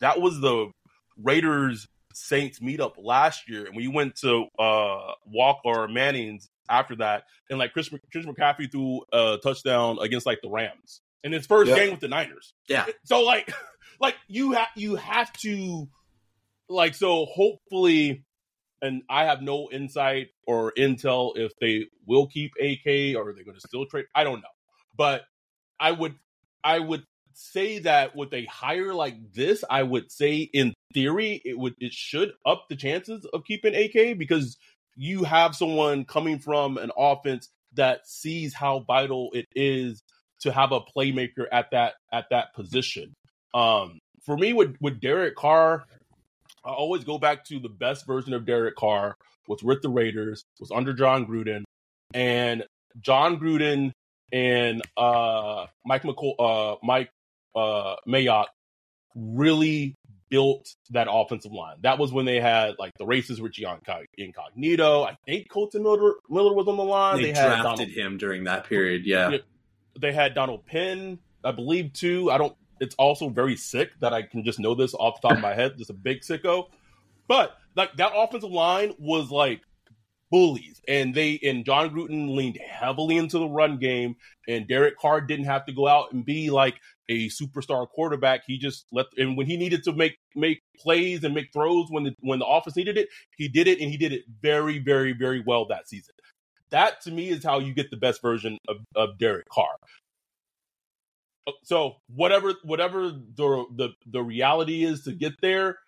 that 0.01 0.21
was 0.21 0.41
the 0.41 0.73
Raiders 1.17 1.87
Saints 2.15 2.59
meetup 2.59 2.95
last 2.99 3.49
year, 3.49 3.67
and 3.67 3.77
we 3.77 3.87
went 3.87 4.17
to 4.17 4.47
uh, 4.59 5.13
Walk 5.25 5.61
or 5.65 5.87
Manning's 5.87 6.49
after 6.69 6.97
that, 6.97 7.25
and 7.49 7.61
like 7.61 7.73
Chris, 7.73 7.89
Chris 8.11 8.27
McCaffrey 8.27 8.71
threw 8.71 9.03
a 9.13 9.39
touchdown 9.41 9.99
against 10.01 10.27
like 10.27 10.41
the 10.43 10.51
Rams 10.51 11.01
in 11.25 11.33
his 11.33 11.47
first 11.47 11.69
yep. 11.69 11.79
game 11.79 11.91
with 11.91 12.01
the 12.01 12.09
Niners. 12.09 12.55
Yeah. 12.69 12.87
So 13.05 13.23
like, 13.23 13.53
like 14.01 14.17
you 14.29 14.53
have 14.53 14.69
you 14.77 14.97
have 14.97 15.33
to 15.39 15.89
like 16.69 16.95
so 16.95 17.27
hopefully 17.27 18.25
and 18.83 19.03
I 19.09 19.25
have 19.25 19.43
no 19.43 19.69
insight 19.71 20.29
or 20.47 20.73
intel 20.77 21.37
if 21.37 21.53
they 21.61 21.87
will 22.07 22.27
keep 22.27 22.53
AK 22.61 23.17
or 23.17 23.29
are 23.29 23.33
they 23.33 23.43
going 23.43 23.59
to 23.59 23.67
still 23.67 23.87
trade. 23.87 24.07
I 24.15 24.25
don't 24.25 24.41
know, 24.41 24.49
but 24.97 25.23
I 25.81 25.93
would 25.93 26.15
I 26.63 26.79
would 26.79 27.05
say 27.33 27.81
that 27.81 28.17
with 28.17 28.33
a 28.33 28.45
hire 28.47 28.95
like 28.95 29.33
this, 29.33 29.65
I 29.69 29.83
would 29.83 30.11
say 30.11 30.39
in 30.39 30.75
theory 30.95 31.41
it 31.45 31.59
would 31.59 31.75
it 31.79 31.93
should 31.93 32.33
up 32.45 32.67
the 32.69 32.77
chances 32.77 33.27
of 33.33 33.45
keeping 33.45 33.75
AK 33.75 34.19
because 34.19 34.57
you 34.97 35.25
have 35.25 35.55
someone 35.55 36.05
coming 36.05 36.39
from 36.39 36.79
an 36.79 36.91
offense 36.97 37.49
that 37.75 38.07
sees 38.07 38.55
how 38.55 38.81
vital 38.81 39.31
it 39.35 39.47
is 39.55 40.03
to 40.41 40.53
have 40.53 40.73
a 40.73 40.81
playmaker 40.81 41.47
at 41.51 41.71
that 41.73 41.95
at 42.13 42.27
that 42.31 42.55
position. 42.55 43.15
Um, 43.55 43.99
for 44.25 44.37
me, 44.37 44.53
with 44.53 44.77
with 44.81 45.01
Derek 45.01 45.37
Carr, 45.37 45.87
I 46.65 46.71
always 46.71 47.05
go 47.05 47.19
back 47.19 47.45
to 47.47 47.61
the 47.61 47.69
best 47.69 48.07
version 48.07 48.35
of 48.35 48.45
Derek 48.45 48.77
Carr 48.77 49.17
was 49.49 49.63
with 49.63 49.83
the 49.83 49.89
Raiders, 49.89 50.45
was 50.61 50.71
under 50.71 50.93
Jon 50.93 51.27
Gruden, 51.27 51.65
and 52.13 52.65
Jon 53.01 53.39
Gruden 53.39 53.93
and 54.33 54.83
uh, 54.97 55.67
Mike 55.85 56.03
McCoy, 56.03 56.35
uh, 56.39 56.77
Mike 56.83 57.11
uh, 57.55 57.97
Mayock 58.09 58.47
really 59.15 59.95
built 60.29 60.75
that 60.91 61.07
offensive 61.11 61.53
line. 61.53 61.77
That 61.83 61.99
was 61.99 62.13
when 62.13 62.27
they 62.27 62.41
had 62.41 62.75
like 62.79 62.93
the 62.99 63.07
races 63.07 63.41
with 63.41 63.53
Richie 63.59 63.67
Incognito. 64.19 65.05
I 65.05 65.17
think 65.25 65.49
Kolton 65.49 65.83
Miller, 65.83 66.15
Miller 66.29 66.53
was 66.53 66.67
on 66.67 66.77
the 66.77 66.85
line. 66.85 67.17
They, 67.19 67.27
they 67.27 67.33
drafted 67.33 67.63
Donald, 67.63 67.89
him 67.89 68.19
during 68.19 68.45
that 68.45 68.65
period. 68.65 69.03
Yeah, 69.05 69.39
they 70.01 70.13
had 70.13 70.35
Donald 70.35 70.67
Penn, 70.67 71.19
I 71.45 71.53
believe, 71.53 71.93
too. 71.93 72.31
I 72.31 72.39
don't 72.39 72.57
it's 72.81 72.95
also 72.97 73.29
very 73.29 73.57
sick 73.57 73.91
that 74.01 74.13
I 74.13 74.23
can 74.23 74.45
just 74.45 74.59
know 74.59 74.75
this 74.75 74.95
off 74.95 75.21
the 75.21 75.29
top 75.29 75.39
of 75.39 75.43
my 75.43 75.55
head. 75.55 75.79
Just 75.79 75.91
a 75.91 75.95
big 75.95 76.21
sicko. 76.21 76.69
But 77.29 77.57
like 77.75 77.97
that 77.97 78.13
offensive 78.15 78.51
line 78.51 78.95
was 78.99 79.31
like 79.31 79.63
bullies, 80.31 80.81
and 80.87 81.15
they 81.15 81.39
and 81.43 81.65
Jon 81.65 81.91
Gruden 81.91 82.35
leaned 82.35 82.59
heavily 82.59 83.17
into 83.17 83.39
the 83.39 83.49
run 83.49 83.79
game, 83.79 84.17
and 84.49 84.69
Derek 84.69 84.99
Carr 84.99 85.21
didn't 85.21 85.47
have 85.47 85.67
to 85.67 85.73
go 85.73 85.87
out 85.89 86.13
and 86.13 86.25
be 86.25 86.51
like 86.51 86.77
a 87.09 87.29
superstar 87.29 87.89
quarterback. 87.89 88.43
He 88.47 88.59
just 88.59 88.87
let 88.93 89.07
and 89.17 89.37
when 89.37 89.47
he 89.47 89.57
needed 89.57 89.83
to 89.85 89.93
make 89.93 90.19
make 90.35 90.63
plays 90.79 91.25
and 91.25 91.35
make 91.35 91.53
throws 91.53 91.87
when 91.91 92.05
the 92.05 92.15
when 92.21 92.39
the 92.39 92.45
office 92.45 92.77
needed 92.77 92.97
it, 92.99 93.09
he 93.37 93.49
did 93.49 93.67
it, 93.67 93.81
and 93.81 93.91
he 93.91 93.97
did 93.97 94.13
it 94.13 94.25
very 94.41 94.79
very 94.79 95.13
very 95.13 95.43
well 95.45 95.67
that 95.67 95.89
season. 95.89 96.15
That 96.77 97.01
to 97.03 97.11
me 97.11 97.31
is 97.31 97.43
how 97.43 97.59
you 97.59 97.75
get 97.75 97.91
the 97.91 97.97
best 97.97 98.23
version 98.23 98.59
of, 98.69 98.77
of 98.95 99.19
Derek 99.19 99.49
Carr 99.49 99.77
so 101.63 101.97
whatever 102.09 102.55
whatever 102.65 103.11
the, 103.11 103.65
the 103.75 103.89
the 104.07 104.23
reality 104.23 104.85
is 104.85 105.03
to 105.03 105.13
get 105.13 105.35
there, 105.41 105.79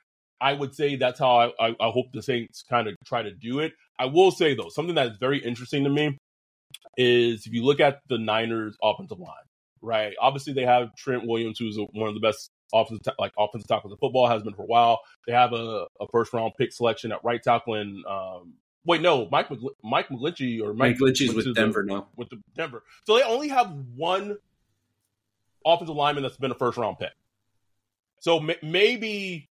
I 0.40 0.52
would 0.52 0.74
say 0.74 0.96
that's 0.96 1.18
how 1.18 1.36
I, 1.38 1.68
I, 1.68 1.76
I 1.80 1.90
hope 1.90 2.06
the 2.12 2.22
Saints 2.22 2.64
kind 2.68 2.88
of 2.88 2.94
try 3.04 3.22
to 3.22 3.32
do 3.32 3.58
it. 3.60 3.72
I 3.98 4.06
will 4.06 4.30
say 4.30 4.54
though, 4.54 4.68
something 4.68 4.94
that's 4.94 5.18
very 5.18 5.38
interesting 5.38 5.84
to 5.84 5.90
me 5.90 6.18
is 6.96 7.46
if 7.46 7.52
you 7.52 7.64
look 7.64 7.80
at 7.80 8.00
the 8.08 8.18
Niners 8.18 8.76
offensive 8.82 9.18
line, 9.18 9.34
right? 9.82 10.14
Obviously 10.20 10.52
they 10.52 10.64
have 10.64 10.94
Trent 10.96 11.26
Williams, 11.26 11.58
who's 11.58 11.78
one 11.92 12.08
of 12.08 12.14
the 12.14 12.20
best 12.20 12.50
offensive 12.72 13.14
like 13.18 13.32
offensive 13.38 13.68
tackles 13.68 13.92
the 13.92 13.96
football, 13.96 14.28
has 14.28 14.42
been 14.42 14.54
for 14.54 14.62
a 14.62 14.66
while. 14.66 15.00
They 15.26 15.32
have 15.32 15.52
a, 15.52 15.86
a 16.00 16.06
first 16.12 16.32
round 16.32 16.52
pick 16.56 16.72
selection 16.72 17.12
at 17.12 17.24
right 17.24 17.42
tackle 17.42 17.74
um, 17.74 18.54
Wait, 18.88 19.02
no, 19.02 19.28
Mike 19.30 19.50
McGl- 19.50 19.74
Mike 19.84 20.08
McGlinchey 20.08 20.62
or 20.62 20.72
Mike, 20.72 20.98
Mike 20.98 21.12
McGlinchey's 21.12 21.34
with 21.34 21.54
Denver 21.54 21.82
now. 21.82 22.08
With 22.16 22.30
the 22.30 22.40
Denver, 22.56 22.82
so 23.06 23.16
they 23.16 23.22
only 23.22 23.48
have 23.48 23.70
one 23.94 24.38
offensive 25.64 25.94
lineman 25.94 26.22
that's 26.22 26.38
been 26.38 26.50
a 26.50 26.54
first 26.54 26.78
round 26.78 26.98
pick. 26.98 27.12
So 28.20 28.38
m- 28.38 28.56
maybe 28.62 29.50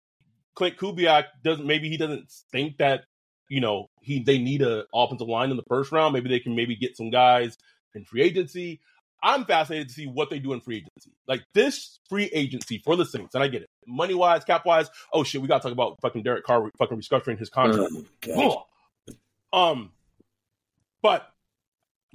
Klint 0.56 0.76
Kubiak 0.76 1.24
doesn't. 1.44 1.66
Maybe 1.66 1.90
he 1.90 1.98
doesn't 1.98 2.32
think 2.50 2.78
that 2.78 3.04
you 3.50 3.60
know 3.60 3.88
he 4.00 4.22
they 4.22 4.38
need 4.38 4.62
an 4.62 4.84
offensive 4.94 5.28
line 5.28 5.50
in 5.50 5.58
the 5.58 5.64
first 5.68 5.92
round. 5.92 6.14
Maybe 6.14 6.30
they 6.30 6.40
can 6.40 6.56
maybe 6.56 6.74
get 6.74 6.96
some 6.96 7.10
guys 7.10 7.58
in 7.94 8.06
free 8.06 8.22
agency. 8.22 8.80
I'm 9.22 9.44
fascinated 9.44 9.88
to 9.88 9.94
see 9.94 10.06
what 10.06 10.30
they 10.30 10.38
do 10.38 10.54
in 10.54 10.60
free 10.62 10.76
agency. 10.76 11.12
Like 11.28 11.42
this 11.52 11.98
free 12.08 12.30
agency 12.32 12.80
for 12.82 12.96
the 12.96 13.04
Saints, 13.04 13.34
and 13.34 13.44
I 13.44 13.48
get 13.48 13.60
it, 13.62 13.68
money 13.86 14.14
wise, 14.14 14.44
cap 14.44 14.64
wise. 14.64 14.88
Oh 15.12 15.24
shit, 15.24 15.42
we 15.42 15.48
got 15.48 15.58
to 15.58 15.62
talk 15.64 15.72
about 15.72 16.00
fucking 16.00 16.22
Derek 16.22 16.44
Carr 16.44 16.70
fucking 16.78 16.98
restructuring 16.98 17.38
his 17.38 17.50
contract. 17.50 17.92
Oh, 18.38 18.64
um, 19.56 19.90
but 21.02 21.26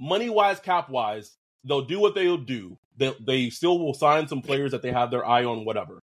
money 0.00 0.30
wise, 0.30 0.60
cap 0.60 0.88
wise, 0.88 1.36
they'll 1.64 1.84
do 1.84 2.00
what 2.00 2.14
they'll 2.14 2.38
do. 2.38 2.78
They, 2.96 3.14
they 3.20 3.50
still 3.50 3.78
will 3.78 3.94
sign 3.94 4.28
some 4.28 4.42
players 4.42 4.70
that 4.70 4.82
they 4.82 4.92
have 4.92 5.10
their 5.10 5.26
eye 5.26 5.44
on, 5.44 5.64
whatever. 5.64 6.00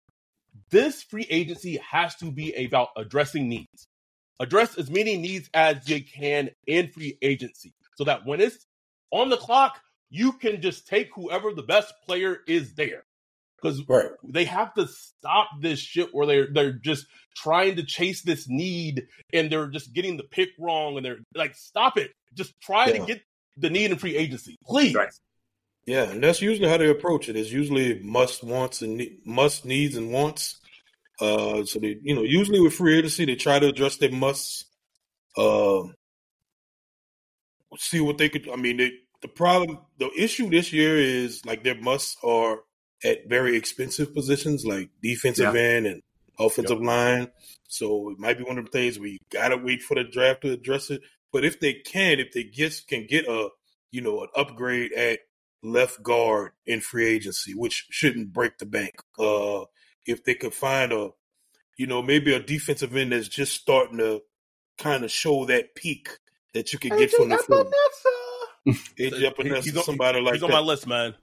This 0.72 1.04
free 1.04 1.28
agency 1.30 1.80
has 1.90 2.16
to 2.16 2.32
be 2.32 2.54
about 2.66 2.90
addressing 2.98 3.48
needs. 3.48 3.88
Address 4.40 4.78
as 4.78 4.90
many 4.90 5.18
needs 5.18 5.50
as 5.54 5.88
you 5.88 6.04
can 6.04 6.50
in 6.66 6.90
free 6.90 7.18
agency 7.22 7.74
so 7.96 8.04
that 8.04 8.26
when 8.26 8.42
it's 8.42 8.66
on 9.12 9.30
the 9.30 9.38
clock, 9.38 9.80
you 10.10 10.34
can 10.34 10.62
just 10.62 10.88
take 10.88 11.10
whoever 11.14 11.54
the 11.54 11.64
best 11.64 11.94
player 12.06 12.40
is 12.48 12.76
there. 12.76 13.04
Because 13.60 13.84
right. 13.88 14.10
they 14.24 14.46
have 14.46 14.74
to 14.76 14.88
stop 14.88 15.50
this 15.62 15.80
shit 15.80 16.10
where 16.12 16.28
they're 16.28 16.48
they're 16.54 16.74
just 16.74 17.08
trying 17.36 17.76
to 17.78 17.84
chase 17.84 18.22
this 18.22 18.48
need 18.48 19.08
and 19.34 19.52
they're 19.52 19.68
just 19.68 19.94
getting 19.94 20.18
the 20.18 20.24
pick 20.24 20.50
wrong 20.60 20.98
and 20.98 21.06
they're 21.06 21.20
like, 21.36 21.56
stop 21.56 21.98
it. 21.98 22.12
Just 22.36 22.54
try 22.62 22.88
yeah. 22.88 23.00
to 23.00 23.06
get 23.06 23.22
the 23.58 23.70
need 23.70 23.92
in 23.92 23.98
free 23.98 24.16
agency, 24.16 24.56
please. 24.66 24.94
Right. 24.94 25.10
Yeah, 25.88 26.04
and 26.04 26.22
that's 26.22 26.42
usually 26.42 26.68
how 26.68 26.78
they 26.78 26.90
approach 26.90 27.30
it. 27.30 27.38
It's 27.38 27.52
usually 27.52 28.00
must 28.00 28.44
wants 28.44 28.82
and 28.82 28.98
ne- 28.98 29.18
must 29.26 29.66
needs 29.66 29.96
and 29.96 30.12
wants. 30.12 30.60
Uh, 31.20 31.64
so 31.64 31.80
they, 31.80 31.98
you 32.04 32.14
know, 32.14 32.24
usually 32.24 32.60
with 32.60 32.74
free 32.74 32.98
agency, 32.98 33.26
they 33.26 33.36
try 33.36 33.58
to 33.58 33.70
address 33.70 33.98
their 33.98 34.12
musts. 34.12 34.66
Uh, 35.38 35.84
see 37.78 38.02
what 38.02 38.18
they 38.18 38.28
could. 38.28 38.50
I 38.50 38.58
mean, 38.58 38.78
they, 38.78 38.92
the 39.22 39.30
problem, 39.30 39.80
the 39.98 40.12
issue 40.18 40.50
this 40.50 40.74
year 40.74 40.98
is 40.98 41.46
like 41.46 41.64
their 41.64 41.80
musts 41.80 42.18
are 42.22 42.60
at 43.04 43.28
very 43.30 43.56
expensive 43.56 44.14
positions 44.14 44.66
like 44.66 44.90
defensive 45.02 45.54
Yeah. 45.54 45.62
end 45.62 45.86
and 45.88 46.02
offensive 46.40 46.82
line. 46.82 47.32
So 47.68 48.10
it 48.10 48.20
might 48.20 48.38
be 48.38 48.44
one 48.44 48.58
of 48.58 48.66
the 48.66 48.72
things 48.72 48.98
we 49.00 49.20
gotta 49.32 49.58
wait 49.58 49.82
for 49.82 49.96
the 49.96 50.04
draft 50.04 50.42
to 50.42 50.52
address 50.52 50.90
it. 50.90 51.02
But 51.34 51.44
if 51.46 51.60
they 51.60 51.74
can, 51.74 52.20
if 52.20 52.32
they 52.32 52.44
get 52.44 52.82
can 52.88 53.06
get 53.08 53.28
a 53.28 53.50
you 53.92 54.02
know 54.02 54.22
an 54.24 54.30
upgrade 54.36 54.94
at 54.94 55.20
left 55.64 56.02
guard 56.04 56.52
in 56.66 56.80
free 56.82 57.08
agency, 57.08 57.54
which 57.54 57.88
shouldn't 57.90 58.32
break 58.34 58.58
the 58.58 58.66
bank. 58.66 58.96
Uh, 59.20 59.66
if 60.06 60.24
they 60.24 60.36
could 60.36 60.54
find 60.54 60.92
a 60.94 61.10
you 61.78 61.86
know 61.88 62.02
maybe 62.02 62.34
a 62.34 62.40
defensive 62.40 62.96
end 62.96 63.12
that's 63.12 63.28
just 63.28 63.54
starting 63.60 63.98
to 63.98 64.22
kind 64.78 65.04
of 65.04 65.12
show 65.12 65.46
that 65.46 65.76
peak 65.76 66.10
that 66.54 66.72
you 66.74 66.80
could 66.80 66.98
get 66.98 67.12
from 67.12 67.30
the 67.30 67.38
field. 67.38 67.74
AJ 69.00 69.32
Epenesa, 69.34 69.64
He's 69.64 69.78
on- 69.78 69.84
somebody 69.84 70.20
like 70.22 70.36
He's 70.36 70.44
on 70.44 70.50
that 70.50 70.56
my 70.58 70.62
list, 70.62 70.88
man. 70.88 71.16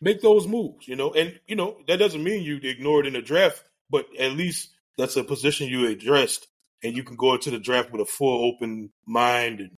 Make 0.00 0.20
those 0.22 0.46
moves, 0.46 0.86
you 0.88 0.96
know. 0.96 1.12
And 1.12 1.38
you 1.46 1.56
know 1.56 1.78
that 1.86 1.98
doesn't 1.98 2.22
mean 2.22 2.42
you 2.42 2.56
ignore 2.62 3.00
it 3.00 3.06
in 3.06 3.12
the 3.14 3.22
draft, 3.22 3.64
but 3.90 4.06
at 4.18 4.32
least 4.32 4.70
that's 4.96 5.16
a 5.16 5.24
position 5.24 5.68
you 5.68 5.86
addressed, 5.86 6.46
and 6.82 6.96
you 6.96 7.04
can 7.04 7.16
go 7.16 7.34
into 7.34 7.50
the 7.50 7.58
draft 7.58 7.90
with 7.92 8.00
a 8.00 8.06
full 8.06 8.44
open 8.52 8.90
mind 9.06 9.60
and 9.60 9.70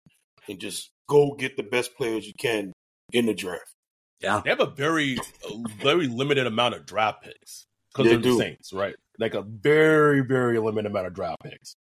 and 0.48 0.60
just 0.60 0.90
go 1.08 1.36
get 1.38 1.58
the 1.58 1.64
best 1.64 1.96
players 1.96 2.26
you 2.26 2.34
can 2.38 2.74
in 3.12 3.26
the 3.26 3.34
draft. 3.34 3.74
Yeah. 4.20 4.42
They 4.44 4.50
have 4.50 4.60
a 4.60 4.66
very, 4.70 5.18
a 5.46 5.70
very 5.82 6.08
limited 6.08 6.46
amount 6.48 6.74
of 6.76 6.86
draft 6.86 7.24
picks 7.24 7.66
because 7.94 8.06
They 8.06 8.16
they're 8.16 8.22
do. 8.22 8.34
the 8.38 8.44
Saints, 8.44 8.74
right? 8.74 8.96
Like 9.18 9.34
a 9.34 9.42
very, 9.42 10.22
very 10.22 10.60
limited 10.60 10.88
amount 10.92 11.08
of 11.08 11.14
draft 11.14 11.38
picks. 11.44 11.76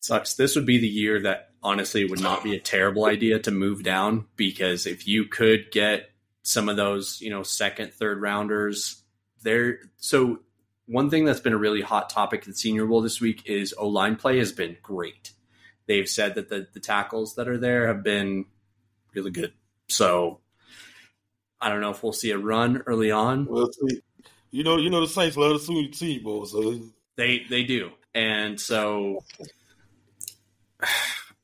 sucks. 0.00 0.34
This 0.34 0.56
would 0.56 0.66
be 0.66 0.78
the 0.78 0.88
year 0.88 1.20
that 1.22 1.50
honestly 1.62 2.04
would 2.04 2.20
not 2.22 2.42
be 2.42 2.54
a 2.56 2.60
terrible 2.60 3.04
idea 3.04 3.38
to 3.40 3.50
move 3.50 3.82
down 3.82 4.26
because 4.36 4.86
if 4.86 5.06
you 5.06 5.26
could 5.26 5.70
get 5.70 6.10
some 6.42 6.68
of 6.68 6.76
those, 6.76 7.20
you 7.20 7.30
know, 7.30 7.42
second, 7.42 7.92
third 7.92 8.20
rounders 8.20 9.02
there. 9.42 9.80
So 9.96 10.40
one 10.86 11.10
thing 11.10 11.24
that's 11.24 11.40
been 11.40 11.52
a 11.52 11.58
really 11.58 11.82
hot 11.82 12.10
topic 12.10 12.46
in 12.46 12.54
Senior 12.54 12.86
Bowl 12.86 13.00
this 13.00 13.20
week 13.20 13.42
is 13.46 13.74
O 13.76 13.88
line 13.88 14.16
play 14.16 14.38
has 14.38 14.52
been 14.52 14.76
great. 14.82 15.32
They've 15.86 16.08
said 16.08 16.34
that 16.36 16.48
the, 16.48 16.66
the 16.72 16.80
tackles 16.80 17.34
that 17.34 17.48
are 17.48 17.58
there 17.58 17.88
have 17.88 18.02
been 18.02 18.46
really 19.14 19.30
good. 19.30 19.52
So 19.88 20.40
I 21.60 21.68
don't 21.68 21.80
know 21.80 21.90
if 21.90 22.02
we'll 22.02 22.12
see 22.12 22.30
a 22.30 22.38
run 22.38 22.82
early 22.86 23.10
on. 23.10 23.46
Well, 23.46 23.70
you 24.50 24.64
know, 24.64 24.76
you 24.76 24.90
know 24.90 25.00
the 25.00 25.08
Saints 25.08 25.36
love 25.36 25.64
the 25.64 25.88
Tea 25.88 26.18
Bowl, 26.18 26.46
so 26.46 26.80
They 27.16 27.44
they 27.48 27.64
do, 27.64 27.90
and 28.14 28.60
so 28.60 29.22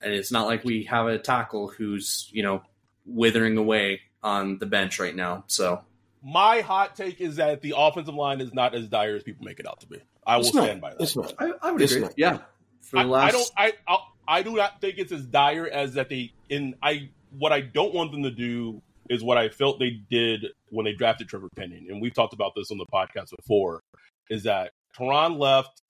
and 0.00 0.12
it's 0.12 0.32
not 0.32 0.46
like 0.46 0.64
we 0.64 0.84
have 0.84 1.06
a 1.06 1.18
tackle 1.18 1.68
who's 1.68 2.28
you 2.32 2.42
know 2.42 2.62
withering 3.04 3.58
away 3.58 4.00
on 4.26 4.58
the 4.58 4.66
bench 4.66 4.98
right 4.98 5.14
now. 5.14 5.44
So 5.46 5.80
My 6.22 6.60
hot 6.60 6.96
take 6.96 7.20
is 7.20 7.36
that 7.36 7.62
the 7.62 7.74
offensive 7.76 8.14
line 8.14 8.40
is 8.40 8.52
not 8.52 8.74
as 8.74 8.88
dire 8.88 9.16
as 9.16 9.22
people 9.22 9.44
make 9.46 9.60
it 9.60 9.66
out 9.68 9.80
to 9.80 9.86
be. 9.86 9.98
I 10.26 10.36
will 10.38 10.52
not. 10.52 10.64
stand 10.64 10.80
by 10.80 10.90
that. 10.90 11.00
It's 11.00 11.16
not. 11.16 11.32
I, 11.38 11.52
I 11.62 11.70
would 11.72 11.80
It's 11.80 11.92
agree. 11.92 12.02
not. 12.04 12.14
Yeah, 12.16 12.38
for 12.82 12.98
I, 12.98 13.04
last 13.04 13.28
I 13.28 13.30
don't. 13.30 13.50
I, 13.56 13.72
I 13.94 13.98
I 14.28 14.42
do 14.42 14.56
not 14.56 14.80
think 14.80 14.98
it's 14.98 15.12
as 15.12 15.24
dire 15.24 15.68
as 15.68 15.94
that 15.94 16.08
they. 16.08 16.32
In 16.48 16.74
I 16.82 17.10
what 17.30 17.52
I 17.52 17.60
don't 17.60 17.94
want 17.94 18.10
them 18.12 18.24
to 18.24 18.30
do 18.30 18.82
is 19.08 19.22
what 19.22 19.38
I 19.38 19.48
felt 19.48 19.78
they 19.78 20.00
did 20.10 20.46
when 20.70 20.84
they 20.84 20.92
drafted 20.92 21.28
Trevor 21.28 21.48
Penning, 21.54 21.86
and 21.90 22.02
we've 22.02 22.14
talked 22.14 22.34
about 22.34 22.52
this 22.56 22.72
on 22.72 22.78
the 22.78 22.86
podcast 22.86 23.30
before. 23.36 23.82
Is 24.28 24.42
that 24.42 24.72
Terron 24.98 25.38
left 25.38 25.80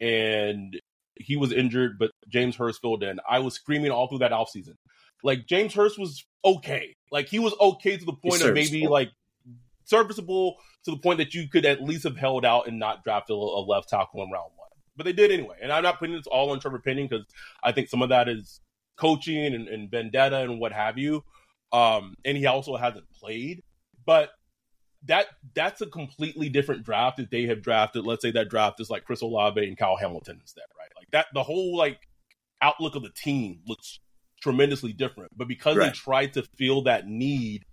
and 0.00 0.80
he 1.16 1.36
was 1.36 1.52
injured, 1.52 1.96
but 1.98 2.10
James 2.28 2.56
Hurst 2.56 2.80
filled 2.80 3.04
in. 3.04 3.20
I 3.28 3.38
was 3.38 3.54
screaming 3.54 3.92
all 3.92 4.08
through 4.08 4.18
that 4.18 4.32
offseason. 4.32 4.74
Like 5.24 5.46
James 5.46 5.74
Hurst 5.74 5.98
was 5.98 6.24
okay. 6.44 6.94
Like 7.10 7.28
he 7.28 7.40
was 7.40 7.54
okay 7.60 7.96
to 7.96 8.04
the 8.04 8.12
point 8.12 8.42
of 8.42 8.54
maybe 8.54 8.86
like 8.86 9.10
serviceable 9.84 10.56
to 10.84 10.90
the 10.90 10.98
point 10.98 11.18
that 11.18 11.34
you 11.34 11.48
could 11.48 11.64
at 11.64 11.82
least 11.82 12.04
have 12.04 12.16
held 12.16 12.44
out 12.44 12.68
and 12.68 12.78
not 12.78 13.02
drafted 13.02 13.34
a, 13.34 13.38
a 13.38 13.62
left 13.66 13.88
tackle 13.88 14.22
in 14.22 14.30
round 14.30 14.50
one. 14.54 14.68
But 14.96 15.06
they 15.06 15.12
did 15.12 15.32
anyway. 15.32 15.56
And 15.62 15.72
I'm 15.72 15.82
not 15.82 15.98
putting 15.98 16.14
this 16.14 16.26
all 16.26 16.50
on 16.50 16.60
Trevor 16.60 16.78
Penning 16.78 17.08
because 17.08 17.24
I 17.62 17.72
think 17.72 17.88
some 17.88 18.02
of 18.02 18.10
that 18.10 18.28
is 18.28 18.60
coaching 18.96 19.54
and, 19.54 19.66
and 19.66 19.90
vendetta 19.90 20.42
and 20.42 20.60
what 20.60 20.72
have 20.72 20.98
you. 20.98 21.24
Um, 21.72 22.14
and 22.24 22.36
he 22.36 22.46
also 22.46 22.76
hasn't 22.76 23.10
played. 23.10 23.62
But 24.06 24.30
that 25.06 25.26
that's 25.54 25.80
a 25.80 25.86
completely 25.86 26.48
different 26.48 26.84
draft 26.84 27.16
that 27.16 27.30
they 27.30 27.44
have 27.46 27.62
drafted. 27.62 28.04
Let's 28.04 28.22
say 28.22 28.30
that 28.32 28.50
draft 28.50 28.80
is 28.80 28.90
like 28.90 29.04
Chris 29.04 29.22
Olave 29.22 29.66
and 29.66 29.76
Kyle 29.76 29.96
Hamilton 29.96 30.38
instead, 30.40 30.64
right? 30.78 30.90
Like 30.96 31.10
that 31.12 31.26
the 31.32 31.42
whole 31.42 31.76
like 31.76 31.98
outlook 32.60 32.94
of 32.94 33.02
the 33.02 33.10
team 33.10 33.60
looks 33.66 34.00
tremendously 34.44 34.92
different. 34.92 35.36
But 35.36 35.48
because 35.48 35.76
they 35.76 35.90
tried 35.90 36.34
to 36.34 36.42
feel 36.56 36.82
that 36.82 37.08
need 37.08 37.64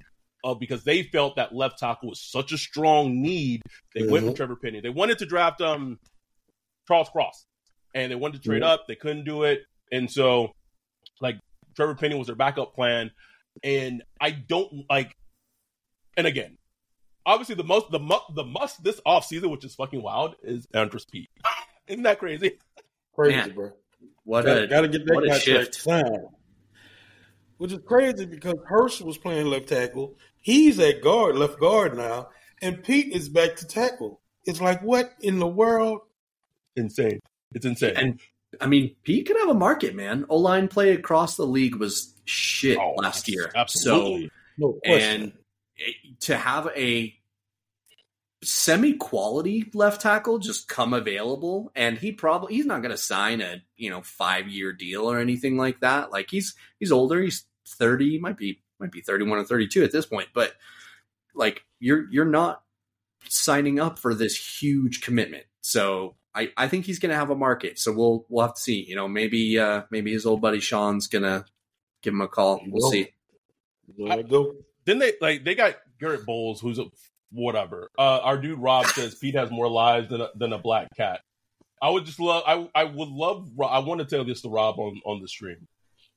uh, 0.43 0.55
because 0.55 0.83
they 0.83 1.03
felt 1.03 1.35
that 1.35 1.53
left 1.53 1.77
tackle 1.77 2.09
was 2.09 2.19
such 2.19 2.51
a 2.51 2.57
strong 2.57 3.21
need, 3.21 3.61
they 3.93 4.07
went 4.07 4.25
with. 4.25 4.35
Trevor 4.37 4.55
Penning. 4.55 4.81
They 4.81 4.89
wanted 4.89 5.19
to 5.19 5.25
draft 5.27 5.61
um 5.61 5.99
Charles 6.87 7.09
Cross, 7.09 7.45
and 7.93 8.11
they 8.11 8.15
wanted 8.15 8.41
to 8.41 8.49
trade 8.49 8.63
Mhm. 8.63 8.67
up. 8.67 8.87
They 8.87 8.95
couldn't 8.95 9.25
do 9.25 9.43
it, 9.43 9.61
and 9.91 10.09
so 10.09 10.53
like 11.19 11.37
Trevor 11.75 11.93
Penning 11.95 12.17
was 12.17 12.27
their 12.27 12.35
backup 12.35 12.73
plan. 12.73 13.11
And 13.63 14.01
I 14.19 14.31
don't 14.31 14.85
like. 14.89 15.13
And 16.17 16.25
again, 16.25 16.57
obviously 17.25 17.55
the 17.55 17.63
most 17.65 17.91
the 17.91 17.99
mu- 17.99 18.33
the 18.33 18.45
must 18.45 18.81
this 18.83 18.99
offseason, 19.05 19.51
which 19.51 19.63
is 19.65 19.75
fucking 19.75 20.01
wild, 20.01 20.35
is 20.41 20.65
Andrus 20.73 21.05
Peat. 21.05 21.29
Isn't 21.87 22.03
that 22.03 22.17
crazy? 22.19 22.57
Crazy, 23.13 23.35
Man. 23.35 23.51
bro. 23.53 23.71
what 24.23 24.45
Gotta, 24.45 24.63
a 24.63 24.67
gotta 24.67 24.87
get 24.87 25.05
that 25.05 25.13
what 25.15 25.27
a 25.29 25.39
shift. 25.39 25.75
signed. 25.75 26.07
Which 27.61 27.73
is 27.73 27.79
crazy 27.85 28.25
because 28.25 28.55
Hurst 28.65 29.03
was 29.03 29.19
playing 29.19 29.45
left 29.45 29.69
tackle. 29.69 30.17
He's 30.41 30.79
at 30.79 31.03
guard, 31.03 31.35
left 31.35 31.59
guard 31.59 31.95
now, 31.95 32.29
and 32.59 32.83
Peat 32.83 33.13
is 33.13 33.29
back 33.29 33.55
to 33.57 33.67
tackle. 33.67 34.19
It's 34.45 34.59
like 34.59 34.81
what 34.81 35.11
in 35.21 35.37
the 35.37 35.45
world? 35.45 35.99
Insane. 36.75 37.19
It's 37.53 37.63
insane. 37.63 37.93
And 37.95 38.19
I 38.59 38.65
mean, 38.65 38.95
Peat 39.03 39.27
could 39.27 39.37
have 39.37 39.49
a 39.49 39.53
market, 39.53 39.93
man. 39.93 40.25
O 40.27 40.37
line 40.37 40.69
play 40.69 40.93
across 40.93 41.35
the 41.35 41.45
league 41.45 41.75
was 41.75 42.15
shit 42.25 42.79
Oh, 42.79 42.95
last 42.97 43.29
year. 43.29 43.51
absolutely. 43.53 44.31
So 44.59 44.79
question. 44.83 45.21
and 45.21 45.33
eh, 45.79 45.91
to 46.21 46.37
have 46.37 46.67
a 46.75 47.13
semi 48.43 48.93
quality 48.93 49.69
left 49.75 50.01
tackle 50.01 50.39
just 50.39 50.67
come 50.67 50.95
available 50.95 51.71
and 51.75 51.99
he 51.99 52.11
probably 52.11 52.55
he's 52.55 52.65
not 52.65 52.81
going 52.81 52.89
to 52.89 52.97
sign 52.97 53.39
a 53.39 53.61
you 53.77 53.91
know 53.91 54.01
5 54.01 54.47
year 54.47 54.73
deal 54.73 55.03
or 55.03 55.19
anything 55.19 55.57
like 55.57 55.79
that 55.81 56.11
like 56.11 56.31
he's 56.31 56.55
he's 56.79 56.91
older 56.91 57.21
he's 57.21 57.45
30 57.75 58.19
might 58.19 58.37
be 58.37 58.61
might 58.79 58.91
be 58.91 59.01
31 59.01 59.37
or 59.39 59.43
32 59.43 59.83
at 59.83 59.91
this 59.91 60.05
point 60.05 60.27
but 60.33 60.53
like 61.35 61.63
you're 61.79 62.09
you're 62.11 62.25
not 62.25 62.63
signing 63.29 63.79
up 63.79 63.99
for 63.99 64.13
this 64.13 64.35
huge 64.61 65.01
commitment 65.01 65.43
so 65.61 66.15
I, 66.33 66.51
I 66.57 66.67
think 66.67 66.85
he's 66.85 66.97
going 66.99 67.09
to 67.11 67.15
have 67.15 67.29
a 67.29 67.35
market 67.35 67.77
so 67.77 67.91
we'll 67.91 68.25
we'll 68.29 68.45
have 68.47 68.55
to 68.55 68.61
see 68.61 68.83
you 68.87 68.95
know 68.95 69.07
maybe 69.07 69.59
uh 69.59 69.83
maybe 69.91 70.11
his 70.11 70.25
old 70.25 70.41
buddy 70.41 70.59
Sean's 70.59 71.07
going 71.07 71.23
to 71.23 71.45
give 72.01 72.13
him 72.13 72.21
a 72.21 72.27
call 72.27 72.61
we'll 72.65 72.81
Well, 72.81 72.91
see 72.91 73.09
There 73.97 74.23
go. 74.23 74.55
then 74.85 74.99
they 74.99 75.13
like 75.21 75.43
they 75.43 75.55
got 75.55 75.75
Garrett 75.99 76.25
Bolles, 76.25 76.59
who's 76.59 76.79
a 76.79 76.85
whatever. 77.31 77.89
Uh, 77.97 78.19
our 78.23 78.37
dude 78.37 78.59
Rob 78.59 78.87
says 78.87 79.15
Peat 79.15 79.35
has 79.35 79.51
more 79.51 79.69
lives 79.69 80.09
than 80.09 80.21
a, 80.21 80.29
than 80.35 80.51
a 80.53 80.57
black 80.57 80.87
cat. 80.97 81.19
I 81.81 81.89
would 81.89 82.05
just 82.05 82.19
love. 82.19 82.43
I 82.47 82.67
I 82.73 82.85
would 82.85 83.09
love. 83.09 83.49
I 83.63 83.79
want 83.79 83.99
to 83.99 84.05
tell 84.05 84.23
this 84.23 84.41
to 84.41 84.49
Rob 84.49 84.79
on 84.79 84.99
on 85.05 85.21
the 85.21 85.27
stream. 85.27 85.67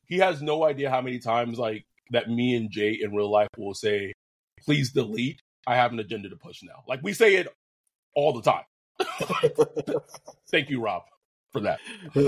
He 0.09 0.19
has 0.19 0.43
no 0.43 0.65
idea 0.65 0.91
how 0.91 1.01
many 1.03 1.19
times 1.19 1.59
like 1.59 1.85
that. 2.11 2.29
Me 2.31 2.55
and 2.57 2.71
Jay 2.71 2.99
in 3.01 3.15
real 3.15 3.31
life 3.31 3.49
will 3.57 3.75
say, 3.75 4.13
"Please 4.65 4.93
delete." 4.93 5.41
I 5.67 5.77
have 5.77 5.93
an 5.93 5.99
agenda 5.99 6.29
to 6.29 6.37
push 6.37 6.63
now. 6.63 6.83
Like 6.89 7.01
we 7.03 7.13
say 7.15 7.37
it 7.37 7.49
all 8.15 8.33
the 8.35 8.43
time. 8.43 8.65
Thank 10.51 10.71
you, 10.71 10.81
Rob, 10.81 11.03
for 11.53 11.61
that. 11.61 11.81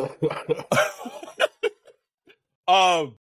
um, 2.69 3.17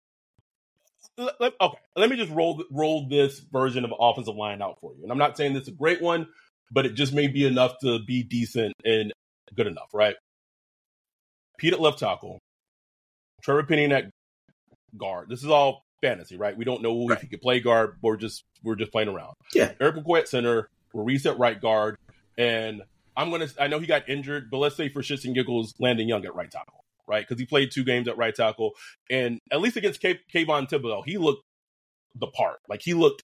let- 1.18 1.40
let- 1.42 1.54
okay, 1.62 1.78
let 1.96 2.10
me 2.10 2.16
just 2.18 2.32
roll 2.32 2.64
roll 2.72 3.08
this 3.10 3.40
version 3.40 3.86
of 3.86 3.94
offensive 4.00 4.36
line 4.36 4.62
out 4.62 4.80
for 4.82 4.94
you. 4.96 5.04
And 5.04 5.12
I'm 5.12 5.18
not 5.18 5.38
saying 5.38 5.54
this 5.54 5.64
is 5.64 5.70
a 5.70 5.74
great 5.74 6.02
one, 6.02 6.28
but 6.72 6.86
it 6.86 6.94
just 6.96 7.14
may 7.14 7.28
be 7.28 7.46
enough 7.46 7.74
to 7.82 8.00
be 8.06 8.24
decent 8.24 8.74
and 8.84 9.12
good 9.56 9.68
enough, 9.68 9.90
right? 9.94 10.16
Peat 11.58 11.74
at 11.74 11.80
left 11.82 12.00
tackle, 12.00 12.40
Trevor 13.44 13.64
Penning 13.64 13.92
at 13.92 14.06
guard. 14.98 15.30
This 15.30 15.44
is 15.44 15.50
all 15.50 15.86
fantasy, 16.02 16.38
right? 16.38 16.56
We 16.58 16.66
don't 16.66 16.82
know 16.82 17.04
if 17.04 17.10
Right. 17.12 17.20
he 17.22 17.28
could 17.28 17.42
play 17.42 17.60
guard. 17.60 17.98
We're 18.02 18.18
just 18.18 18.44
we're 18.64 18.76
just 18.76 18.92
playing 18.92 19.10
around. 19.10 19.36
Yeah. 19.54 19.74
Erik 19.80 19.96
McCoy 19.96 20.20
at 20.20 20.28
center, 20.28 20.70
Reese 20.94 21.26
at 21.26 21.38
right 21.38 21.60
guard, 21.60 21.98
and 22.38 22.82
I'm 23.18 23.30
gonna. 23.32 23.48
I 23.60 23.68
know 23.68 23.80
he 23.80 23.88
got 23.88 24.10
injured, 24.10 24.50
but 24.52 24.58
let's 24.58 24.76
say 24.76 24.90
for 24.90 25.02
shits 25.02 25.26
and 25.26 25.34
giggles, 25.36 25.74
Landon 25.80 26.08
Young 26.08 26.26
at 26.26 26.36
right 26.36 26.50
tackle, 26.52 26.84
right? 27.08 27.26
Because 27.28 27.40
he 27.40 27.46
played 27.46 27.72
two 27.72 27.84
games 27.84 28.08
at 28.08 28.18
right 28.18 28.34
tackle, 28.36 28.72
and 29.10 29.40
at 29.52 29.62
least 29.62 29.78
against 29.78 30.02
K- 30.02 30.20
Kayvon 30.34 30.70
Thibodeaux, 30.70 31.04
he 31.06 31.18
looked 31.18 31.44
the 32.16 32.28
part. 32.28 32.60
Like 32.68 32.82
he 32.82 32.94
looked 32.94 33.24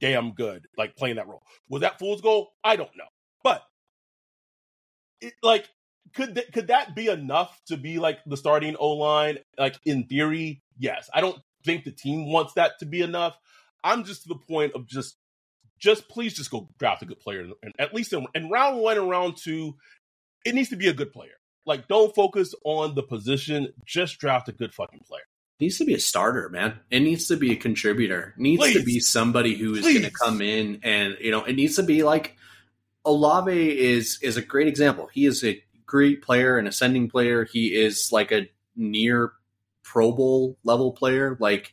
damn 0.00 0.32
good, 0.32 0.66
like 0.76 0.96
playing 0.96 1.16
that 1.16 1.26
role. 1.28 1.42
Was 1.68 1.80
that 1.82 1.98
fool's 1.98 2.20
goal? 2.20 2.50
I 2.64 2.76
don't 2.76 2.94
know, 2.96 3.08
but 3.42 3.62
it, 5.20 5.34
like, 5.42 5.68
could 6.14 6.34
th- 6.34 6.52
could 6.52 6.66
that 6.68 6.94
be 6.94 7.08
enough 7.08 7.58
to 7.68 7.76
be 7.76 7.98
like 7.98 8.18
the 8.26 8.36
starting 8.36 8.76
O 8.78 8.90
line? 8.92 9.38
Like 9.58 9.78
in 9.84 10.04
theory, 10.04 10.62
yes. 10.78 11.08
I 11.12 11.20
don't 11.20 11.38
think 11.64 11.84
the 11.84 11.92
team 11.92 12.30
wants 12.30 12.54
that 12.54 12.78
to 12.80 12.86
be 12.86 13.02
enough. 13.02 13.36
I'm 13.84 14.04
just 14.04 14.22
to 14.22 14.28
the 14.28 14.36
point 14.36 14.72
of 14.74 14.86
just 14.86 15.16
just 15.78 16.08
please 16.08 16.34
just 16.34 16.50
go 16.50 16.68
draft 16.78 17.02
a 17.02 17.06
good 17.06 17.20
player, 17.20 17.46
and 17.62 17.72
at 17.78 17.94
least 17.94 18.12
in, 18.12 18.26
in 18.34 18.48
round 18.48 18.78
one 18.78 18.96
and 18.96 19.10
round 19.10 19.36
two, 19.36 19.76
it 20.44 20.54
needs 20.54 20.70
to 20.70 20.76
be 20.76 20.88
a 20.88 20.94
good 20.94 21.12
player. 21.12 21.38
Like, 21.66 21.88
don't 21.88 22.14
focus 22.14 22.54
on 22.64 22.94
the 22.94 23.02
position. 23.02 23.72
Just 23.84 24.18
draft 24.18 24.48
a 24.48 24.52
good 24.52 24.72
fucking 24.72 25.00
player. 25.06 25.22
It 25.58 25.64
needs 25.64 25.78
to 25.78 25.84
be 25.84 25.94
a 25.94 25.98
starter, 25.98 26.48
man. 26.48 26.78
It 26.90 27.00
needs 27.00 27.28
to 27.28 27.36
be 27.36 27.52
a 27.52 27.56
contributor. 27.56 28.34
It 28.36 28.40
needs 28.40 28.62
Please. 28.62 28.76
to 28.78 28.84
be 28.84 29.00
somebody 29.00 29.54
who 29.54 29.74
is 29.74 29.82
going 29.82 30.02
to 30.02 30.10
come 30.10 30.40
in 30.40 30.80
and 30.82 31.16
you 31.20 31.30
know. 31.30 31.44
It 31.44 31.54
needs 31.54 31.76
to 31.76 31.82
be 31.82 32.02
like 32.02 32.36
Olave 33.04 33.78
is 33.78 34.18
is 34.22 34.36
a 34.36 34.42
great 34.42 34.68
example. 34.68 35.08
He 35.12 35.26
is 35.26 35.44
a 35.44 35.62
great 35.86 36.22
player, 36.22 36.58
an 36.58 36.66
ascending 36.66 37.08
player. 37.08 37.44
He 37.44 37.74
is 37.74 38.10
like 38.12 38.32
a 38.32 38.48
near 38.76 39.32
Pro 39.86 40.12
Bowl 40.12 40.58
level 40.64 40.92
player. 40.92 41.36
Like 41.40 41.72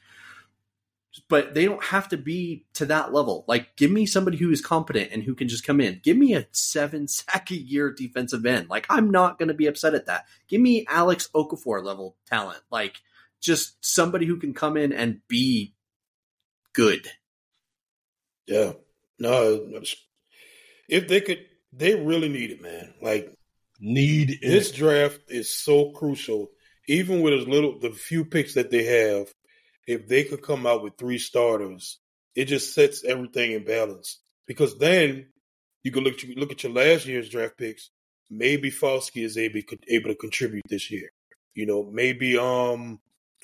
but 1.28 1.54
they 1.54 1.66
don't 1.66 1.84
have 1.84 2.10
to 2.10 2.18
be 2.18 2.66
to 2.74 2.86
that 2.88 3.14
level. 3.14 3.46
Like, 3.48 3.76
give 3.76 3.92
me 3.92 4.06
somebody 4.06 4.38
who 4.38 4.50
is 4.50 4.62
competent 4.62 5.12
and 5.12 5.22
who 5.22 5.36
can 5.36 5.48
just 5.48 5.64
come 5.64 5.80
in. 5.80 6.00
Give 6.04 6.18
me 6.18 6.34
a 6.34 6.48
seven 6.52 7.08
sack 7.08 7.52
a 7.52 7.56
year 7.56 7.92
defensive 7.92 8.46
end. 8.46 8.70
Like, 8.70 8.88
I'm 8.90 9.12
not 9.12 9.38
going 9.38 9.50
to 9.50 9.54
be 9.54 9.68
upset 9.68 9.94
at 9.94 10.08
that. 10.08 10.26
Give 10.48 10.60
me 10.60 10.86
Alex 10.90 11.30
Okafor 11.34 11.84
level 11.84 12.16
talent. 12.28 12.62
Like, 12.72 13.02
just 13.42 13.86
somebody 13.86 14.26
who 14.26 14.38
can 14.38 14.54
come 14.54 14.76
in 14.76 14.92
and 14.92 15.22
be 15.28 15.76
good. 16.74 17.08
Yeah. 18.48 18.74
No, 19.20 19.82
if 20.90 21.08
they 21.08 21.22
could, 21.22 21.46
they 21.72 21.96
really 21.96 22.30
need 22.30 22.50
it, 22.50 22.62
man. 22.62 22.94
Like, 23.02 23.32
need 23.80 24.32
it. 24.32 24.42
This 24.42 24.72
draft 24.72 25.20
is 25.30 25.54
so 25.54 25.92
crucial. 25.92 26.50
Even 26.88 27.22
with 27.22 27.34
as 27.34 27.48
little, 27.48 27.80
the 27.80 27.92
few 27.92 28.26
picks 28.26 28.56
that 28.56 28.70
they 28.70 28.84
have, 28.84 29.32
if 29.88 30.08
they 30.08 30.24
could 30.24 30.42
come 30.42 30.66
out 30.66 30.84
with 30.84 30.98
three 30.98 31.18
starters, 31.18 32.00
it 32.36 32.46
just 32.46 32.74
sets 32.74 33.04
everything 33.04 33.52
in 33.52 33.64
balance. 33.64 34.20
Because 34.48 34.78
then 34.78 35.28
you 35.84 35.92
can 35.92 36.04
look 36.04 36.16
look 36.36 36.52
at 36.52 36.64
your 36.64 36.74
last 36.74 37.06
year's 37.06 37.30
draft 37.30 37.58
picks. 37.58 37.90
Maybe 38.30 38.72
Foskey 38.72 39.24
is 39.24 39.38
able 39.38 39.62
able 39.88 40.10
to 40.10 40.16
contribute 40.16 40.64
this 40.70 40.90
year. 40.92 41.10
You 41.54 41.66
know, 41.66 41.90
maybe 41.92 42.38
um 42.38 43.00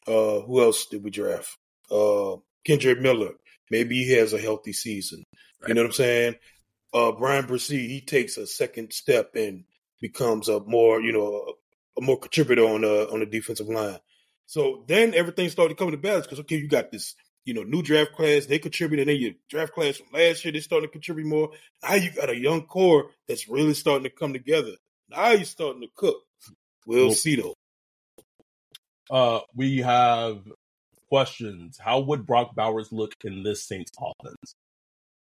uh 0.07 0.39
who 0.41 0.61
else 0.61 0.85
did 0.87 1.03
we 1.03 1.11
draft? 1.11 1.55
Uh 1.91 2.37
Kendre 2.67 2.99
Miller. 2.99 3.33
Maybe 3.71 4.03
he 4.03 4.13
has 4.13 4.33
a 4.33 4.39
healthy 4.39 4.73
season. 4.73 5.23
Right. 5.61 5.69
You 5.69 5.73
know 5.75 5.81
what 5.81 5.87
I'm 5.87 5.93
saying? 5.93 6.35
Uh 6.93 7.11
Bryan 7.11 7.45
Bresee, 7.45 7.87
he 7.87 8.01
takes 8.01 8.37
a 8.37 8.47
second 8.47 8.91
step 8.93 9.35
and 9.35 9.63
becomes 10.01 10.47
a 10.49 10.59
more, 10.61 11.01
you 11.01 11.11
know, 11.11 11.53
a, 11.99 12.01
a 12.01 12.05
more 12.05 12.19
contributor 12.19 12.63
on 12.63 12.81
the 12.81 13.09
on 13.09 13.19
the 13.19 13.25
defensive 13.25 13.67
line. 13.67 13.99
So 14.45 14.83
then 14.87 15.13
everything 15.13 15.49
started 15.49 15.77
coming 15.77 15.91
to 15.91 15.97
balance 15.97 16.25
because 16.25 16.39
okay, 16.39 16.57
you 16.57 16.67
got 16.67 16.91
this, 16.91 17.15
you 17.45 17.53
know, 17.53 17.63
new 17.63 17.83
draft 17.83 18.13
class, 18.13 18.45
they 18.45 18.59
contribute, 18.59 18.99
and 18.99 19.09
then 19.09 19.17
your 19.17 19.33
draft 19.49 19.73
class 19.73 19.97
from 19.97 20.07
last 20.13 20.43
year, 20.43 20.51
they 20.51 20.59
starting 20.59 20.89
to 20.89 20.91
contribute 20.91 21.27
more. 21.27 21.51
Now 21.83 21.95
you 21.95 22.11
got 22.11 22.29
a 22.29 22.35
young 22.35 22.63
core 22.63 23.11
that's 23.27 23.47
really 23.47 23.73
starting 23.73 24.03
to 24.03 24.09
come 24.09 24.33
together. 24.33 24.73
Now 25.09 25.31
you're 25.31 25.45
starting 25.45 25.81
to 25.81 25.89
cook. 25.95 26.17
We'll, 26.85 27.07
we'll 27.07 27.13
see 27.13 27.35
though. 27.35 27.53
Uh, 29.11 29.41
we 29.55 29.79
have 29.79 30.43
questions. 31.09 31.79
How 31.79 31.99
would 31.99 32.25
Brock 32.25 32.55
Bowers 32.55 32.91
look 32.91 33.13
in 33.23 33.43
this 33.43 33.63
Saints 33.63 33.91
offense? 33.99 34.55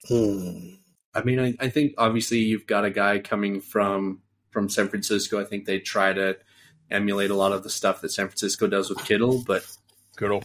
Hmm. 0.07 0.75
I 1.13 1.23
mean, 1.23 1.39
I, 1.39 1.53
I 1.59 1.69
think 1.69 1.93
obviously 1.97 2.39
you've 2.39 2.65
got 2.65 2.85
a 2.85 2.91
guy 2.91 3.19
coming 3.19 3.61
from 3.61 4.21
from 4.49 4.69
San 4.69 4.89
Francisco. 4.89 5.39
I 5.39 5.45
think 5.45 5.65
they 5.65 5.79
try 5.79 6.13
to 6.13 6.37
emulate 6.89 7.31
a 7.31 7.35
lot 7.35 7.51
of 7.51 7.63
the 7.63 7.69
stuff 7.69 8.01
that 8.01 8.11
San 8.11 8.27
Francisco 8.27 8.67
does 8.67 8.89
with 8.89 9.03
Kittle, 9.05 9.43
but 9.45 9.65
Kittle. 10.17 10.43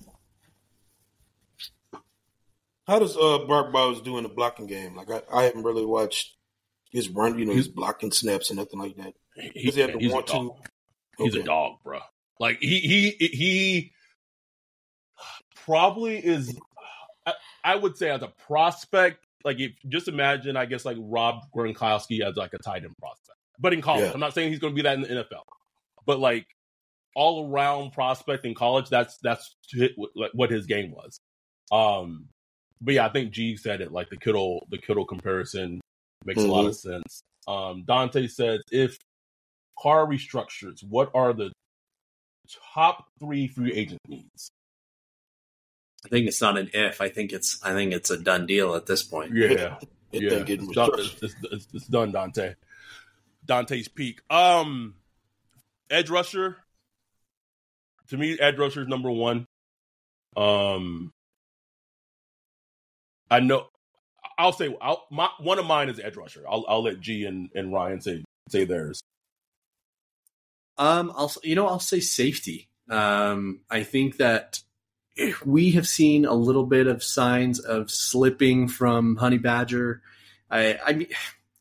How 2.87 2.99
does 2.99 3.17
uh 3.17 3.41
Brock 3.47 3.73
Bowers 3.73 4.01
do 4.01 4.17
in 4.17 4.23
the 4.23 4.31
blocking 4.31 4.67
game? 4.67 4.97
Like 4.97 5.11
I, 5.11 5.21
I 5.33 5.43
haven't 5.45 5.65
really 5.65 5.85
watched 5.85 6.37
his 6.91 7.09
run, 7.09 7.39
you 7.39 7.45
know, 7.45 7.53
his 7.53 7.69
blocking 7.69 8.13
snaps 8.13 8.51
and 8.51 8.59
nothing 8.59 8.81
like 8.81 8.97
that. 8.97 9.15
He, 9.35 9.67
Does 9.67 9.75
he 9.75 9.81
have 9.83 9.99
to 9.99 10.09
want 10.09 10.27
to? 10.29 10.55
He's 11.19 11.35
okay. 11.35 11.43
a 11.43 11.45
dog, 11.45 11.77
bro. 11.85 12.01
Like 12.41 12.59
he 12.61 12.81
he 12.81 13.27
he 13.27 13.93
probably 15.65 16.17
is. 16.17 16.57
I, 17.27 17.35
I 17.63 17.77
would 17.77 17.99
say 17.99 18.09
as 18.09 18.23
a 18.23 18.29
prospect, 18.47 19.27
like 19.45 19.61
if 19.61 19.73
just 19.89 20.09
imagine, 20.09 20.57
I 20.57 20.65
guess 20.65 20.85
like 20.85 20.97
Rob 20.99 21.43
Gronkowski 21.55 22.23
as 22.23 22.37
like 22.37 22.55
a 22.55 22.59
tight 22.59 22.85
end 22.85 22.97
prospect, 22.99 23.39
but 23.59 23.75
in 23.75 23.83
college. 23.83 24.07
Yeah. 24.07 24.13
I'm 24.15 24.21
not 24.21 24.33
saying 24.33 24.51
he's 24.51 24.61
going 24.61 24.73
to 24.73 24.77
be 24.77 24.83
that 24.83 24.95
in 24.95 25.03
the 25.03 25.09
NFL 25.09 25.43
but 26.09 26.19
like 26.19 26.47
all 27.15 27.49
around 27.49 27.93
prospect 27.93 28.47
in 28.47 28.55
college, 28.55 28.89
that's 28.89 29.19
that's 29.19 29.55
what 30.33 30.51
his 30.51 30.67
game 30.67 30.91
was. 30.91 31.21
Um, 31.71 32.29
but 32.81 32.95
yeah, 32.95 33.07
I 33.07 33.11
think 33.11 33.31
G 33.31 33.57
said 33.57 33.83
it 33.83 33.93
like 33.93 34.09
the 34.09 34.17
Kittle 34.17 34.67
the 34.71 34.79
Kittle 34.79 35.05
comparison 35.05 35.81
makes 36.25 36.41
mm-hmm. 36.41 36.51
a 36.51 36.53
lot 36.53 36.67
of 36.67 36.73
mm-hmm. 36.73 36.93
sense. 36.93 37.23
Um, 37.47 37.85
Dante 37.87 38.27
says 38.27 38.63
if 38.73 38.99
Carr 39.79 40.07
restructures, 40.07 40.83
what 40.83 41.11
are 41.15 41.35
the 41.35 41.53
top 42.75 43.05
three 43.21 43.47
free 43.47 43.73
agent 43.73 44.01
needs? 44.09 44.51
I 46.07 46.09
think 46.09 46.27
it's 46.27 46.41
not 46.41 46.57
an 46.57 46.71
if. 46.73 47.03
I 47.03 47.11
think 47.11 47.33
it's 47.33 47.63
I 47.63 47.75
think 47.75 47.93
it's 47.93 48.11
a 48.11 48.17
done 48.17 48.47
deal 48.47 48.75
at 48.77 48.87
this 48.87 49.03
point. 49.03 49.35
Yeah, 49.35 49.77
yeah, 50.13 50.45
it's 50.47 50.67
done, 50.69 50.91
it's, 50.95 51.23
it's, 51.23 51.69
it's 51.75 51.87
done, 51.87 52.13
Dante. 52.13 52.55
Dante's 53.45 53.89
peak. 53.89 54.21
Um, 54.31 54.95
edge 55.91 56.11
rusher. 56.11 56.57
To 58.09 58.17
me, 58.17 58.39
edge 58.39 58.57
rusher 58.57 58.83
is 58.83 58.89
number 58.89 59.11
one. 59.11 59.47
Um, 60.37 61.11
I 63.31 63.41
know. 63.41 63.67
I'll 64.39 64.53
say 64.53 64.75
I'll, 64.81 65.07
my, 65.11 65.29
one 65.41 65.59
of 65.59 65.67
mine 65.67 65.89
is 65.89 66.01
edge 66.01 66.17
rusher. 66.17 66.45
I'll 66.49 66.65
I'll 66.69 66.83
let 66.83 67.01
G 67.01 67.25
and, 67.25 67.51
and 67.55 67.73
Ryan 67.73 68.01
say 68.01 68.25
say 68.49 68.65
theirs. 68.65 69.01
Um, 70.77 71.13
I'll 71.17 71.33
you 71.43 71.55
know 71.55 71.67
I'll 71.67 71.81
say 71.81 72.01
safety. 72.01 72.69
Um, 72.89 73.61
I 73.69 73.83
think 73.83 74.17
that 74.19 74.61
we 75.45 75.73
have 75.73 75.87
seen 75.89 76.25
a 76.25 76.35
little 76.35 76.65
bit 76.65 76.87
of 76.87 77.03
signs 77.03 77.59
of 77.59 77.91
slipping 77.91 78.69
from 78.69 79.17
Honey 79.17 79.39
Badger. 79.39 80.03
I 80.51 80.79
I 80.87 80.93
mean, 80.93 81.09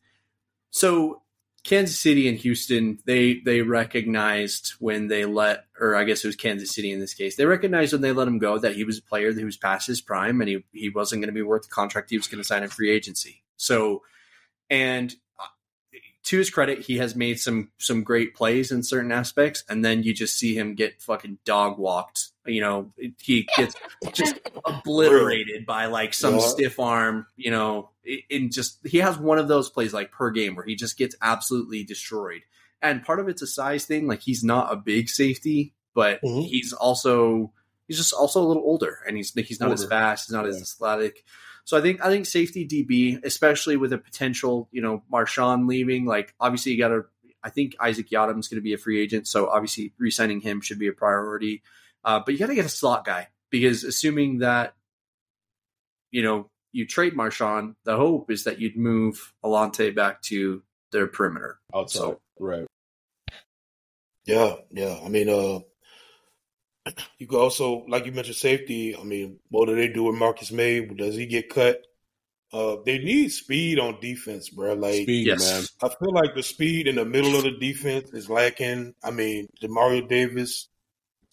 so 0.72 1.22
Kansas 1.68 2.00
City 2.00 2.30
and 2.30 2.38
Houston, 2.38 2.98
they 3.06 3.42
they 3.44 3.62
recognized 3.62 4.76
when 4.80 5.10
they 5.10 5.26
let, 5.26 5.66
or 5.78 5.96
I 5.96 6.06
guess 6.06 6.24
it 6.24 6.28
was 6.28 6.38
Kansas 6.38 6.74
City 6.74 6.94
in 6.94 7.02
this 7.02 7.14
case, 7.14 7.36
they 7.36 7.46
recognized 7.46 7.92
when 7.92 8.02
they 8.02 8.14
let 8.14 8.30
him 8.30 8.40
go 8.40 8.58
that 8.58 8.76
he 8.76 8.86
was 8.86 9.00
a 9.00 9.02
player 9.04 9.34
who 9.34 9.44
was 9.44 9.58
past 9.58 9.86
his 9.86 10.00
prime 10.00 10.40
and 10.40 10.50
he 10.50 10.64
he 10.72 10.90
wasn't 10.90 11.22
going 11.22 11.28
to 11.28 11.34
be 11.34 11.42
worth 11.42 11.64
the 11.64 11.68
contract 11.68 12.10
he 12.10 12.18
was 12.18 12.30
going 12.30 12.42
to 12.42 12.48
sign 12.48 12.64
in 12.64 12.70
free 12.70 12.90
agency. 12.90 13.44
So, 13.58 14.04
and 14.70 15.14
uh, 15.38 15.48
to 16.24 16.38
his 16.38 16.50
credit, 16.50 16.80
he 16.80 17.00
has 17.00 17.18
made 17.18 17.38
some 17.38 17.72
some 17.80 18.02
great 18.02 18.34
plays 18.34 18.72
in 18.72 18.82
certain 18.82 19.12
aspects, 19.12 19.66
and 19.68 19.84
then 19.84 20.04
you 20.04 20.14
just 20.14 20.40
see 20.40 20.58
him 20.58 20.74
get 20.74 21.02
fucking 21.02 21.40
dog 21.44 21.78
walked. 21.78 22.30
You 22.48 22.62
know, 22.62 22.94
he 23.22 23.48
gets 23.56 23.76
just 24.14 24.40
obliterated 24.66 25.66
by 25.66 25.86
like 25.86 26.14
some 26.14 26.40
stiff 26.40 26.80
arm. 26.80 27.28
You 27.36 27.52
know, 27.52 27.90
in 28.30 28.52
just 28.52 28.80
he 28.86 29.00
has 29.00 29.18
one 29.18 29.38
of 29.40 29.48
those 29.48 29.70
plays 29.70 29.94
like 29.94 30.12
per 30.12 30.32
game 30.32 30.56
where 30.56 30.66
he 30.66 30.76
just 30.76 30.98
gets 30.98 31.16
absolutely 31.22 31.84
destroyed. 31.84 32.42
And 32.82 33.04
part 33.04 33.20
of 33.20 33.28
it's 33.28 33.42
a 33.42 33.48
size 33.48 33.86
thing. 33.86 34.08
Like 34.08 34.22
he's 34.22 34.44
not 34.44 34.72
a 34.72 34.76
big 34.76 35.10
safety, 35.10 35.74
but 35.94 36.22
mm-hmm. 36.22 36.42
he's 36.42 36.74
also 36.74 37.52
he's 37.88 37.98
just 37.98 38.14
also 38.14 38.42
a 38.42 38.48
little 38.48 38.64
older, 38.64 39.00
and 39.08 39.18
he's 39.18 39.34
he's 39.34 39.60
not 39.60 39.70
older. 39.70 39.84
as 39.84 39.90
fast, 39.90 40.28
he's 40.28 40.34
not 40.34 40.46
yeah. 40.46 40.52
as 40.52 40.62
athletic. 40.62 41.24
So 41.68 41.78
I 41.78 41.82
think 41.82 42.04
I 42.04 42.10
think 42.10 42.26
safety 42.26 42.66
DB, 42.66 43.24
especially 43.26 43.76
with 43.76 43.92
a 43.92 43.98
potential, 43.98 44.70
you 44.72 44.82
know, 44.82 45.04
Marshawn 45.12 45.68
leaving, 45.68 46.06
like 46.06 46.34
obviously 46.40 46.72
you 46.72 46.78
got 46.78 46.90
to. 46.90 47.06
I 47.44 47.50
think 47.50 47.76
Isaac 47.80 48.10
Yiadom's 48.10 48.48
going 48.48 48.58
to 48.58 48.62
be 48.62 48.74
a 48.74 48.78
free 48.78 49.02
agent, 49.02 49.28
so 49.28 49.48
obviously 49.48 49.94
re-signing 49.98 50.42
him 50.42 50.60
should 50.60 50.80
be 50.80 50.88
a 50.88 50.94
priority. 50.94 51.62
Uh, 52.08 52.22
but 52.26 52.34
you 52.34 52.40
got 52.40 52.48
to 52.48 52.56
get 52.56 52.66
a 52.66 52.70
slot 52.70 53.04
guy 53.04 53.28
because 53.50 53.84
assuming 53.84 54.40
that, 54.40 54.76
you 56.10 56.24
know, 56.24 56.50
you 56.72 56.88
trade 56.88 57.14
Marshawn, 57.14 57.76
the 57.84 57.98
hope 57.98 58.32
is 58.32 58.46
that 58.46 58.62
you'd 58.62 58.78
move 58.78 59.34
Alontae 59.44 59.94
back 59.94 60.22
to 60.24 60.64
their 60.94 61.08
perimeter. 61.08 61.60
Outside, 61.76 62.00
so, 62.00 62.22
right? 62.40 62.66
Yeah, 64.26 64.56
yeah. 64.72 64.98
I 65.04 65.10
mean, 65.10 65.28
uh, 65.28 65.60
you 67.18 67.28
could 67.28 67.42
also, 67.42 67.84
like 67.90 68.06
you 68.06 68.14
mentioned, 68.14 68.38
safety. 68.38 68.96
I 68.96 69.04
mean, 69.04 69.40
what 69.50 69.66
do 69.66 69.76
they 69.76 69.90
do 69.90 70.04
with 70.04 70.16
Marcus 70.16 70.50
Maye? 70.50 70.86
Does 70.86 71.16
he 71.16 71.26
get 71.26 71.50
cut? 71.50 71.82
Uh, 72.54 72.78
they 72.86 73.00
need 73.00 73.34
speed 73.34 73.80
on 73.80 74.00
defense, 74.00 74.48
bro. 74.48 74.76
Like, 74.76 75.04
speed, 75.04 75.28
yes. 75.28 75.42
man. 75.42 75.92
I 75.92 75.94
feel 75.94 76.14
like 76.14 76.36
the 76.36 76.44
speed 76.44 76.88
in 76.88 76.96
the 76.96 77.04
middle 77.04 77.36
of 77.36 77.44
the 77.44 77.52
defense 77.52 78.14
is 78.14 78.30
lacking. 78.30 78.96
I 79.04 79.12
mean, 79.12 79.50
Demario 79.62 80.08
Davis. 80.08 80.70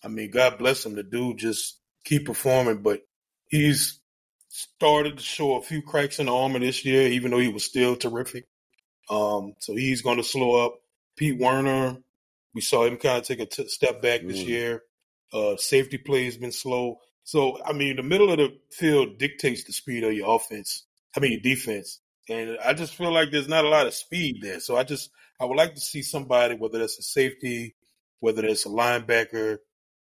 I 0.04 0.08
mean, 0.08 0.30
God 0.30 0.58
bless 0.58 0.84
him. 0.84 0.94
The 0.94 1.02
dude 1.02 1.38
just 1.38 1.78
keep 2.04 2.26
performing, 2.26 2.82
but 2.82 3.00
he's 3.48 4.00
started 4.48 5.18
to 5.18 5.22
show 5.22 5.56
a 5.56 5.62
few 5.62 5.82
cracks 5.82 6.18
in 6.18 6.26
the 6.26 6.34
armor 6.34 6.58
this 6.58 6.84
year, 6.84 7.08
even 7.08 7.30
though 7.30 7.38
he 7.38 7.48
was 7.48 7.64
still 7.64 7.96
terrific. 7.96 8.46
Um, 9.10 9.54
so 9.58 9.74
he's 9.74 10.02
going 10.02 10.18
to 10.18 10.24
slow 10.24 10.64
up. 10.64 10.74
Pete 11.16 11.38
Werner, 11.38 11.96
we 12.54 12.60
saw 12.60 12.84
him 12.84 12.96
kind 12.96 13.18
of 13.18 13.24
take 13.24 13.40
a 13.40 13.46
t- 13.46 13.68
step 13.68 14.02
back 14.02 14.20
mm. 14.20 14.28
this 14.28 14.42
year. 14.42 14.82
Uh, 15.32 15.56
safety 15.56 15.98
play 15.98 16.24
has 16.26 16.36
been 16.36 16.52
slow. 16.52 16.98
So, 17.24 17.62
I 17.64 17.72
mean, 17.72 17.96
the 17.96 18.02
middle 18.02 18.30
of 18.30 18.38
the 18.38 18.56
field 18.70 19.18
dictates 19.18 19.64
the 19.64 19.72
speed 19.72 20.04
of 20.04 20.12
your 20.12 20.34
offense. 20.36 20.84
I 21.16 21.20
mean 21.20 21.32
your 21.32 21.40
defense, 21.40 22.00
and 22.28 22.58
I 22.64 22.72
just 22.72 22.94
feel 22.94 23.12
like 23.12 23.30
there's 23.30 23.48
not 23.48 23.64
a 23.64 23.68
lot 23.68 23.86
of 23.86 23.94
speed 23.94 24.40
there. 24.42 24.60
So 24.60 24.76
I 24.76 24.84
just 24.84 25.10
I 25.40 25.44
would 25.44 25.56
like 25.56 25.74
to 25.74 25.80
see 25.80 26.02
somebody, 26.02 26.56
whether 26.56 26.78
that's 26.78 26.98
a 26.98 27.02
safety, 27.02 27.76
whether 28.20 28.42
that's 28.42 28.66
a 28.66 28.68
linebacker, 28.68 29.58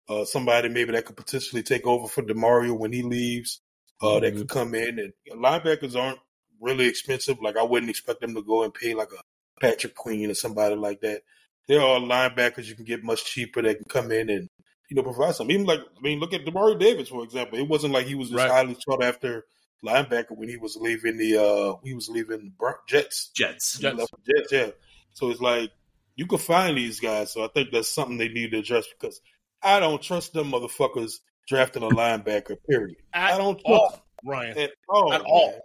uh, 0.09 0.25
somebody 0.25 0.69
maybe 0.69 0.91
that 0.91 1.05
could 1.05 1.17
potentially 1.17 1.63
take 1.63 1.85
over 1.85 2.07
for 2.07 2.23
Demario 2.23 2.77
when 2.77 2.91
he 2.91 3.01
leaves. 3.01 3.61
Uh, 4.01 4.05
mm-hmm. 4.07 4.25
that 4.25 4.35
could 4.35 4.49
come 4.49 4.75
in 4.75 4.99
and 4.99 5.13
linebackers 5.31 5.95
aren't 5.95 6.19
really 6.59 6.87
expensive. 6.87 7.37
Like 7.41 7.57
I 7.57 7.63
wouldn't 7.63 7.89
expect 7.89 8.21
them 8.21 8.35
to 8.35 8.41
go 8.41 8.63
and 8.63 8.73
pay 8.73 8.93
like 8.93 9.11
a 9.11 9.21
Patrick 9.61 9.95
Queen 9.95 10.29
or 10.29 10.33
somebody 10.33 10.75
like 10.75 11.01
that. 11.01 11.21
There 11.67 11.81
are 11.81 11.99
linebackers 11.99 12.65
you 12.65 12.75
can 12.75 12.85
get 12.85 13.03
much 13.03 13.23
cheaper 13.25 13.61
that 13.61 13.77
can 13.77 13.85
come 13.87 14.11
in 14.11 14.29
and 14.29 14.49
you 14.89 14.95
know 14.95 15.03
provide 15.03 15.35
something. 15.35 15.53
Even 15.53 15.67
like 15.67 15.79
I 15.79 16.01
mean, 16.01 16.19
look 16.19 16.33
at 16.33 16.45
Demario 16.45 16.77
Davis 16.77 17.09
for 17.09 17.23
example. 17.23 17.59
It 17.59 17.67
wasn't 17.67 17.93
like 17.93 18.07
he 18.07 18.15
was 18.15 18.29
this 18.29 18.39
right. 18.39 18.49
highly 18.49 18.75
sought 18.79 19.03
after 19.03 19.45
linebacker 19.85 20.31
when 20.31 20.49
he 20.49 20.57
was 20.57 20.77
leaving 20.77 21.17
the 21.17 21.37
uh 21.37 21.75
he 21.83 21.93
was 21.93 22.09
leaving 22.09 22.53
the 22.59 22.73
Jets. 22.87 23.29
Jets. 23.33 23.77
Jets. 23.79 24.05
Jets. 24.25 24.51
Yeah. 24.51 24.69
So 25.13 25.29
it's 25.29 25.41
like 25.41 25.71
you 26.15 26.27
can 26.27 26.39
find 26.39 26.77
these 26.77 26.99
guys. 26.99 27.31
So 27.31 27.43
I 27.43 27.47
think 27.47 27.69
that's 27.71 27.89
something 27.89 28.17
they 28.17 28.29
need 28.29 28.51
to 28.51 28.59
address 28.59 28.85
because 28.99 29.21
I 29.63 29.79
don't 29.79 30.01
trust 30.01 30.33
them 30.33 30.51
motherfuckers 30.51 31.19
drafting 31.47 31.83
a 31.83 31.89
linebacker. 31.89 32.57
Period. 32.69 32.97
At 33.13 33.33
I 33.33 33.37
don't 33.37 33.59
trust 33.59 33.67
all, 33.67 34.05
Ryan. 34.25 34.57
At 34.57 34.71
all. 34.89 35.13
At 35.13 35.21
all. 35.21 35.61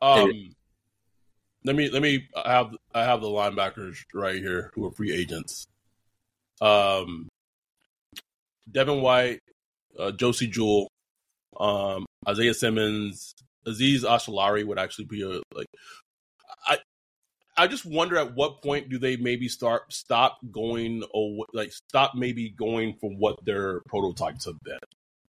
Um, 0.00 0.32
let 1.64 1.76
me 1.76 1.90
let 1.90 2.00
me 2.00 2.28
I 2.34 2.52
have 2.52 2.74
I 2.94 3.04
have 3.04 3.20
the 3.20 3.28
linebackers 3.28 3.98
right 4.14 4.36
here 4.36 4.70
who 4.74 4.86
are 4.86 4.92
free 4.92 5.12
agents. 5.12 5.66
Um, 6.60 7.28
Devin 8.70 9.02
White, 9.02 9.40
uh, 9.98 10.12
Josey 10.12 10.46
Jewell, 10.46 10.88
um, 11.58 12.06
Isaiah 12.26 12.54
Simmons, 12.54 13.34
Azeez 13.66 14.02
Ojulari 14.02 14.64
would 14.64 14.78
actually 14.78 15.06
be 15.06 15.22
a 15.22 15.40
like. 15.54 15.66
I 17.56 17.66
just 17.66 17.86
wonder 17.86 18.16
at 18.16 18.34
what 18.34 18.62
point 18.62 18.88
do 18.88 18.98
they 18.98 19.16
maybe 19.16 19.48
start 19.48 19.92
stop 19.92 20.38
going 20.50 21.02
or 21.12 21.46
like 21.52 21.72
stop 21.72 22.14
maybe 22.14 22.50
going 22.50 22.94
from 23.00 23.18
what 23.18 23.44
their 23.44 23.80
prototypes 23.88 24.44
have 24.44 24.60
been, 24.62 24.78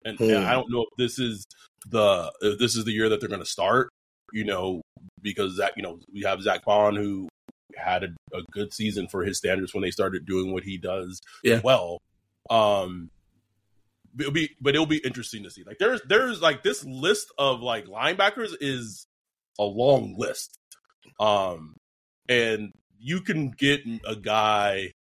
and, 0.04 0.18
hmm. 0.18 0.24
and 0.24 0.44
I 0.46 0.52
don't 0.52 0.70
know 0.70 0.82
if 0.82 0.96
this 0.96 1.18
is 1.18 1.46
the 1.88 2.32
if 2.40 2.58
this 2.58 2.76
is 2.76 2.84
the 2.84 2.92
year 2.92 3.08
that 3.08 3.20
they're 3.20 3.28
going 3.28 3.42
to 3.42 3.46
start. 3.46 3.90
You 4.32 4.44
know, 4.44 4.82
because 5.22 5.56
that 5.56 5.74
you 5.76 5.82
know 5.82 6.00
we 6.12 6.22
have 6.22 6.42
Zack 6.42 6.64
Baun 6.64 6.96
who 6.96 7.28
had 7.76 8.04
a, 8.04 8.08
a, 8.36 8.42
good 8.50 8.74
season 8.74 9.08
for 9.08 9.22
his 9.22 9.38
standards 9.38 9.72
when 9.72 9.82
they 9.82 9.90
started 9.90 10.26
doing 10.26 10.52
what 10.52 10.64
he 10.64 10.76
does 10.78 11.20
yeah. 11.44 11.60
well. 11.62 12.00
Um, 12.50 13.10
it'll 14.18 14.32
be 14.32 14.50
but 14.60 14.74
it'll 14.74 14.86
be 14.86 14.98
interesting 14.98 15.44
to 15.44 15.50
see. 15.50 15.64
Like 15.64 15.78
there's 15.78 16.00
there's 16.02 16.42
like 16.42 16.62
this 16.62 16.84
list 16.84 17.32
of 17.38 17.60
like 17.60 17.86
linebackers 17.86 18.54
is 18.60 19.06
a 19.58 19.64
long 19.64 20.14
list. 20.18 20.58
Um 21.20 21.77
and 22.28 22.72
you 22.98 23.20
can 23.20 23.50
get 23.50 23.80
a 24.06 24.16
guy 24.16 24.92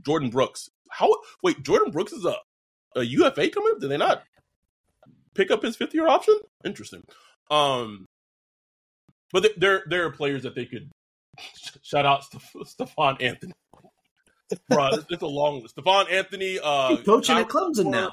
Jordyn 0.00 0.30
Brooks. 0.30 0.70
How 0.90 1.14
wait, 1.42 1.62
Jordyn 1.62 1.92
Brooks 1.92 2.12
is 2.12 2.24
a 2.24 2.36
a 2.96 3.02
UFA 3.02 3.48
coming? 3.48 3.72
up? 3.72 3.80
Did 3.80 3.90
they 3.90 3.96
not 3.96 4.22
pick 5.34 5.50
up 5.50 5.62
his 5.62 5.76
fifth 5.76 5.94
year 5.94 6.06
option? 6.06 6.36
Interesting. 6.64 7.02
Um 7.50 8.06
but 9.32 9.48
there 9.56 9.82
there 9.88 10.06
are 10.06 10.10
players 10.10 10.44
that 10.44 10.54
they 10.54 10.66
could 10.66 10.90
shout 11.82 12.06
out 12.06 12.24
Stephone 12.64 13.16
Anthony. 13.20 13.52
Bro, 14.68 14.90
it's 15.10 15.22
a 15.22 15.26
long 15.26 15.62
list. 15.62 15.74
Stephone 15.74 16.06
Anthony, 16.10 16.60
uh, 16.62 16.96
coaching 16.98 17.38
at 17.38 17.48
Clemson 17.48 17.86
now. 17.86 18.12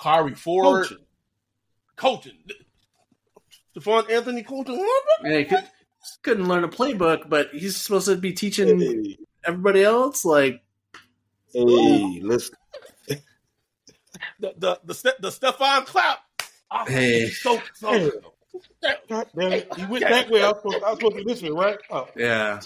Kyrie 0.00 0.34
Ford, 0.34 0.84
coaching. 0.86 1.04
coaching. 1.96 2.38
Stephone 3.72 4.04
Anthony 4.10 4.42
coaching. 4.42 4.86
Yeah, 5.24 5.38
he 5.38 5.44
could, 5.44 5.64
couldn't 6.22 6.48
learn 6.48 6.64
a 6.64 6.68
playbook, 6.68 7.28
but 7.28 7.48
he's 7.52 7.76
supposed 7.76 8.06
to 8.06 8.16
be 8.16 8.32
teaching 8.32 8.80
hey. 8.80 9.18
everybody 9.44 9.82
else. 9.82 10.24
Like, 10.24 10.62
hey, 11.52 12.20
listen. 12.22 12.56
the 13.08 14.54
the 14.56 14.80
the, 14.84 15.14
the 15.20 15.28
Stephon 15.28 15.86
clap. 15.86 16.18
Oh, 16.70 16.84
hey, 16.86 17.28
so, 17.28 17.60
so. 17.74 17.90
Hey. 17.90 18.10
God 19.08 19.26
damn 19.36 19.52
it! 19.52 19.68
You 19.76 19.88
went 19.88 20.04
that 20.04 20.30
way. 20.30 20.42
I 20.42 20.48
was 20.48 20.58
supposed, 20.58 20.84
I 20.84 20.90
was 20.90 20.98
supposed 20.98 21.16
to 21.16 21.24
be 21.24 21.32
this 21.32 21.42
way, 21.42 21.50
right? 21.50 21.78
Oh. 21.90 22.08
Yeah. 22.16 22.60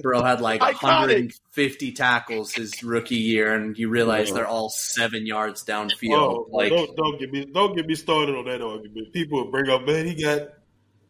Bro 0.00 0.22
had 0.22 0.40
like 0.40 0.60
Iconic. 0.60 0.82
150 0.82 1.92
tackles 1.92 2.52
his 2.52 2.82
rookie 2.82 3.16
year, 3.16 3.54
and 3.54 3.78
you 3.78 3.88
realize 3.88 4.32
they're 4.32 4.46
all 4.46 4.68
seven 4.68 5.26
yards 5.26 5.64
downfield. 5.64 6.18
Oh, 6.18 6.46
like, 6.50 6.70
don't, 6.70 6.94
don't 6.96 7.18
get 7.18 7.32
me 7.32 7.46
don't 7.46 7.74
get 7.74 7.86
me 7.86 7.94
started 7.94 8.34
on 8.34 8.44
that 8.44 8.60
argument. 8.60 9.12
People 9.12 9.44
will 9.44 9.50
bring 9.50 9.70
up, 9.70 9.86
man, 9.86 10.06
he 10.06 10.22
got 10.22 10.48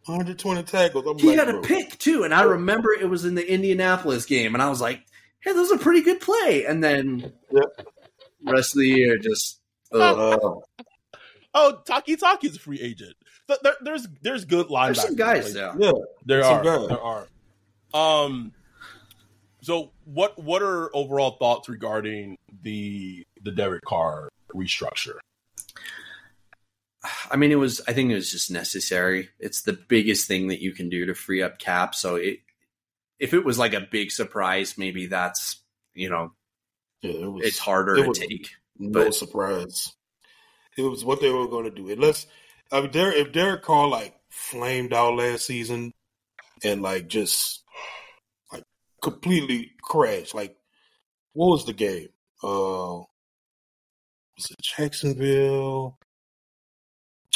120 0.07 0.63
tackles. 0.63 1.07
I'm 1.07 1.19
he 1.19 1.29
like, 1.29 1.47
had 1.47 1.55
a 1.55 1.61
pick 1.61 1.99
too, 1.99 2.25
and 2.25 2.33
I 2.33 2.43
remember 2.43 2.93
it 2.93 3.09
was 3.09 3.25
in 3.25 3.35
the 3.35 3.51
Indianapolis 3.51 4.25
game, 4.27 4.55
and 4.55 4.63
I 4.63 4.69
was 4.69 4.81
like, 4.81 5.01
"Hey, 5.41 5.53
that 5.53 5.59
was 5.59 5.73
a 5.73 5.79
pretty 5.79 6.03
good 6.03 6.21
play." 6.21 6.65
And 6.65 6.83
then 6.83 7.33
yep. 7.53 7.87
rest 8.45 8.75
of 8.75 8.81
the 8.81 8.89
year, 8.89 9.19
just 9.19 9.61
uh, 9.93 10.37
oh, 11.55 11.79
Takitaki's 11.85 12.57
a 12.57 12.59
free 12.59 12.81
agent. 12.81 13.15
There, 13.63 13.75
there's 13.81 14.09
there's 14.23 14.45
good 14.45 14.69
linebackers. 14.69 14.87
There's 14.87 15.03
some 15.03 15.17
guys, 15.17 15.55
yeah, 15.55 15.75
yeah, 15.79 15.93
there 16.25 16.45
are, 16.45 16.89
there 16.89 17.01
are. 17.01 17.29
Um, 17.95 18.53
so 19.63 19.91
what 20.05 20.39
what 20.39 20.63
are 20.63 20.95
overall 20.95 21.33
thoughts 21.33 21.69
regarding 21.69 22.39
the 22.63 23.27
the 23.43 23.51
Derek 23.51 23.83
Carr 23.85 24.29
restructure? 24.55 25.17
I 27.31 27.37
mean, 27.37 27.53
it 27.53 27.57
was. 27.57 27.81
I 27.87 27.93
think 27.93 28.11
it 28.11 28.15
was 28.15 28.31
just 28.31 28.51
necessary. 28.51 29.29
It's 29.39 29.63
the 29.63 29.73
biggest 29.73 30.27
thing 30.27 30.49
that 30.49 30.61
you 30.61 30.73
can 30.73 30.89
do 30.89 31.07
to 31.07 31.15
free 31.15 31.43
up 31.43 31.59
cap. 31.59 31.95
So 31.95 32.17
it, 32.17 32.39
if 33.19 33.35
it 33.35 33.45
was 33.45 33.59
like 33.59 33.75
a 33.75 33.81
big 33.81 34.11
surprise, 34.11 34.77
maybe 34.79 35.07
that's 35.07 35.61
you 35.95 36.11
know, 36.11 36.33
yeah, 37.03 37.13
it 37.13 37.33
was, 37.33 37.45
it's 37.45 37.59
harder 37.59 37.97
it 37.97 38.15
to 38.15 38.21
take. 38.21 38.51
No 38.79 39.05
but, 39.05 39.15
surprise. 39.15 39.93
It 40.77 40.83
was 40.83 41.05
what 41.05 41.21
they 41.21 41.31
were 41.31 41.49
going 41.49 41.65
to 41.65 41.71
do. 41.71 41.91
Unless 41.91 42.27
I 42.71 42.81
mean, 42.81 42.91
Derek, 42.91 43.17
if 43.17 43.33
Derek 43.33 43.63
Carr 43.63 43.89
like 43.89 44.15
flamed 44.29 44.93
out 44.93 45.17
last 45.17 45.47
season 45.47 45.93
and 46.63 46.83
like 46.83 47.09
just 47.09 47.63
like 48.53 48.65
completely 49.03 49.73
crashed, 49.83 50.35
like 50.35 50.57
what 51.33 51.49
was 51.49 51.65
the 51.65 51.73
game? 51.73 52.09
Uh, 52.43 53.05
was 54.37 54.51
it 54.51 54.61
Jacksonville? 54.63 55.99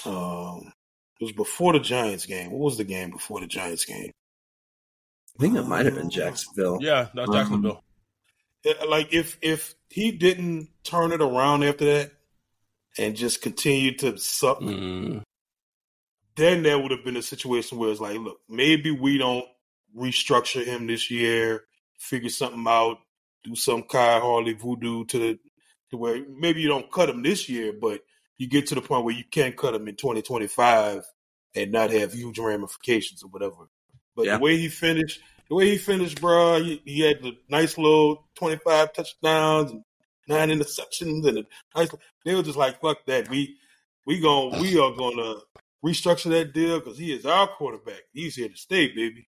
Um, 0.07 0.73
it 1.21 1.25
was 1.25 1.33
before 1.33 1.73
the 1.73 1.81
Giants 1.81 2.27
game. 2.27 2.51
What 2.51 2.61
was 2.61 2.79
the 2.79 2.85
game 2.85 3.11
before 3.11 3.41
the 3.41 3.47
Giants 3.47 3.85
game? 3.85 4.11
I 5.39 5.43
think 5.43 5.57
it 5.57 5.63
might 5.65 5.87
have 5.87 5.95
been 5.95 6.07
uh, 6.07 6.11
Jacksonville. 6.11 6.79
Yeah, 6.81 7.09
that's 7.15 7.29
um, 7.29 7.35
Jacksonville. 7.35 7.83
Um, 8.67 8.91
like 8.91 9.13
if 9.13 9.39
if 9.41 9.75
he 9.89 10.13
didn't 10.13 10.69
turn 10.85 11.13
it 11.13 11.23
around 11.23 11.65
after 11.65 11.85
that 11.87 12.13
and 12.99 13.17
just 13.17 13.43
continue 13.43 13.97
to 13.99 14.19
suck, 14.19 14.61
mm. 14.61 15.23
then 16.37 16.63
there 16.63 16.79
would 16.79 16.91
have 16.91 17.05
been 17.05 17.17
a 17.17 17.23
situation 17.23 17.79
where 17.79 17.91
it's 17.91 18.01
like, 18.01 18.19
look, 18.19 18.39
maybe 18.49 18.91
we 18.91 19.19
don't 19.19 19.47
restructure 19.97 20.65
him 20.65 20.87
this 20.87 21.11
year, 21.11 21.65
figure 21.99 22.29
something 22.29 22.65
out, 22.69 22.99
do 23.45 23.55
some 23.57 23.83
Khai 23.83 24.21
Harley 24.21 24.53
voodoo 24.53 25.05
to 25.07 25.19
the 25.19 25.39
to 25.91 25.97
where 25.97 26.23
maybe 26.29 26.61
you 26.61 26.69
don't 26.69 26.93
cut 26.93 27.09
him 27.09 27.23
this 27.23 27.49
year, 27.49 27.73
but 27.73 28.01
you 28.41 28.49
get 28.49 28.67
to 28.67 28.75
the 28.75 28.81
point 28.81 29.05
where 29.05 29.15
you 29.15 29.23
can't 29.31 29.55
cut 29.55 29.75
him 29.75 29.87
in 29.87 29.97
2025 29.97 31.05
and 31.55 31.71
not 31.71 31.91
have 31.91 32.15
huge 32.15 32.39
ramifications 32.39 33.23
or 33.23 33.29
whatever. 33.29 33.69
But 34.17 34.25
yeah. 34.25 34.39
the 34.39 34.43
way 34.43 34.57
he 34.57 34.69
finished, 34.69 35.21
the 35.51 35.57
way 35.57 35.69
he 35.69 35.77
finished, 35.77 36.23
bro, 36.23 36.63
he, 36.63 36.81
he, 36.87 37.01
had 37.01 37.23
the 37.23 37.37
nice 37.51 37.77
little 37.77 38.27
25 38.37 38.95
touchdowns 38.95 39.73
and 39.73 39.85
nine 40.27 40.49
interceptions 40.49 41.29
and 41.29 41.39
a 41.39 41.45
nice. 41.77 41.91
They 42.25 42.35
were 42.35 42.43
just 42.43 42.57
like, 42.57 42.81
"Fuck 42.81 43.05
that, 43.05 43.29
we 43.29 43.59
we 44.07 44.21
going 44.21 44.59
we 44.59 44.81
are 44.81 44.97
gonna 44.97 45.41
restructure 45.85 46.31
that 46.31 46.55
deal 46.55 46.79
because 46.79 46.97
he 46.97 47.13
is 47.13 47.27
our 47.27 47.47
quarterback. 47.47 48.05
He's 48.15 48.37
here 48.37 48.49
to 48.49 48.57
stay, 48.57 48.89
baby." 48.89 49.29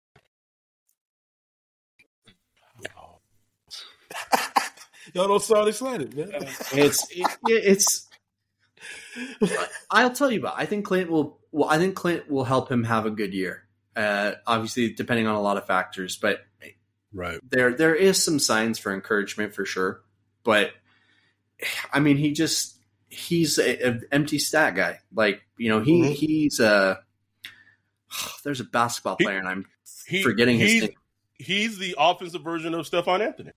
Y'all 5.14 5.28
don't 5.28 5.44
sound 5.44 5.68
excited, 5.68 6.16
man. 6.16 6.32
It's 6.74 7.08
it, 7.12 7.28
it's 7.46 8.10
I'll 9.92 10.12
tell 10.12 10.32
you 10.32 10.40
about. 10.40 10.56
I 10.58 10.66
think 10.66 10.86
Klint 10.86 11.08
will. 11.08 11.40
Well, 11.52 11.70
I 11.70 11.78
think 11.78 11.96
Klint 11.96 12.30
will 12.30 12.44
help 12.44 12.72
him 12.72 12.84
have 12.84 13.06
a 13.06 13.12
good 13.12 13.34
year. 13.34 13.64
Uh, 13.96 14.34
obviously, 14.46 14.94
depending 14.94 15.28
on 15.28 15.36
a 15.36 15.42
lot 15.42 15.58
of 15.58 15.66
factors, 15.66 16.18
but 16.18 16.42
right 17.14 17.40
there 17.50 17.74
there 17.74 17.96
is 17.96 18.22
some 18.22 18.40
signs 18.40 18.78
for 18.78 18.94
encouragement 18.94 19.54
for 19.54 19.66
sure. 19.66 20.02
But 20.44 20.72
I 21.94 22.00
mean, 22.00 22.18
he 22.18 22.34
just 22.34 22.78
he's 23.10 23.58
an 23.58 24.04
empty 24.12 24.40
stat 24.40 24.76
guy. 24.76 25.00
Like 25.14 25.42
you 25.58 25.70
know, 25.70 25.82
he 25.82 26.02
mm-hmm. 26.02 26.12
he's 26.12 26.60
a 26.60 27.00
there's 28.44 28.60
a 28.60 28.66
basketball 28.66 29.16
player, 29.16 29.36
he, 29.36 29.40
and 29.40 29.48
I'm 29.48 29.66
he, 30.08 30.24
forgetting 30.24 30.60
his 30.60 30.82
name. 30.82 30.92
He's 31.38 31.78
the 31.78 31.96
offensive 31.98 32.44
version 32.44 32.74
of 32.74 32.88
Stephone 32.88 33.22
Anthony. 33.22 33.52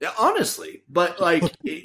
Yeah, 0.00 0.12
honestly, 0.18 0.82
but 0.88 1.20
like. 1.20 1.42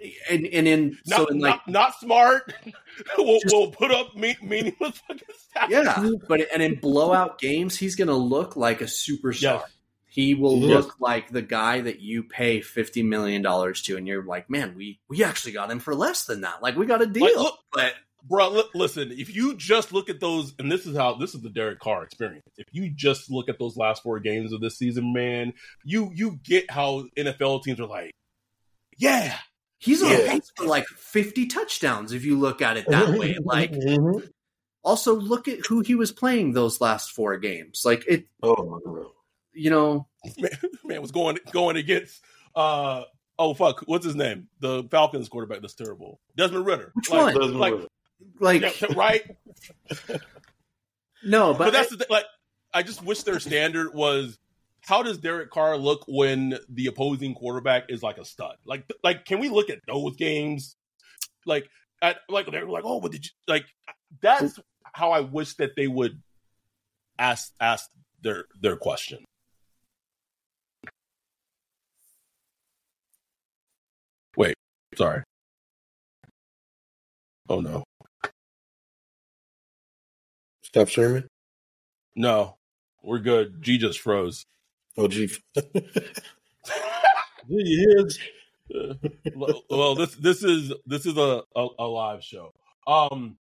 it, 0.00 0.14
And 0.30 0.46
and 0.46 0.66
in 0.68 0.98
not, 1.06 1.16
so 1.18 1.26
in 1.26 1.38
like 1.38 1.66
not, 1.66 1.68
not 1.68 1.94
smart. 2.00 2.52
we'll, 3.18 3.40
Just- 3.40 3.54
we'll 3.54 3.70
put 3.70 3.90
up 3.90 4.16
me- 4.16 4.36
meaningless 4.42 4.98
fucking 5.06 5.22
stats. 5.56 5.68
yeah, 5.70 6.10
but 6.28 6.40
and 6.52 6.62
in 6.62 6.76
blowout 6.76 7.38
games, 7.38 7.76
he's 7.76 7.96
going 7.96 8.08
to 8.08 8.14
look 8.14 8.56
like 8.56 8.80
a 8.80 8.84
superstar. 8.84 9.40
Yes. 9.60 9.70
He 10.06 10.34
will 10.34 10.58
Yes. 10.58 10.68
look 10.70 10.96
like 11.00 11.30
the 11.30 11.42
guy 11.42 11.82
that 11.82 12.00
you 12.00 12.24
pay 12.24 12.60
fifty 12.62 13.02
million 13.04 13.42
dollars 13.42 13.82
to, 13.82 13.96
and 13.96 14.08
you're 14.08 14.24
like, 14.24 14.50
man, 14.50 14.74
we 14.76 14.98
we 15.08 15.22
actually 15.22 15.52
got 15.52 15.70
him 15.70 15.78
for 15.78 15.94
less 15.94 16.24
than 16.24 16.40
that. 16.40 16.60
Like 16.62 16.74
we 16.76 16.86
got 16.86 17.00
a 17.02 17.06
deal. 17.06 17.24
Like, 17.26 17.36
look- 17.36 17.58
but 17.72 17.94
Bro, 18.22 18.50
li- 18.50 18.64
listen, 18.74 19.12
if 19.12 19.34
you 19.34 19.56
just 19.56 19.92
look 19.94 20.10
at 20.10 20.20
those, 20.20 20.52
and 20.58 20.70
this 20.70 20.84
is 20.84 20.94
how 20.94 21.14
this 21.14 21.34
is 21.34 21.40
the 21.40 21.48
Derek 21.48 21.78
Carr 21.78 22.02
experience. 22.04 22.44
If 22.58 22.66
you 22.70 22.90
just 22.90 23.30
look 23.30 23.48
at 23.48 23.58
those 23.58 23.78
last 23.78 24.02
four 24.02 24.20
games 24.20 24.52
of 24.52 24.60
this 24.60 24.76
season, 24.76 25.14
man, 25.14 25.54
you 25.84 26.10
you 26.14 26.38
get 26.44 26.70
how 26.70 27.04
NFL 27.16 27.62
teams 27.62 27.80
are 27.80 27.86
like, 27.86 28.10
yeah, 28.98 29.34
he's 29.80 30.02
on 30.02 30.10
Yeah. 30.12 30.32
pace 30.34 30.52
for 30.56 30.66
like 30.66 30.86
fifty 30.86 31.46
touchdowns 31.46 32.12
if 32.12 32.24
you 32.24 32.38
look 32.38 32.62
at 32.62 32.76
it 32.76 32.86
that 32.88 33.08
way. 33.18 33.36
Like 33.44 33.72
Mhm. 33.72 34.30
also 34.84 35.14
look 35.16 35.48
at 35.48 35.66
who 35.66 35.80
he 35.80 35.96
was 35.96 36.12
playing 36.12 36.52
those 36.52 36.80
last 36.80 37.10
four 37.10 37.36
games. 37.38 37.82
Like 37.84 38.04
it, 38.06 38.26
oh 38.42 38.64
my 38.64 38.78
god, 38.84 39.06
you 39.52 39.70
know, 39.70 40.06
man, 40.38 40.50
man 40.84 41.02
was 41.02 41.10
going 41.10 41.38
going 41.50 41.76
against 41.76 42.22
uh 42.54 43.02
oh 43.38 43.54
fuck, 43.54 43.80
what's 43.86 44.04
his 44.04 44.14
name? 44.14 44.48
The 44.60 44.84
Falcons 44.90 45.28
quarterback 45.28 45.60
that's 45.62 45.74
terrible. 45.74 46.20
Desmond 46.36 46.66
Ridder. 46.66 46.92
Which 46.94 47.10
Like- 47.10 47.34
one? 47.34 47.40
Doesn't 47.42 47.58
Like, 47.58 47.74
work. 47.74 47.88
like 48.38 48.62
yeah, 48.62 48.86
right? 48.96 49.24
no, 51.22 51.52
But, 51.52 51.58
but, 51.66 51.72
that's 51.72 51.90
the 51.90 51.96
thing. 51.98 52.06
Like, 52.10 52.24
I 52.72 52.82
just 52.82 53.02
wish 53.02 53.22
their 53.22 53.40
standard 53.40 53.94
was 53.94 54.38
how 54.82 55.02
does 55.02 55.18
Derek 55.18 55.50
Carr 55.50 55.76
look 55.76 56.04
when 56.08 56.58
the 56.68 56.86
opposing 56.86 57.34
quarterback 57.34 57.84
is 57.88 58.02
like 58.02 58.18
a 58.18 58.24
stud? 58.24 58.56
Like, 58.64 58.90
like 59.04 59.24
can 59.24 59.38
we 59.40 59.48
look 59.48 59.70
at 59.70 59.78
those 59.86 60.16
games? 60.16 60.76
Like, 61.46 61.68
at 62.02 62.18
like 62.28 62.50
they're 62.50 62.66
like, 62.66 62.84
oh, 62.86 63.00
but 63.00 63.12
did 63.12 63.24
you 63.24 63.30
like? 63.48 63.66
That's 64.22 64.58
how 64.84 65.12
I 65.12 65.20
wish 65.20 65.54
that 65.56 65.76
they 65.76 65.86
would 65.86 66.20
ask 67.18 67.52
ask 67.60 67.88
their 68.22 68.44
their 68.60 68.76
question. 68.76 69.24
Wait, 74.36 74.54
sorry. 74.96 75.22
Oh 77.48 77.60
no, 77.60 77.82
Stop 80.62 80.88
streaming. 80.88 81.24
no, 82.14 82.56
we're 83.02 83.18
good. 83.18 83.60
G 83.60 83.76
just 83.78 83.98
froze. 84.00 84.44
Oh 85.00 85.08
gee, 85.08 85.30
well, 89.70 89.94
this 89.94 90.14
this 90.16 90.44
is 90.44 90.74
this 90.84 91.06
is 91.06 91.16
a, 91.16 91.42
a 91.56 91.68
a 91.78 91.86
live 91.86 92.22
show. 92.22 92.52
Um, 92.86 93.38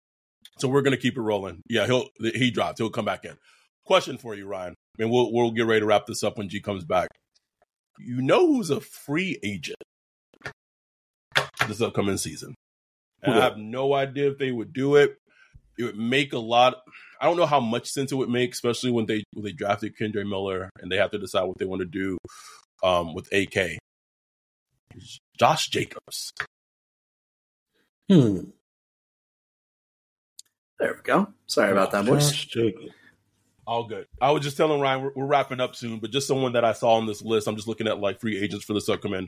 so 0.58 0.68
we're 0.68 0.82
gonna 0.82 0.98
keep 0.98 1.16
it 1.16 1.22
rolling. 1.22 1.62
Yeah, 1.70 1.86
he'll 1.86 2.10
he 2.20 2.52
dropped. 2.52 2.80
He'll 2.80 2.90
come 2.90 3.06
back 3.06 3.24
in. 3.24 3.38
Question 3.86 4.18
for 4.18 4.36
you, 4.36 4.48
Ryan, 4.48 4.76
and 5.00 5.10
we'll 5.10 5.32
we'll 5.32 5.52
get 5.52 5.66
ready 5.66 5.80
to 5.80 5.86
wrap 5.86 6.08
this 6.08 6.24
up 6.24 6.38
when 6.38 6.50
G 6.50 6.60
comes 6.60 6.84
back. 6.84 7.08
You 8.00 8.22
know 8.22 8.46
who's 8.48 8.70
a 8.70 8.82
free 8.82 9.40
agent 9.42 9.78
this 11.70 11.80
upcoming 11.80 12.18
season? 12.18 12.54
And 13.24 13.34
I 13.36 13.42
have 13.42 13.58
no 13.58 13.94
idea 13.94 14.30
if 14.30 14.40
they 14.40 14.52
would 14.52 14.74
do 14.74 14.98
it. 14.98 15.16
It 15.78 15.84
would 15.84 15.98
make 15.98 16.34
a 16.34 16.40
lot. 16.40 16.76
I 17.20 17.26
don't 17.26 17.38
know 17.38 17.46
how 17.46 17.60
much 17.60 17.88
sense 17.88 18.12
it 18.12 18.16
would 18.16 18.30
make, 18.30 18.54
especially 18.54 18.92
when 18.92 19.06
they 19.06 19.24
when 19.34 19.46
they 19.46 19.52
drafted 19.52 19.98
Kendre 19.98 20.28
Miller 20.28 20.70
and 20.80 20.92
they 20.92 20.98
have 20.98 21.12
to 21.12 21.20
decide 21.20 21.44
what 21.44 21.58
they 21.58 21.66
want 21.66 21.82
to 21.82 21.86
do 21.86 22.18
um, 22.84 23.14
with 23.14 23.32
AK. 23.34 23.78
Josh 25.38 25.70
Jacobs. 25.70 26.32
Hmm. 28.10 28.42
there 30.80 30.94
we 30.94 31.02
go. 31.04 31.28
Sorry 31.48 31.72
about 31.72 31.92
that, 31.92 32.06
boys. 32.06 32.32
Josh 32.32 32.46
Jacobs. 32.48 32.94
All 33.68 33.86
good. 33.86 34.06
I 34.22 34.32
was 34.32 34.44
just 34.44 34.58
telling 34.58 34.80
Ryan 34.80 35.02
we're, 35.02 35.12
we're 35.16 35.26
wrapping 35.26 35.60
up 35.60 35.76
soon, 35.76 36.00
but 36.00 36.12
just 36.12 36.28
someone 36.28 36.54
that 36.54 36.64
I 36.64 36.74
saw 36.74 36.96
on 36.96 37.08
this 37.08 37.24
list. 37.24 37.48
I'm 37.48 37.56
just 37.56 37.68
looking 37.68 37.88
at 37.88 38.00
like 38.00 38.20
free 38.22 38.40
agents 38.40 38.64
for 38.64 38.74
this 38.74 38.88
upcoming 38.88 39.28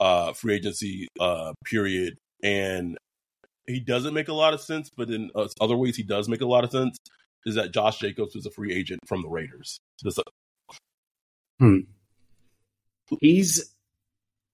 uh, 0.00 0.32
free 0.34 0.54
agency 0.54 1.08
uh, 1.18 1.54
period, 1.64 2.18
and 2.42 2.98
he 3.66 3.80
doesn't 3.80 4.14
make 4.14 4.28
a 4.28 4.32
lot 4.32 4.54
of 4.54 4.60
sense. 4.60 4.90
But 4.90 5.10
in 5.10 5.30
uh, 5.34 5.48
other 5.60 5.76
ways, 5.76 5.96
he 5.96 6.02
does 6.02 6.28
make 6.28 6.40
a 6.40 6.46
lot 6.46 6.64
of 6.64 6.70
sense. 6.70 6.98
Is 7.44 7.56
that 7.56 7.72
Josh 7.72 7.98
Jacobs 7.98 8.36
is 8.36 8.46
a 8.46 8.50
free 8.50 8.72
agent 8.72 9.00
from 9.06 9.22
the 9.22 9.28
Raiders? 9.28 9.78
This, 10.02 10.18
He's, 13.20 13.74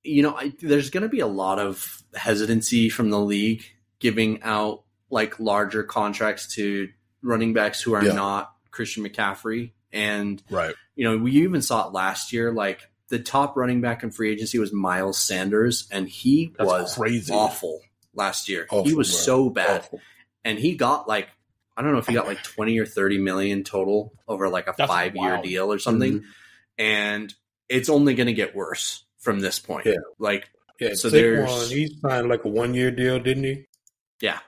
you 0.02 0.22
know, 0.22 0.34
I, 0.34 0.52
there's 0.61 0.90
going 0.90 1.02
to 1.02 1.09
be 1.09 1.20
a 1.20 1.26
lot 1.26 1.59
of 1.59 2.02
hesitancy 2.14 2.88
from 2.88 3.11
the 3.11 3.20
league 3.20 3.64
giving 4.00 4.42
out 4.42 4.84
like 5.11 5.38
larger 5.38 5.82
contracts 5.84 6.54
to 6.54 6.88
running 7.22 7.52
backs 7.52 7.80
who 7.80 7.94
are 7.94 8.04
Yeah. 8.04 8.14
not 8.14 8.52
Christian 8.70 9.04
McCaffrey. 9.04 9.72
And, 9.92 10.42
right. 10.50 10.74
you 10.96 11.04
know, 11.04 11.16
we 11.16 11.32
even 11.32 11.62
saw 11.62 11.86
it 11.88 11.92
last 11.92 12.32
year. 12.32 12.52
Like 12.52 12.80
the 13.09 13.18
top 13.18 13.56
running 13.56 13.80
back 13.80 14.02
in 14.02 14.11
free 14.11 14.32
agency 14.32 14.59
was 14.59 14.72
Miles 14.72 15.18
Sanders, 15.18 15.88
and 15.90 16.09
he 16.09 16.52
That's 16.59 16.66
was 16.68 16.94
crazy. 16.94 17.32
awful 17.32 17.80
last 18.18 18.48
year. 18.50 18.66
he 18.84 18.92
was 18.94 19.10
bro. 19.10 19.18
so 19.18 19.50
bad. 19.50 19.80
Awful. 19.80 20.00
And 20.44 20.58
he 20.58 20.76
got 20.76 21.08
like, 21.08 21.28
I 21.76 21.82
don't 21.82 21.92
know 21.92 21.98
if 21.98 22.06
he 22.06 22.12
got 22.14 22.26
like 22.26 22.42
20 22.42 22.78
or 22.78 22.84
30 22.86 23.18
million 23.18 23.64
total 23.64 24.12
over 24.26 24.48
like 24.50 24.66
a 24.68 24.74
That's 24.76 24.90
five 24.90 25.16
year 25.16 25.40
deal 25.42 25.72
or 25.72 25.78
something. 25.78 26.24
And 26.76 27.32
it's 27.68 27.88
only 27.88 28.14
going 28.14 28.26
to 28.26 28.32
get 28.34 28.54
worse 28.54 29.04
from 29.18 29.40
this 29.40 29.58
point. 29.58 29.86
Yeah. 29.86 29.94
Like, 30.18 30.50
Yeah, 30.80 30.90
So 30.90 31.08
so 31.08 31.10
there's- 31.10 31.70
he 31.70 31.88
signed 32.02 32.28
like 32.28 32.44
a 32.44 32.48
one 32.48 32.74
year 32.74 32.90
deal, 32.90 33.18
didn't 33.18 33.44
he? 33.44 33.64
yeah. 34.20 34.40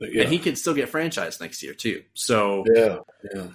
Yeah. 0.00 0.22
And 0.22 0.32
he 0.32 0.38
could 0.38 0.56
still 0.56 0.74
get 0.74 0.92
franchised 0.92 1.40
next 1.40 1.60
year, 1.60 1.74
too. 1.74 2.04
So, 2.14 2.64
yeah, 2.72 2.98
yeah. 3.34 3.48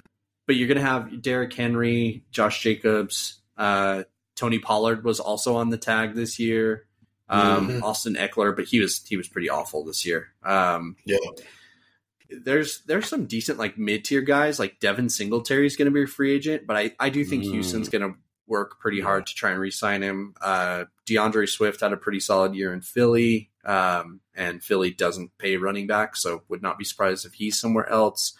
but 0.45 0.57
you're 0.57 0.67
going 0.67 0.77
to 0.77 0.83
have 0.83 1.21
Derrick 1.21 1.53
Henry, 1.53 2.25
Josh 2.31 2.61
Jacobs, 2.61 3.39
uh, 3.57 4.03
Tony 4.35 4.59
Pollard 4.59 5.05
was 5.05 5.21
also 5.21 5.55
on 5.55 5.69
the 5.69 5.77
tag 5.77 6.15
this 6.15 6.39
year. 6.39 6.85
Um, 7.29 7.69
Mhm. 7.69 7.81
Austin 7.83 8.15
Ekeler, 8.15 8.55
but 8.55 8.65
he 8.65 8.79
was 8.79 9.01
he 9.07 9.17
was 9.17 9.27
pretty 9.27 9.49
awful 9.49 9.83
this 9.85 10.05
year. 10.05 10.33
Um, 10.43 10.95
Yeah. 11.05 11.17
there's 12.29 12.81
there's 12.85 13.07
some 13.07 13.25
decent 13.25 13.59
like 13.59 13.77
mid 13.77 14.03
tier 14.05 14.21
guys 14.21 14.59
like 14.59 14.79
Devin 14.79 15.09
Singletary 15.09 15.65
is 15.65 15.75
going 15.75 15.85
to 15.85 15.91
be 15.91 16.03
a 16.03 16.07
free 16.07 16.33
agent, 16.33 16.65
but 16.67 16.75
I 16.77 16.95
I 16.99 17.09
do 17.09 17.23
think 17.23 17.43
Mm. 17.43 17.51
Houston's 17.51 17.89
going 17.89 18.01
to 18.01 18.17
work 18.47 18.79
pretty 18.79 18.99
hard 18.99 19.25
to 19.25 19.33
try 19.33 19.51
and 19.51 19.59
re-sign 19.59 20.01
him. 20.01 20.33
Uh, 20.41 20.83
D'Andre 21.05 21.45
Swift 21.45 21.79
had 21.79 21.93
a 21.93 21.97
pretty 21.97 22.19
solid 22.19 22.53
year 22.55 22.73
in 22.73 22.81
Philly, 22.81 23.49
um, 23.63 24.19
and 24.35 24.61
Philly 24.61 24.91
doesn't 24.91 25.37
pay 25.37 25.55
running 25.57 25.87
back, 25.87 26.15
so 26.17 26.43
would 26.49 26.61
not 26.61 26.77
be 26.77 26.83
surprised 26.83 27.25
if 27.25 27.33
he's 27.33 27.57
somewhere 27.59 27.87
else. 27.89 28.33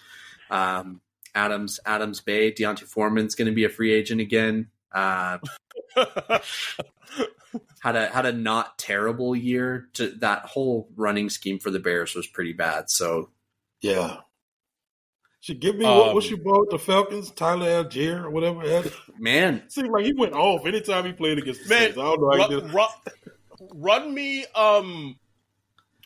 Um, 0.50 1.00
Adams 1.34 1.80
Adams 1.86 2.20
Bay 2.20 2.52
D'Onta 2.52 2.86
Foreman's 2.86 3.34
going 3.36 3.48
to 3.48 3.54
be 3.56 3.64
a 3.64 3.70
free 3.70 3.94
agent 3.94 4.20
again. 4.22 4.68
Uh, 4.92 5.38
had 7.82 7.96
a 7.96 8.08
had 8.08 8.26
a 8.26 8.32
not 8.34 8.78
terrible 8.78 9.36
year. 9.36 9.90
To 9.94 10.10
that 10.20 10.46
whole 10.46 10.90
running 10.96 11.30
scheme 11.30 11.60
for 11.60 11.70
the 11.72 11.80
Bears 11.80 12.16
was 12.16 12.28
pretty 12.28 12.54
bad. 12.54 12.90
So 12.90 13.30
Yeah. 13.82 14.18
Should 15.42 15.60
give 15.60 15.76
me 15.76 15.84
what, 15.84 16.14
what 16.16 16.24
Um, 16.24 16.30
you 16.30 16.38
bought 16.38 16.70
the 16.70 16.80
Falcons, 16.80 17.30
Tyler 17.32 17.84
Allgeier 17.84 18.24
or 18.24 18.30
whatever. 18.30 18.64
Man, 19.20 19.64
Seemed 19.70 19.90
like 19.90 20.06
he 20.06 20.14
went 20.14 20.32
off 20.34 20.66
anytime 20.66 21.04
he 21.06 21.12
played 21.12 21.38
against 21.38 21.64
the 21.64 21.70
Man, 21.70 21.80
Saints. 21.82 21.98
I 21.98 22.02
don't 22.04 22.22
know 22.22 22.30
how 22.32 22.48
he 22.48 22.56
run, 22.56 22.64
did. 22.66 22.74
run, 22.74 22.90
run 23.74 24.14
me. 24.14 24.46
Um. 24.56 25.20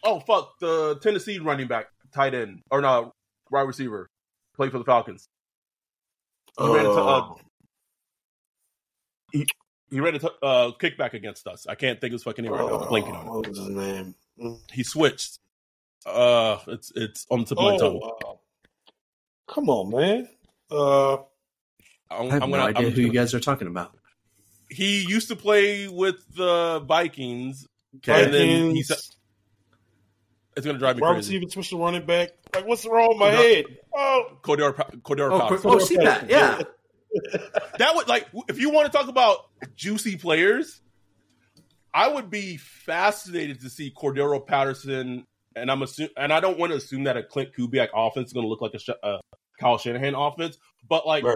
Oh 0.04 0.20
fuck! 0.22 0.58
The 0.60 0.98
Tennessee 1.04 1.38
running 1.40 1.68
back, 1.68 1.88
tight 2.14 2.34
end, 2.34 2.62
or 2.72 2.82
not 2.82 3.12
wide 3.52 3.62
receiver, 3.62 4.10
played 4.56 4.72
for 4.72 4.80
the 4.80 4.86
Falcons. 4.86 5.28
He 6.58 6.66
ran 6.66 6.86
into, 6.88 6.92
uh, 7.00 7.34
Uh, 9.36 9.44
He 9.90 10.00
ran 10.02 10.16
a 10.16 10.20
t- 10.20 10.28
uh, 10.44 10.72
kickback 10.80 11.14
against 11.14 11.48
us. 11.48 11.66
I 11.68 11.76
can't 11.76 12.00
think 12.02 12.10
of 12.12 12.16
his 12.16 12.24
fucking 12.24 12.44
name 12.44 12.54
right 12.54 12.66
now. 12.66 12.80
I'm 12.80 12.88
blanking 12.90 13.14
on 13.14 13.26
it. 13.26 13.30
What 13.32 13.48
was 13.48 13.58
his 13.58 13.70
name? 13.70 14.16
He 14.74 14.84
switched. 14.84 15.40
Uh, 16.06 16.58
it's 16.68 16.92
it's 16.96 17.26
on 17.30 17.40
the 17.40 17.46
tip 17.46 17.58
of 17.58 17.64
my 17.64 17.78
tongue. 17.78 18.00
Oh, 18.04 18.32
uh, 18.32 18.92
come 19.54 19.70
on, 19.70 19.90
man. 19.92 20.30
Uh, 20.70 21.14
I'm, 22.10 22.28
I 22.30 22.34
have 22.34 22.44
I'm 22.44 22.50
no 22.52 22.58
gonna. 22.58 22.64
idea 22.70 22.88
I'm 22.88 22.94
who 22.94 23.02
you 23.02 23.08
gonna- 23.08 23.20
guys 23.20 23.34
are 23.34 23.40
talking 23.40 23.68
about. 23.68 23.94
He 24.70 25.04
used 25.08 25.30
to 25.30 25.36
play 25.38 25.88
with 25.88 26.16
the 26.36 26.82
Vikings. 26.86 27.68
Okay. 27.98 28.26
And 28.26 28.34
then 28.34 28.48
he 28.48 28.84
Vikings, 28.84 28.88
said- 28.88 28.98
It's 30.58 30.66
gonna 30.66 30.78
drive 30.80 30.98
me 30.98 31.02
wide 31.04 31.14
crazy. 31.14 31.36
receiver, 31.40 31.52
switch 31.52 31.70
to 31.70 31.78
running 31.82 32.06
back. 32.06 32.32
Like, 32.54 32.68
what's 32.68 32.86
wrong 32.86 33.10
with 33.10 33.18
my 33.18 33.32
No. 33.32 33.38
head? 33.38 33.66
Oh, 33.96 34.38
Cordarrelle, 34.44 34.76
Pa- 34.76 34.90
Cordarrelle 35.04 35.32
Oh, 35.32 35.40
Patterson. 35.40 35.72
oh, 35.72 35.80
see 35.80 35.96
that? 35.98 36.30
Yeah, 36.30 36.62
that 37.78 37.96
would 37.96 38.08
like 38.08 38.28
if 38.48 38.60
you 38.60 38.70
want 38.70 38.92
to 38.92 38.98
talk 38.98 39.08
about 39.08 39.48
juicy 39.76 40.18
players, 40.18 40.82
I 41.94 42.08
would 42.10 42.30
be 42.30 42.58
fascinated 42.58 43.62
to 43.62 43.70
see 43.70 43.92
Cordarrelle 43.92 44.46
Patterson, 44.46 45.26
and 45.56 45.72
I'm 45.72 45.82
assuming, 45.82 46.12
and 46.18 46.32
I 46.32 46.40
don't 46.40 46.58
want 46.60 46.72
to 46.72 46.78
assume 46.78 47.06
that 47.06 47.18
a 47.18 47.24
Klint 47.24 47.56
Kubiak 47.58 47.90
offense 47.94 48.28
is 48.28 48.34
going 48.34 48.46
to 48.46 48.50
look 48.50 48.62
like 48.62 48.74
a, 48.74 48.80
Sh- 48.80 48.90
a 49.02 49.20
Kyle 49.60 49.78
Shanahan 49.78 50.16
offense, 50.16 50.58
but 50.88 51.08
like 51.08 51.24
right. 51.24 51.36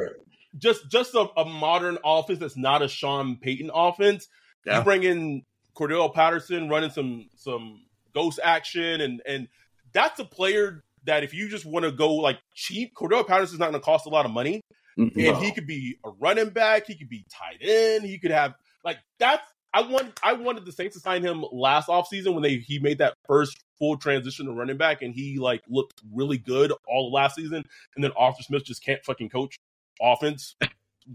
just 0.57 0.89
just 0.89 1.15
a, 1.15 1.27
a 1.37 1.45
modern 1.45 1.97
offense 2.03 2.39
that's 2.39 2.57
not 2.57 2.81
a 2.81 2.87
Sean 2.87 3.37
Payton 3.37 3.71
offense. 3.73 4.27
Yeah. 4.65 4.79
You 4.79 4.83
bring 4.83 5.03
in 5.03 5.43
Cordarrelle 5.75 6.13
Patterson 6.13 6.69
running 6.69 6.91
some 6.91 7.29
some 7.35 7.81
ghost 8.13 8.39
action, 8.43 9.01
and 9.01 9.21
and 9.25 9.47
that's 9.93 10.19
a 10.19 10.25
player 10.25 10.83
that 11.05 11.23
if 11.23 11.33
you 11.33 11.49
just 11.49 11.65
want 11.65 11.85
to 11.85 11.91
go 11.91 12.13
like 12.15 12.37
cheap, 12.53 12.93
Cordarrelle 12.93 13.27
Patterson's 13.27 13.59
not 13.59 13.71
going 13.71 13.81
to 13.81 13.85
cost 13.85 14.05
a 14.05 14.09
lot 14.09 14.25
of 14.25 14.31
money, 14.31 14.61
Mhm. 14.97 15.29
and 15.29 15.37
he 15.43 15.51
could 15.51 15.67
be 15.67 15.97
a 16.03 16.09
running 16.09 16.49
back, 16.49 16.87
he 16.87 16.95
could 16.95 17.09
be 17.09 17.25
tight 17.29 17.57
end, 17.61 18.03
he 18.05 18.17
could 18.19 18.31
have 18.31 18.55
like 18.83 18.97
that's. 19.19 19.45
I 19.73 19.83
want 19.83 20.19
I 20.21 20.33
wanted 20.33 20.65
the 20.65 20.73
Saints 20.73 20.95
to 20.97 20.99
sign 20.99 21.23
him 21.23 21.45
last 21.49 21.87
offseason 21.87 22.33
when 22.33 22.43
they 22.43 22.57
he 22.57 22.77
made 22.79 22.97
that 22.97 23.13
first 23.25 23.57
full 23.79 23.95
transition 23.95 24.45
to 24.47 24.51
running 24.51 24.75
back 24.75 25.01
and 25.01 25.15
he 25.15 25.39
like 25.39 25.61
looked 25.69 26.01
really 26.13 26.37
good 26.37 26.73
all 26.89 27.09
last 27.09 27.35
season 27.37 27.63
and 27.95 28.03
then 28.03 28.11
Arthur 28.17 28.43
Smith 28.43 28.65
just 28.65 28.83
can't 28.83 29.01
fucking 29.05 29.29
coach 29.29 29.55
offense 30.01 30.55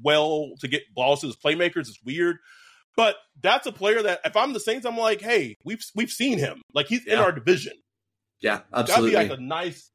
well 0.03 0.53
to 0.61 0.69
get 0.69 0.83
balls 0.95 1.21
to 1.21 1.27
his 1.27 1.37
playmakers. 1.37 1.81
It's 1.89 2.03
weird. 2.03 2.39
But 2.97 3.17
that's 3.43 3.67
a 3.67 3.73
player 3.73 4.03
that 4.03 4.21
if 4.25 4.37
I'm 4.37 4.55
the 4.55 4.61
Saints, 4.61 4.87
I'm 4.87 4.97
like, 4.97 5.21
hey, 5.21 5.57
we've 5.65 5.85
we've 5.95 6.11
seen 6.11 6.39
him. 6.39 6.63
Like 6.73 6.87
he's 6.87 7.05
in 7.07 7.19
our 7.19 7.33
division. 7.33 7.75
Yeah, 8.41 8.61
absolutely. 8.73 9.13
That'd 9.13 9.29
be 9.29 9.35
like 9.35 9.39
a 9.39 9.43
nice, 9.43 9.91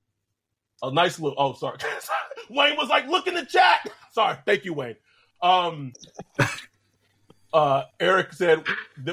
a 0.82 0.92
nice 0.92 1.20
little. 1.20 1.36
Oh, 1.38 1.54
sorry, 1.54 1.78
Wayne 2.50 2.78
was 2.78 2.90
like, 2.90 3.08
look 3.08 3.28
in 3.28 3.34
the 3.36 3.46
chat. 3.46 3.88
Sorry, 4.12 4.38
thank 4.46 4.66
you, 4.66 4.74
Wayne. 4.74 4.96
Um, 5.42 5.94
uh, 7.54 7.84
Eric 8.00 8.34
said, 8.34 8.64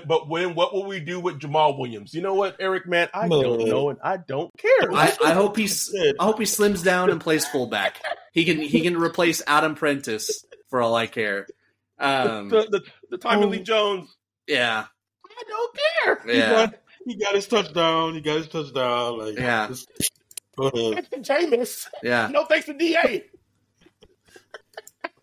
but 0.07 0.29
when 0.29 0.55
what 0.55 0.73
will 0.73 0.87
we 0.87 1.01
do 1.01 1.19
with 1.21 1.41
Jamaal 1.41 1.79
Williams? 1.79 2.15
You 2.15 2.23
know 2.23 2.35
what, 2.35 2.57
Eric, 2.61 2.87
man, 2.87 3.09
I 3.13 3.29
don't 3.29 3.65
know 3.67 3.91
and 3.91 3.99
I 4.03 4.17
don't 4.17 4.51
care. 4.57 4.93
I, 4.93 5.17
I 5.25 5.33
hope 5.33 5.57
he's 5.57 5.95
I 6.21 6.25
hope 6.25 6.39
he 6.39 6.45
slims 6.45 6.85
down 6.85 7.11
and 7.11 7.21
plays 7.21 7.47
fullback. 7.47 8.01
He 8.33 8.45
can 8.45 8.59
he 8.61 8.83
can 8.83 8.97
replace 8.97 9.43
Adam 9.47 9.75
Prentice 9.75 10.45
for 10.71 10.81
all 10.81 10.95
I 10.95 11.07
care. 11.07 11.47
Um, 11.99 12.49
the, 12.49 12.69
the, 12.71 12.83
the 13.11 13.19
Tommy 13.19 13.47
Lee 13.47 13.63
Jones. 13.63 14.15
yeah, 14.47 14.85
I 15.27 15.43
don't 15.49 15.79
care. 16.25 16.33
he, 16.33 16.39
yeah, 16.39 16.51
got, 16.51 16.75
he 17.05 17.17
got 17.17 17.35
his 17.35 17.49
touchdown. 17.49 18.15
He 18.15 18.21
got 18.21 18.37
his 18.37 18.49
touchdown. 18.49 19.19
Like, 19.19 19.37
Yeah. 19.37 19.67
just- 19.67 19.91
go 20.59 20.69
ahead. 20.69 21.07
Thanks 21.09 21.29
to 21.29 21.33
Jameis. 21.33 21.87
yeah. 22.03 22.29
No 22.29 22.45
thanks 22.45 22.67
to 22.67 22.75
Da. 22.75 23.23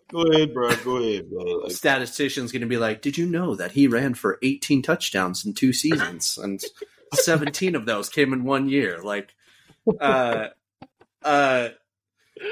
Go 0.08 0.22
ahead, 0.22 0.54
bro. 0.54 0.74
Go 0.84 0.96
ahead, 0.98 1.28
bro. 1.28 1.42
Like, 1.42 1.72
Statistician's 1.72 2.52
going 2.52 2.60
to 2.62 2.68
be 2.68 2.76
like, 2.78 3.02
"Did 3.02 3.18
you 3.18 3.26
know 3.26 3.56
that 3.56 3.72
he 3.72 3.88
ran 3.88 4.14
for 4.14 4.38
18 4.42 4.82
touchdowns 4.82 5.44
in 5.44 5.52
two 5.52 5.72
seasons, 5.72 6.38
and 6.38 6.60
17 7.14 7.74
of 7.74 7.86
those 7.86 8.08
came 8.08 8.32
in 8.32 8.44
one 8.44 8.68
year?" 8.68 9.00
Like, 9.02 9.34
uh, 10.00 10.48
uh, 11.22 11.68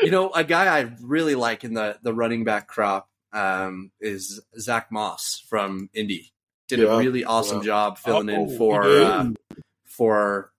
you 0.02 0.10
know, 0.10 0.30
a 0.32 0.42
guy 0.42 0.66
I 0.78 0.90
really 1.00 1.36
like 1.36 1.62
in 1.62 1.74
the 1.74 1.96
the 2.02 2.12
running 2.12 2.42
back 2.42 2.66
crop 2.66 3.08
um, 3.32 3.92
is 4.00 4.40
Zack 4.58 4.90
Moss 4.90 5.42
from 5.48 5.90
Indy. 5.94 6.32
Did 6.66 6.82
a 6.82 6.96
really 6.96 7.24
awesome 7.24 7.58
yeah. 7.58 7.64
job 7.66 7.98
filling 7.98 8.30
Oh, 8.30 8.44
in 8.50 8.58
for 8.58 8.82
uh, 8.84 9.26
for 9.84 10.50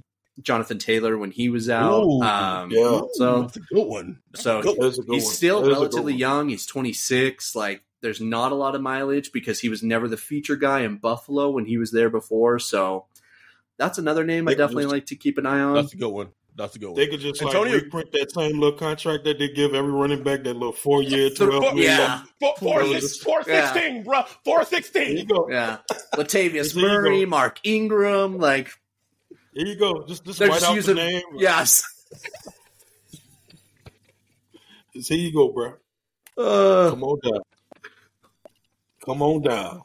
Jonathan 0.41 0.77
Taylor 0.77 1.17
when 1.17 1.31
he 1.31 1.49
was 1.49 1.69
out. 1.69 2.03
Ooh, 2.03 2.21
um, 2.21 2.69
yeah. 2.71 3.01
So 3.13 3.41
that's 3.43 3.57
a 3.57 3.59
good 3.61 3.85
one. 3.87 4.19
That's 4.31 4.43
so 4.43 4.61
good 4.61 4.77
one. 4.77 4.91
good 4.91 5.05
he's 5.13 5.23
one. 5.25 5.33
still 5.33 5.61
That 5.61 5.71
is 5.71 5.77
relatively 5.77 6.13
young. 6.13 6.49
He's 6.49 6.65
26. 6.65 7.55
Like, 7.55 7.83
there's 8.01 8.21
not 8.21 8.51
a 8.51 8.55
lot 8.55 8.75
of 8.75 8.81
mileage 8.81 9.31
because 9.31 9.59
he 9.59 9.69
was 9.69 9.81
never 9.81 10.07
the 10.07 10.17
feature 10.17 10.55
guy 10.57 10.81
in 10.81 10.97
Buffalo 10.97 11.49
when 11.51 11.65
he 11.65 11.77
was 11.77 11.91
there 11.91 12.09
before. 12.09 12.59
So 12.59 13.05
that's 13.77 13.97
another 13.97 14.23
name 14.25 14.47
I 14.47 14.51
They 14.51 14.55
could 14.55 14.61
definitely 14.61 14.83
just- 14.85 14.93
like 14.93 15.05
to 15.07 15.15
keep 15.15 15.37
an 15.37 15.45
eye 15.45 15.59
on. 15.61 15.75
That's 15.75 15.93
a 15.93 15.97
good 15.97 16.09
one. 16.09 16.27
That's 16.57 16.75
a 16.75 16.79
good 16.79 16.87
one. 16.87 16.95
They 16.95 17.07
could 17.07 17.19
just 17.19 17.41
Antonio- 17.41 17.73
like 17.73 17.83
reprint 17.83 18.11
that 18.13 18.31
same 18.31 18.59
little 18.61 18.77
contract 18.79 19.25
that 19.25 19.37
they 19.39 19.49
give 19.49 19.73
every 19.73 19.91
running 19.91 20.23
back, 20.23 20.43
that 20.43 20.53
little 20.53 20.71
four 20.71 21.03
year, 21.03 21.29
The- 21.29 21.35
twelve 21.35 21.61
million. 21.75 21.83
yeah. 21.83 22.21
Four, 22.39 22.53
four, 22.59 22.81
Four- 22.83 22.99
six, 22.99 23.17
four 23.17 23.41
Yeah. 23.45 23.71
sixteen, 23.73 24.03
bro. 24.03 24.21
Four 24.45 24.59
There 24.59 24.59
you 24.59 24.65
sixteen. 24.65 25.27
go. 25.27 25.49
Yeah, 25.49 25.77
Latavius 26.15 26.73
There 26.73 26.83
Murray. 26.83 27.25
Mark 27.25 27.59
Ingram, 27.65 28.37
like 28.37 28.69
There 29.55 29.65
you 29.65 29.75
go. 29.75 30.05
Just 30.05 30.25
just 30.25 30.39
they're 30.39 30.49
write 30.49 30.59
just 30.59 30.69
out 30.69 30.75
using. 30.75 30.95
the 30.95 31.01
name. 31.03 31.23
Yes, 31.37 31.83
Just 34.93 35.09
here 35.09 35.17
you 35.17 35.33
go, 35.33 35.49
bro. 35.51 35.73
uh, 36.37 36.89
Come 36.91 37.03
on 37.03 37.19
down. 37.23 37.41
Come 39.05 39.21
on 39.21 39.41
down. 39.41 39.81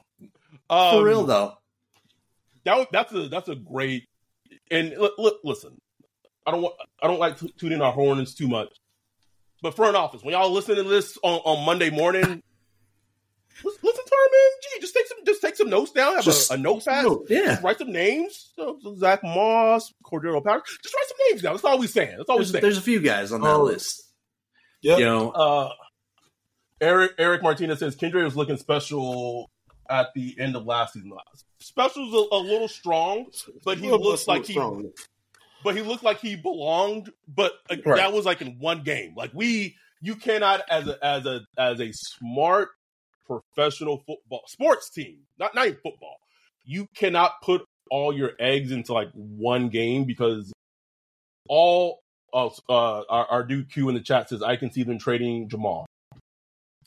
Um, 0.68 0.90
for 0.90 1.04
real 1.04 1.24
though. 1.24 1.54
That 2.64 2.88
that's 2.92 3.12
a 3.12 3.28
that's 3.28 3.48
a 3.48 3.54
great. 3.56 4.04
And 4.70 4.90
li- 4.90 5.10
li- 5.18 5.38
listen, 5.44 5.76
I 6.46 6.50
don't 6.52 6.62
want 6.62 6.74
I 7.02 7.06
don't 7.06 7.18
like 7.20 7.38
to 7.38 7.48
tooting 7.58 7.80
our 7.80 7.92
horns 7.92 8.34
too 8.34 8.48
much, 8.48 8.68
but 9.62 9.74
front 9.74 9.96
office 9.96 10.22
when 10.22 10.32
y'all 10.32 10.50
listen 10.50 10.76
to 10.76 10.82
this 10.82 11.16
on, 11.22 11.40
on 11.44 11.64
Monday 11.66 11.90
morning, 11.90 12.22
listen, 13.64 13.80
listen 13.82 13.82
to 13.94 13.99
our 13.99 13.99
man 14.32 14.50
G. 14.62 14.80
Just 14.80 14.94
take 14.94 15.06
some 15.06 15.18
just 15.26 15.40
take 15.42 15.56
some 15.56 15.70
notes 15.70 15.92
down. 15.92 16.14
Have 16.16 16.24
Just- 16.24 16.50
a, 16.50 16.54
a 16.54 16.56
notepad. 16.58 17.04
No, 17.04 17.24
Yeah, 17.28 17.44
Just 17.46 17.62
write 17.62 17.78
some 17.78 17.92
names. 17.92 18.50
So, 18.56 18.78
so 18.82 18.94
Zack 18.96 19.22
Moss, 19.22 19.92
Cordero 20.04 20.42
Powder. 20.44 20.62
Just 20.82 20.94
write 20.94 21.06
some 21.08 21.16
names 21.30 21.42
down. 21.42 21.52
That's 21.54 21.64
all 21.64 21.78
we 21.78 21.86
saying. 21.86 22.16
That's 22.16 22.28
all 22.28 22.36
we 22.38 22.44
there's, 22.44 22.52
saying. 22.52 22.62
there's 22.62 22.78
a 22.78 22.82
few 22.82 23.00
guys 23.00 23.32
on 23.32 23.40
that 23.42 23.54
Oh. 23.54 23.62
list. 23.64 24.02
Yeah. 24.82 24.96
You 24.98 25.04
know, 25.04 25.30
Uh, 25.30 25.70
Eric 26.80 27.12
Eric 27.18 27.42
Martinez 27.42 27.78
says 27.78 27.96
Kendre 27.96 28.24
was 28.24 28.36
looking 28.36 28.56
special 28.56 29.50
at 29.88 30.08
the 30.14 30.34
end 30.38 30.56
of 30.56 30.64
last 30.64 30.94
season. 30.94 31.12
Special's 31.58 32.14
a, 32.14 32.34
a 32.36 32.38
little 32.38 32.68
strong, 32.68 33.26
but 33.64 33.78
he 33.78 33.90
looks 33.90 34.24
that's 34.24 34.28
like 34.28 34.46
he, 34.46 34.54
strong. 34.54 34.90
but 35.62 35.76
he 35.76 35.82
looked 35.82 36.02
like 36.02 36.20
he 36.20 36.36
belonged. 36.36 37.10
But 37.28 37.52
uh, 37.70 37.76
Right. 37.84 37.96
that 37.96 38.12
was 38.14 38.24
like 38.24 38.40
in 38.40 38.58
one 38.58 38.82
game. 38.82 39.14
Like 39.14 39.32
we, 39.34 39.76
you 40.00 40.16
cannot 40.16 40.62
as 40.70 40.88
a 40.88 41.04
as 41.04 41.26
a 41.26 41.40
as 41.58 41.80
a 41.80 41.92
smart 41.92 42.70
professional 43.38 43.98
football 44.06 44.42
sports 44.46 44.90
team, 44.90 45.18
not 45.38 45.54
not 45.54 45.66
even 45.66 45.78
football. 45.82 46.16
You 46.64 46.86
cannot 46.94 47.40
put 47.42 47.62
all 47.90 48.12
your 48.16 48.32
eggs 48.38 48.70
into 48.72 48.92
like 48.92 49.10
one 49.14 49.68
game 49.68 50.04
because 50.04 50.52
all 51.48 52.00
of 52.32 52.58
uh, 52.68 53.00
our, 53.08 53.26
our 53.26 53.42
dude 53.44 53.70
Q 53.72 53.88
in 53.88 53.94
the 53.94 54.00
chat 54.00 54.28
says 54.28 54.42
I 54.42 54.56
can 54.56 54.70
see 54.70 54.82
them 54.82 54.98
trading 54.98 55.48
Jamaal. 55.48 55.84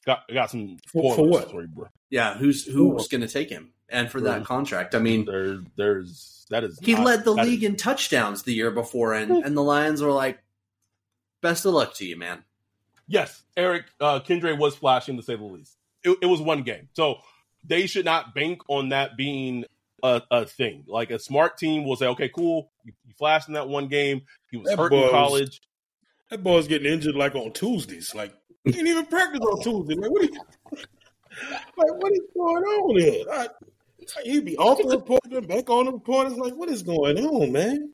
Got 0.05 0.23
got 0.33 0.49
some 0.51 0.77
For- 0.91 1.15
for 1.15 1.27
what? 1.27 1.51
for 1.51 1.65
bro. 1.67 1.87
yeah, 2.09 2.35
who's 2.37 2.65
who's 2.65 3.07
going 3.07 3.21
to 3.21 3.27
take 3.27 3.49
him 3.49 3.71
and 3.89 4.09
for 4.11 4.19
that 4.21 4.41
Mhm. 4.41 4.45
contract? 4.45 4.95
I 4.95 4.99
mean, 4.99 5.25
There, 5.25 5.59
there's 5.77 6.45
that 6.49 6.63
is 6.65 6.77
he 6.81 6.93
not- 6.93 7.05
led 7.05 7.23
the 7.23 7.33
league 7.33 7.63
is- 7.63 7.69
in 7.69 7.75
touchdowns 7.77 8.43
the 8.43 8.53
year 8.53 8.71
before, 8.71 9.13
and 9.13 9.31
and 9.31 9.55
the 9.55 9.63
Lions 9.63 10.01
were 10.01 10.11
like, 10.11 10.39
"Best 11.41 11.65
of 11.65 11.73
luck 11.73 11.93
to 11.95 12.05
you, 12.05 12.17
man." 12.17 12.43
Yes, 13.07 13.43
Eric 13.57 13.85
uh, 13.99 14.19
Kendre 14.21 14.57
was 14.57 14.75
flashing 14.75 15.17
to 15.17 15.23
say 15.23 15.35
the 15.35 15.43
least. 15.43 15.75
It, 16.03 16.17
it 16.21 16.25
was 16.25 16.41
one 16.41 16.63
game, 16.63 16.89
so 16.93 17.17
they 17.63 17.87
should 17.87 18.05
not 18.05 18.35
bank 18.35 18.61
on 18.67 18.89
that 18.89 19.15
being 19.17 19.65
a, 20.03 20.21
a 20.29 20.45
thing. 20.45 20.83
Like 20.87 21.11
a 21.11 21.19
smart 21.19 21.57
team 21.57 21.85
will 21.85 21.95
say, 21.95 22.07
"Okay, 22.07 22.29
cool, 22.29 22.71
you, 22.83 22.93
you 23.05 23.13
flashed 23.17 23.47
in 23.47 23.53
that 23.55 23.69
one 23.69 23.87
game. 23.87 24.21
He 24.51 24.57
was 24.57 24.67
That 24.67 24.77
hurt 24.77 24.93
in 24.93 25.09
college. 25.09 25.61
That 26.29 26.43
boy's 26.43 26.67
getting 26.67 26.91
injured 26.91 27.15
like 27.15 27.35
on 27.35 27.53
Tuesdays. 27.53 28.13
Like 28.13 28.33
he 28.63 28.71
didn't 28.71 28.87
even 28.87 29.05
practice 29.05 29.39
on 29.39 29.61
Tuesday. 29.61 29.95
Like 29.95 30.11
what? 30.11 30.23
Is, 30.23 30.31
like 31.77 32.01
what 32.01 32.11
is 32.11 32.21
going 32.35 32.63
on 32.63 32.99
here? 32.99 33.25
I, 33.31 33.47
he'd 34.23 34.45
be 34.45 34.57
off 34.57 34.77
the 34.77 34.89
report, 34.89 35.21
then 35.29 35.45
back 35.45 35.69
on 35.69 35.85
the 35.85 35.93
report. 35.93 36.27
It's 36.27 36.37
like 36.37 36.53
what 36.53 36.69
is 36.69 36.83
going 36.83 37.17
on, 37.17 37.51
man? 37.51 37.93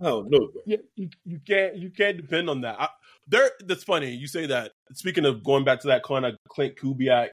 Oh 0.00 0.22
no, 0.22 0.38
bro. 0.48 0.62
Yeah, 0.66 0.78
you, 0.96 1.08
you 1.24 1.40
can't 1.46 1.76
you 1.76 1.90
can't 1.90 2.16
depend 2.16 2.50
on 2.50 2.62
that. 2.62 2.80
I, 2.80 2.88
there, 3.28 3.50
that's 3.66 3.84
funny. 3.84 4.10
You 4.10 4.26
say 4.26 4.46
that. 4.46 4.72
Speaking 4.94 5.24
of 5.24 5.42
going 5.44 5.64
back 5.64 5.80
to 5.80 5.88
that 5.88 6.02
kind 6.02 6.24
of 6.26 6.36
Klint 6.50 6.76
Kubiak, 6.78 7.30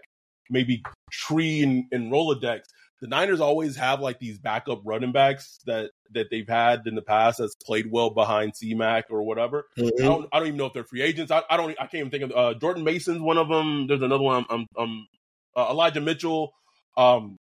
maybe 0.50 0.84
tree 1.12 1.62
and, 1.64 1.86
and 1.92 2.12
Rolodex. 2.12 2.62
The 3.02 3.08
Niners 3.08 3.40
always 3.40 3.78
have 3.78 4.02
like 4.02 4.20
these 4.20 4.38
backup 4.40 4.82
running 4.84 5.14
backs 5.14 5.60
that 5.66 5.92
that 6.12 6.28
they've 6.30 6.48
had 6.48 6.82
in 6.86 6.96
the 6.96 7.02
past 7.02 7.38
that's 7.38 7.56
played 7.66 7.90
well 7.90 8.10
behind 8.10 8.54
CMAC 8.54 9.04
or 9.10 9.24
whatever. 9.24 9.68
I 9.78 9.90
don't 10.00 10.28
I 10.34 10.40
don't 10.40 10.48
even 10.50 10.58
know 10.58 10.66
if 10.66 10.74
they're 10.74 10.84
free 10.84 11.02
agents. 11.02 11.32
I, 11.32 11.44
I 11.50 11.56
don't 11.56 11.72
I 11.80 11.84
can't 11.84 11.96
even 11.96 12.10
think 12.12 12.24
of 12.24 12.32
uh, 12.34 12.60
Jordan 12.60 12.84
Mason's 12.84 13.22
one 13.22 13.38
of 13.38 13.48
them. 13.48 13.88
There's 13.88 14.02
another 14.02 14.24
one. 14.24 14.46
I'm, 14.50 14.60
I'm, 14.60 14.68
I'm 14.78 15.08
uh, 15.56 15.70
Elijah 15.72 16.02
Mitchell. 16.02 16.52
Um, 16.98 17.38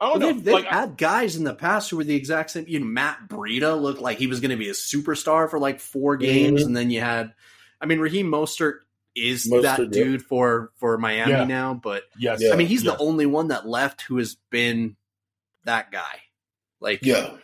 I 0.00 0.08
don't 0.08 0.20
know. 0.20 0.26
they've, 0.28 0.44
they've 0.44 0.54
like, 0.54 0.64
had 0.64 0.96
guys 0.96 1.36
in 1.36 1.44
the 1.44 1.54
past 1.54 1.90
who 1.90 1.98
were 1.98 2.04
the 2.04 2.16
exact 2.16 2.50
same. 2.52 2.64
You 2.66 2.80
know, 2.80 2.86
Matt 2.86 3.28
Breida 3.28 3.78
looked 3.78 4.00
like 4.00 4.16
he 4.16 4.28
was 4.28 4.40
going 4.40 4.50
to 4.50 4.56
be 4.56 4.70
a 4.70 4.72
superstar 4.72 5.50
for 5.50 5.58
like 5.58 5.78
four 5.78 6.16
games, 6.16 6.62
Mhm. 6.62 6.66
and 6.66 6.76
then 6.76 6.90
you 6.90 7.00
had, 7.02 7.34
I 7.80 7.86
mean, 7.86 7.98
Raheem 8.00 8.26
Mostert 8.26 8.80
is 9.16 9.46
Mostert, 9.50 9.62
that 9.62 9.78
yeah. 9.80 10.04
dude 10.04 10.22
for 10.24 10.70
for 10.76 10.96
Miami 10.98 11.32
Yeah. 11.32 11.44
now, 11.44 11.74
but 11.74 12.04
yes, 12.18 12.40
Yeah. 12.42 12.52
I 12.52 12.56
mean, 12.56 12.66
he's 12.68 12.84
yes. 12.84 12.94
the 12.96 13.02
only 13.02 13.26
one 13.26 13.48
that 13.48 13.66
left 13.66 14.02
who 14.02 14.18
has 14.18 14.36
been 14.50 14.96
that 15.64 15.90
guy. 15.90 16.20
Like, 16.80 17.00
Yeah, 17.04 17.36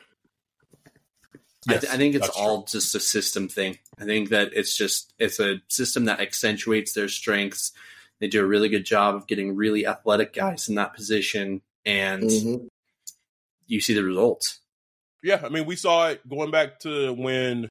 I, 1.68 1.76
th- 1.78 1.92
I 1.92 1.96
think 1.96 2.14
it's 2.14 2.26
that's 2.26 2.36
all 2.38 2.64
just 2.64 2.94
a 2.94 3.00
system 3.00 3.48
thing. 3.48 3.78
I 3.98 4.04
think 4.04 4.28
that 4.28 4.52
it's 4.54 4.76
just 4.76 5.12
it's 5.18 5.40
a 5.40 5.60
system 5.68 6.04
that 6.04 6.20
accentuates 6.20 6.92
their 6.92 7.08
strengths. 7.08 7.72
They 8.20 8.28
do 8.28 8.40
a 8.42 8.46
really 8.46 8.68
good 8.68 8.86
job 8.86 9.14
of 9.16 9.26
getting 9.26 9.56
really 9.56 9.86
athletic 9.86 10.32
guys 10.32 10.68
in 10.68 10.76
that 10.76 10.94
position, 10.94 11.62
and 11.84 12.22
Mhm. 12.22 12.68
you 13.66 13.80
see 13.80 13.94
the 13.94 14.04
results. 14.04 14.60
Yeah, 15.22 15.40
I 15.44 15.48
mean, 15.48 15.66
we 15.66 15.74
saw 15.76 16.08
it 16.08 16.26
going 16.28 16.50
back 16.52 16.78
to 16.80 17.12
when 17.12 17.68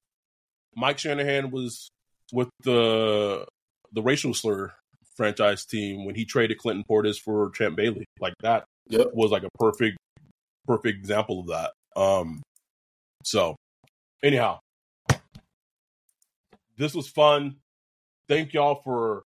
Mike 0.75 0.99
Shanahan 0.99 1.49
was 1.51 1.89
with 2.31 2.49
the 2.63 3.45
the 3.91 4.01
racial 4.01 4.33
slur 4.33 4.73
franchise 5.15 5.65
team 5.65 6.05
when 6.05 6.15
he 6.15 6.25
traded 6.25 6.57
Clinton 6.57 6.83
Portis 6.89 7.17
for 7.17 7.49
Champ 7.51 7.75
Bailey. 7.75 8.05
Like 8.19 8.33
that 8.41 8.65
Yep. 8.89 9.07
was 9.13 9.31
like 9.31 9.43
a 9.43 9.49
perfect 9.57 9.97
perfect 10.67 10.97
example 10.97 11.39
of 11.41 11.47
that. 11.47 11.71
Um, 11.99 12.41
so 13.23 13.55
anyhow, 14.23 14.59
this 16.77 16.93
was 16.93 17.07
fun. 17.07 17.57
Thank 18.27 18.53
y'all 18.53 18.75
for 18.75 19.23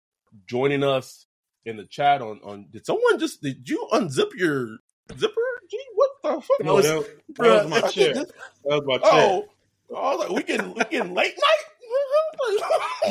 joining 0.47 0.83
us 0.83 1.25
in 1.65 1.77
the 1.77 1.85
chat 1.85 2.23
on 2.23 2.41
on 2.45 2.67
did 2.71 2.87
someone 2.87 3.19
just 3.19 3.43
did 3.43 3.69
you 3.69 3.89
unzip 3.93 4.35
your 4.37 4.79
zipper? 5.17 5.41
Gee, 5.71 5.85
what 5.95 6.11
the 6.23 6.41
fuck? 6.41 6.61
No, 6.61 6.81
that, 6.81 6.97
was, 6.97 7.07
that 7.39 7.65
was 7.65 7.83
my 7.83 7.89
chair. 7.89 8.15
That 8.15 8.27
was 8.65 8.83
my 8.87 8.99
chair. 8.99 9.11
Oh, 9.11 9.49
I 9.97 10.15
was 10.15 10.19
like, 10.21 10.37
we 10.37 10.43
getting 10.43 10.75
we 10.75 10.85
getting 10.85 11.15
late 11.15 11.35
night. 11.37 11.65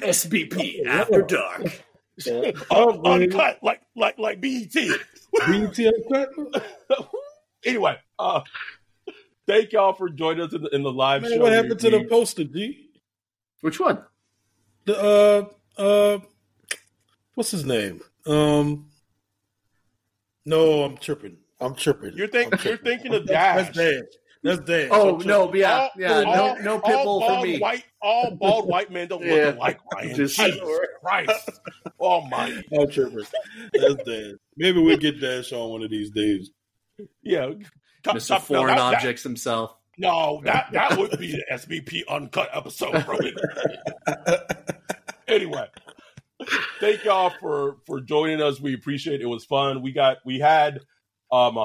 SBP 0.00 0.86
after 0.86 1.22
dark. 1.22 1.82
Un- 2.70 3.06
uncut 3.06 3.58
like 3.62 3.82
like 3.94 4.18
like 4.18 4.40
BET. 4.40 4.72
BT 4.72 5.86
uncut. 5.88 6.28
anyway, 7.64 7.96
uh, 8.18 8.40
thank 9.46 9.72
y'all 9.72 9.92
for 9.92 10.08
joining 10.08 10.44
us 10.46 10.52
in 10.54 10.62
the, 10.62 10.68
in 10.74 10.82
the 10.82 10.90
live 10.92 11.22
Man, 11.22 11.32
show. 11.32 11.38
what 11.40 11.52
happened 11.52 11.78
to 11.80 11.90
We- 11.90 11.98
the 12.02 12.08
poster, 12.08 12.44
G? 12.44 12.88
Which 13.60 13.78
one? 13.80 14.02
The 14.86 14.98
uh 14.98 15.46
uh, 15.80 16.18
what's 17.34 17.50
his 17.50 17.64
name? 17.64 18.00
Um, 18.26 18.86
no, 20.44 20.84
I'm 20.84 20.96
tripping. 20.96 21.36
I'm 21.60 21.74
tripping. 21.74 22.16
You're 22.16 22.28
think 22.28 22.52
I'm 22.54 22.60
you're 22.68 22.78
thinking 22.78 23.14
of 23.14 23.26
That's 23.26 23.68
Dash. 23.68 23.76
Dash. 23.76 24.04
That's 24.46 24.60
Dash. 24.60 24.88
Oh 24.92 25.18
I'm 25.20 25.26
no, 25.26 25.52
yeah, 25.54 25.74
All- 25.78 25.90
yeah, 25.96 26.20
no, 26.22 26.30
all- 26.30 26.62
no 26.62 26.72
all 26.80 26.80
pitbull 26.80 27.26
for 27.40 27.46
me. 27.46 27.58
White, 27.58 27.84
all 28.00 28.30
bald 28.36 28.68
white 28.68 28.90
men 28.92 29.08
don't 29.08 29.24
Yeah. 29.24 29.46
look 29.46 29.56
alike, 29.56 29.80
Ryan. 29.92 30.14
Just- 30.16 30.36
Jesus 30.38 30.78
Christ, 31.02 31.50
Almighty. 32.00 32.64
I'm 32.78 32.88
tripping. 32.90 33.24
That's 33.72 33.94
Dash. 34.04 34.32
Maybe 34.56 34.80
we'll 34.80 34.96
get 34.96 35.20
Dash 35.20 35.52
on 35.52 35.70
one 35.70 35.82
of 35.82 35.90
these 35.90 36.10
days. 36.10 36.50
Yeah, 37.22 37.50
Top- 38.02 38.16
Mr. 38.16 38.28
top- 38.28 38.50
no, 38.50 38.58
Foreign 38.60 38.76
that- 38.76 38.90
that- 38.90 38.94
Objects 38.98 39.22
himself. 39.22 39.74
No, 39.98 40.42
that 40.44 40.68
that 40.72 40.98
would 40.98 41.18
be 41.18 41.32
the 41.32 41.44
SBP 41.50 42.04
uncut 42.08 42.50
episode, 42.52 43.04
bro. 43.06 43.16
anyway, 45.28 45.66
thank 46.80 47.04
y'all 47.04 47.32
for 47.40 47.76
for 47.86 48.00
joining 48.00 48.40
us. 48.42 48.60
We 48.60 48.74
appreciate 48.74 49.16
it. 49.16 49.22
It 49.22 49.26
was 49.26 49.44
fun. 49.44 49.82
We 49.82 49.92
got 49.92 50.18
we 50.24 50.38
had 50.38 50.80
um 51.32 51.56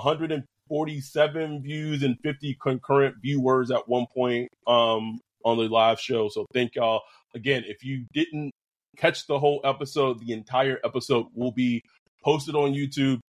147 0.71 1.61
views 1.61 2.01
and 2.01 2.17
50 2.23 2.57
concurrent 2.61 3.15
viewers 3.21 3.71
at 3.71 3.87
one 3.89 4.05
point 4.13 4.47
um 4.67 5.19
on 5.43 5.57
the 5.57 5.63
live 5.63 5.99
show. 5.99 6.29
So 6.29 6.45
thank 6.53 6.75
y'all 6.75 7.01
again. 7.35 7.63
If 7.67 7.83
you 7.83 8.05
didn't 8.13 8.51
catch 8.97 9.27
the 9.27 9.39
whole 9.39 9.61
episode, 9.63 10.19
the 10.19 10.33
entire 10.33 10.79
episode 10.83 11.27
will 11.33 11.51
be 11.51 11.81
posted 12.23 12.55
on 12.55 12.73
YouTube. 12.73 13.19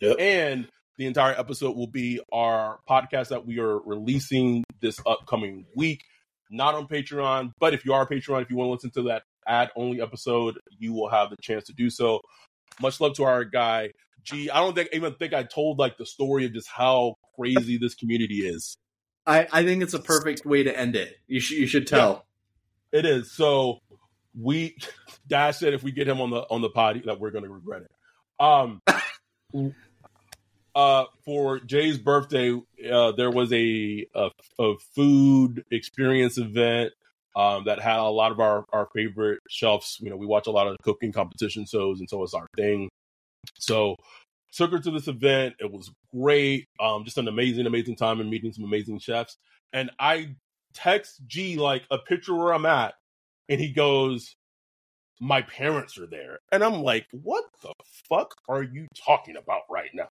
Yep. 0.00 0.16
And 0.20 0.68
the 0.98 1.06
entire 1.06 1.38
episode 1.38 1.76
will 1.76 1.86
be 1.86 2.20
our 2.32 2.80
podcast 2.88 3.28
that 3.28 3.46
we 3.46 3.58
are 3.60 3.78
releasing 3.78 4.64
this 4.80 5.00
upcoming 5.06 5.64
week. 5.74 6.02
Not 6.50 6.74
on 6.74 6.86
Patreon, 6.86 7.52
but 7.58 7.74
if 7.74 7.84
you 7.84 7.92
are 7.92 8.02
a 8.02 8.06
Patreon, 8.06 8.42
if 8.42 8.50
you 8.50 8.56
want 8.56 8.68
to 8.68 8.72
listen 8.72 8.90
to 9.02 9.08
that 9.08 9.22
ad 9.46 9.70
only 9.76 10.00
episode, 10.00 10.58
you 10.78 10.92
will 10.92 11.08
have 11.08 11.30
the 11.30 11.36
chance 11.42 11.64
to 11.64 11.72
do 11.72 11.90
so. 11.90 12.20
Much 12.80 13.00
love 13.00 13.14
to 13.14 13.24
our 13.24 13.44
guy. 13.44 13.90
G, 14.30 14.50
I 14.50 14.60
don't 14.60 14.74
think 14.74 14.90
even 14.92 15.14
think 15.14 15.32
I 15.32 15.42
told 15.42 15.78
like 15.78 15.98
the 15.98 16.06
story 16.06 16.44
of 16.44 16.52
just 16.52 16.68
how 16.68 17.14
crazy 17.36 17.78
this 17.78 17.94
community 17.94 18.46
is. 18.46 18.76
I, 19.26 19.46
I 19.52 19.64
think 19.64 19.82
it's 19.82 19.94
a 19.94 19.98
perfect 19.98 20.46
way 20.46 20.62
to 20.62 20.76
end 20.76 20.96
it. 20.96 21.16
You 21.26 21.40
should 21.40 21.58
you 21.58 21.66
should 21.66 21.86
tell. 21.86 22.26
It 22.92 23.04
is. 23.04 23.30
So 23.30 23.80
we 24.38 24.76
Dash 25.28 25.58
said 25.58 25.74
if 25.74 25.82
we 25.82 25.92
get 25.92 26.08
him 26.08 26.20
on 26.20 26.30
the 26.30 26.40
on 26.50 26.62
the 26.62 26.70
pod 26.70 27.02
that 27.06 27.20
we're 27.20 27.30
gonna 27.30 27.50
regret 27.50 27.82
it. 27.82 27.90
Um 28.40 28.80
uh 30.74 31.04
for 31.24 31.60
Jay's 31.60 31.98
birthday, 31.98 32.58
uh 32.90 33.12
there 33.12 33.30
was 33.30 33.52
a 33.52 34.06
a, 34.14 34.30
a 34.58 34.74
food 34.94 35.64
experience 35.70 36.38
event 36.38 36.92
um 37.36 37.64
that 37.66 37.80
had 37.80 37.98
a 37.98 38.04
lot 38.04 38.32
of 38.32 38.40
our 38.40 38.64
our 38.72 38.88
favorite 38.94 39.40
chefs. 39.48 39.98
You 40.00 40.10
know, 40.10 40.16
we 40.16 40.26
watch 40.26 40.46
a 40.46 40.52
lot 40.52 40.68
of 40.68 40.76
cooking 40.82 41.12
competition 41.12 41.66
shows 41.66 42.00
and 42.00 42.08
so 42.08 42.22
it's 42.22 42.34
our 42.34 42.46
thing. 42.56 42.88
So 43.58 43.96
took 44.52 44.72
her 44.72 44.78
to 44.78 44.90
this 44.90 45.08
event. 45.08 45.54
It 45.60 45.70
was 45.70 45.90
great. 46.14 46.66
Um 46.80 47.04
just 47.04 47.18
an 47.18 47.28
amazing, 47.28 47.66
amazing 47.66 47.96
time 47.96 48.20
and 48.20 48.30
meeting 48.30 48.52
some 48.52 48.64
amazing 48.64 48.98
chefs. 48.98 49.36
And 49.72 49.90
I 49.98 50.34
text 50.74 51.20
G 51.26 51.56
like 51.56 51.82
a 51.90 51.98
picture 51.98 52.34
where 52.34 52.54
I'm 52.54 52.66
at, 52.66 52.94
and 53.48 53.60
he 53.60 53.72
goes, 53.72 54.36
"My 55.20 55.42
parents 55.42 55.98
are 55.98 56.06
there," 56.06 56.38
and 56.52 56.62
I'm 56.62 56.82
like, 56.82 57.06
"What 57.10 57.44
the 57.62 57.72
fuck 58.08 58.34
are 58.48 58.62
you 58.62 58.86
talking 58.94 59.36
about 59.36 59.62
right 59.70 59.90
now?" 59.92 60.08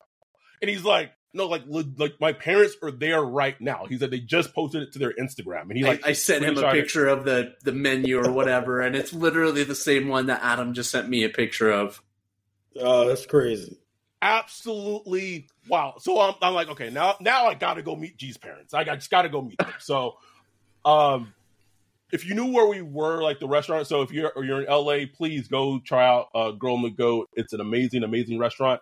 And 0.61 0.69
he's 0.69 0.83
like, 0.83 1.11
"No, 1.33 1.47
like, 1.47 1.63
like 1.67 2.15
my 2.19 2.33
parents 2.33 2.75
are 2.81 2.91
there 2.91 3.21
right 3.21 3.59
now." 3.61 3.85
He 3.85 3.97
said 3.97 4.11
they 4.11 4.19
just 4.19 4.53
posted 4.53 4.83
it 4.83 4.93
to 4.93 4.99
their 4.99 5.13
Instagram, 5.13 5.63
and 5.69 5.77
he 5.77 5.83
like, 5.83 6.05
I, 6.05 6.09
I 6.09 6.13
sent 6.13 6.43
him 6.43 6.57
a 6.57 6.67
it. 6.67 6.73
picture 6.73 7.07
of 7.07 7.25
the 7.25 7.53
the 7.63 7.71
menu 7.71 8.19
or 8.19 8.31
whatever, 8.31 8.81
and 8.81 8.95
it's 8.95 9.13
literally 9.13 9.63
the 9.63 9.75
same 9.75 10.07
one 10.07 10.27
that 10.27 10.41
Adam 10.43 10.73
just 10.73 10.91
sent 10.91 11.09
me 11.09 11.23
a 11.23 11.29
picture 11.29 11.71
of. 11.71 12.01
Oh, 12.79 13.07
that's 13.07 13.25
crazy. 13.25 13.77
absolutely 14.21 15.47
wow. 15.67 15.95
So 15.99 16.19
I'm, 16.19 16.35
I'm 16.41 16.53
like, 16.53 16.69
okay, 16.69 16.89
now 16.89 17.15
now 17.19 17.47
I 17.47 17.53
got 17.53 17.75
to 17.75 17.83
go 17.83 17.95
meet 17.95 18.17
G's 18.17 18.37
parents. 18.37 18.73
I, 18.73 18.83
got, 18.83 18.95
just 18.95 19.11
got 19.11 19.23
to 19.23 19.29
go 19.29 19.41
meet 19.41 19.57
them. 19.57 19.73
So, 19.79 20.15
um, 20.85 21.33
if 22.11 22.25
you 22.25 22.35
knew 22.35 22.51
where 22.53 22.67
we 22.67 22.81
were, 22.81 23.21
like 23.21 23.39
the 23.39 23.47
restaurant. 23.47 23.87
So 23.87 24.01
if 24.01 24.11
you're 24.11 24.31
you're 24.37 24.61
in 24.61 24.69
LA, 24.69 25.05
please 25.13 25.47
go 25.47 25.79
try 25.79 26.07
out 26.07 26.27
uh, 26.33 26.51
Girl 26.51 26.75
and 26.75 26.85
the 26.85 26.89
Goat. 26.89 27.29
It's 27.33 27.53
an 27.53 27.59
amazing, 27.61 28.03
amazing 28.03 28.39
restaurant. 28.39 28.81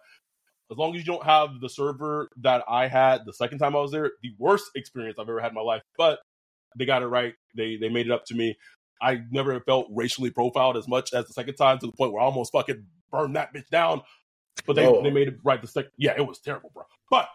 As 0.71 0.77
long 0.77 0.95
as 0.95 1.01
you 1.01 1.05
don't 1.05 1.25
have 1.25 1.59
the 1.61 1.69
server 1.69 2.29
that 2.41 2.63
I 2.67 2.87
had 2.87 3.25
the 3.25 3.33
second 3.33 3.59
time 3.59 3.75
I 3.75 3.79
was 3.79 3.91
there, 3.91 4.11
the 4.23 4.33
worst 4.37 4.65
experience 4.75 5.17
I've 5.19 5.29
ever 5.29 5.39
had 5.39 5.49
in 5.49 5.55
my 5.55 5.61
life. 5.61 5.81
But 5.97 6.19
they 6.77 6.85
got 6.85 7.03
it 7.03 7.07
right. 7.07 7.33
They 7.55 7.77
they 7.77 7.89
made 7.89 8.07
it 8.07 8.11
up 8.11 8.25
to 8.25 8.35
me. 8.35 8.57
I 9.01 9.21
never 9.31 9.59
felt 9.61 9.87
racially 9.91 10.29
profiled 10.29 10.77
as 10.77 10.87
much 10.87 11.13
as 11.13 11.27
the 11.27 11.33
second 11.33 11.55
time 11.55 11.79
to 11.79 11.87
the 11.87 11.91
point 11.91 12.13
where 12.13 12.21
I 12.21 12.25
almost 12.25 12.51
fucking 12.51 12.85
burned 13.15 13.35
that 13.35 13.53
bitch 13.53 13.69
down. 13.69 14.01
But 14.65 14.75
they, 14.77 14.85
they 15.03 15.11
made 15.11 15.27
it 15.27 15.37
right 15.43 15.61
the 15.61 15.67
second. 15.67 15.91
Yeah, 15.97 16.13
it 16.17 16.25
was 16.25 16.39
terrible, 16.39 16.71
bro. 16.73 16.83
But 17.11 17.27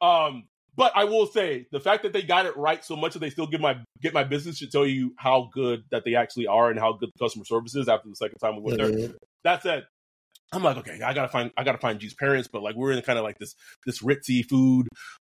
um, 0.00 0.44
but 0.74 0.92
I 0.94 1.04
will 1.04 1.26
say 1.26 1.66
the 1.70 1.80
fact 1.80 2.02
that 2.02 2.12
they 2.12 2.22
got 2.22 2.46
it 2.46 2.56
right 2.56 2.82
so 2.84 2.96
much 2.96 3.12
that 3.12 3.18
they 3.18 3.30
still 3.30 3.46
give 3.46 3.60
my 3.60 3.76
get 4.00 4.14
my 4.14 4.24
business 4.24 4.58
should 4.58 4.72
tell 4.72 4.86
you 4.86 5.14
how 5.18 5.50
good 5.52 5.84
that 5.90 6.04
they 6.04 6.14
actually 6.14 6.46
are 6.46 6.70
and 6.70 6.78
how 6.78 6.92
good 6.94 7.10
the 7.14 7.24
customer 7.24 7.44
service 7.44 7.74
is 7.74 7.88
after 7.88 8.08
the 8.08 8.16
second 8.16 8.38
time 8.38 8.56
we 8.56 8.62
went 8.62 8.78
there 8.78 8.88
Mhm. 8.90 9.14
that 9.44 9.62
said, 9.62 9.86
I'm 10.52 10.62
like, 10.62 10.76
okay, 10.78 11.00
I 11.02 11.12
gotta 11.14 11.28
find, 11.28 11.50
I 11.56 11.64
gotta 11.64 11.78
find 11.78 11.98
G's 11.98 12.14
parents, 12.14 12.48
but 12.50 12.62
like 12.62 12.74
we're 12.74 12.92
in 12.92 13.02
kind 13.02 13.18
of 13.18 13.24
like 13.24 13.38
this, 13.38 13.54
this 13.86 14.02
ritzy 14.02 14.44
food. 14.48 14.86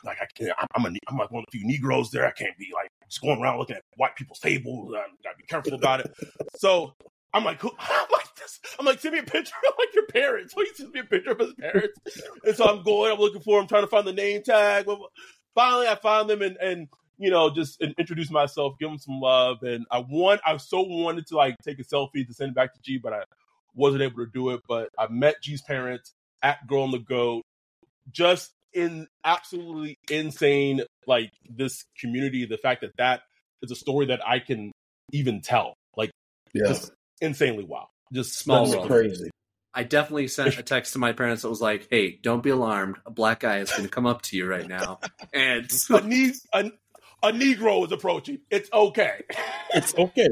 Like 0.04 0.18
I 0.22 0.28
can't, 0.38 0.54
I'm, 0.60 0.68
I'm, 0.76 0.86
a, 0.94 0.98
I'm 1.08 1.18
like 1.18 1.32
one 1.32 1.42
of 1.42 1.46
the 1.52 1.58
few 1.58 1.68
Negroes 1.68 2.12
there. 2.12 2.26
I 2.26 2.32
can't 2.32 2.58
be 2.58 2.70
like 2.74 2.90
just 3.10 3.22
going 3.22 3.42
around 3.42 3.58
looking 3.60 3.76
at 3.76 3.82
white 3.98 4.16
people's 4.16 4.40
tables. 4.40 4.94
I 4.96 5.04
gotta 5.24 5.38
be 5.38 5.46
careful 5.50 5.74
about 5.74 6.02
it. 6.02 6.14
So 6.58 6.94
I'm 7.36 7.44
like, 7.44 7.62
who, 7.62 7.70
I'm 7.80 8.08
like 8.12 8.34
this. 8.36 8.60
I'm 8.80 8.86
like, 8.86 9.00
send 9.00 9.14
me 9.14 9.20
a 9.20 9.24
picture 9.24 9.54
of 9.68 9.74
like 9.78 9.94
your 9.94 10.08
parents. 10.08 10.54
He 10.56 10.66
sends 10.74 10.94
me 10.94 11.02
a 11.02 11.04
picture 11.04 11.32
of 11.32 11.40
his 11.40 11.54
parents, 11.54 12.00
and 12.46 12.56
so 12.56 12.66
I'm 12.66 12.84
going, 12.84 13.12
I'm 13.12 13.20
looking 13.20 13.42
for 13.42 13.60
him, 13.60 13.68
trying 13.68 13.84
to 13.84 13.88
find 13.88 14.08
the 14.08 14.14
name 14.14 14.42
tag. 14.42 14.88
Finally, 15.54 15.88
I 15.88 15.96
find 15.96 16.30
them, 16.30 16.42
and 16.42 16.58
and 16.58 16.88
you 17.18 17.30
know, 17.30 17.50
just 17.50 17.82
in- 17.82 17.94
introduce 17.98 18.32
myself, 18.32 18.76
give 18.80 18.90
them 18.90 18.98
some 18.98 19.20
love, 19.20 19.64
and 19.64 19.86
I 19.92 20.00
want, 20.00 20.42
I 20.46 20.56
so 20.58 20.82
wanted 20.82 21.28
to 21.28 21.36
like 21.36 21.56
take 21.64 21.80
a 21.80 21.84
selfie 21.84 22.26
to 22.26 22.34
send 22.34 22.52
it 22.52 22.56
back 22.56 22.74
to 22.74 22.82
G, 22.82 22.98
but 22.98 23.14
I 23.14 23.24
wasn't 23.74 24.04
able 24.04 24.26
to 24.26 24.32
do 24.32 24.52
it, 24.52 24.62
but 24.68 24.90
I 24.98 25.08
met 25.08 25.42
G's 25.42 25.62
parents 25.62 26.14
at 26.42 26.66
Girl 26.68 26.84
on 26.84 26.92
the 26.92 27.00
Goat. 27.00 27.44
Just 28.12 28.52
in 28.74 29.08
absolutely 29.24 29.98
insane, 30.10 30.82
like 31.08 31.32
this 31.50 31.86
community. 32.00 32.46
The 32.46 32.58
fact 32.58 32.82
that 32.82 32.92
that 32.98 33.22
is 33.62 33.72
a 33.72 33.76
story 33.76 34.08
that 34.08 34.26
I 34.26 34.40
can 34.40 34.72
even 35.12 35.42
tell, 35.42 35.74
like 35.98 36.12
Yeah, 36.54 36.68
just 36.68 36.92
insanely 37.22 37.64
wow. 37.64 37.90
Just 38.14 38.38
Small 38.38 38.66
that's 38.66 38.76
world. 38.76 38.88
crazy. 38.88 39.30
I 39.74 39.84
definitely 39.84 40.30
sent 40.30 40.58
a 40.58 40.64
text 40.64 40.94
to 40.94 41.00
my 41.00 41.12
parents 41.12 41.42
that 41.42 41.50
was 41.50 41.62
like, 41.62 41.88
"Hey, 41.90 42.18
don't 42.22 42.42
be 42.42 42.50
alarmed. 42.50 42.98
A 43.06 43.12
black 43.12 43.42
guy 43.42 43.60
is 43.60 43.72
going 43.72 43.84
to 43.84 43.90
come 43.90 44.06
up 44.06 44.22
to 44.24 44.38
you 44.38 44.48
right 44.48 44.68
now." 44.68 45.00
And 45.34 45.70
a, 45.90 46.02
ne- 46.02 46.32
a, 46.54 46.72
a 47.22 47.32
Negro 47.34 47.86
is 47.86 47.92
approaching. 47.92 48.40
It's 48.50 48.72
okay. 48.72 49.24
It's 49.74 49.94
okay. 49.96 50.30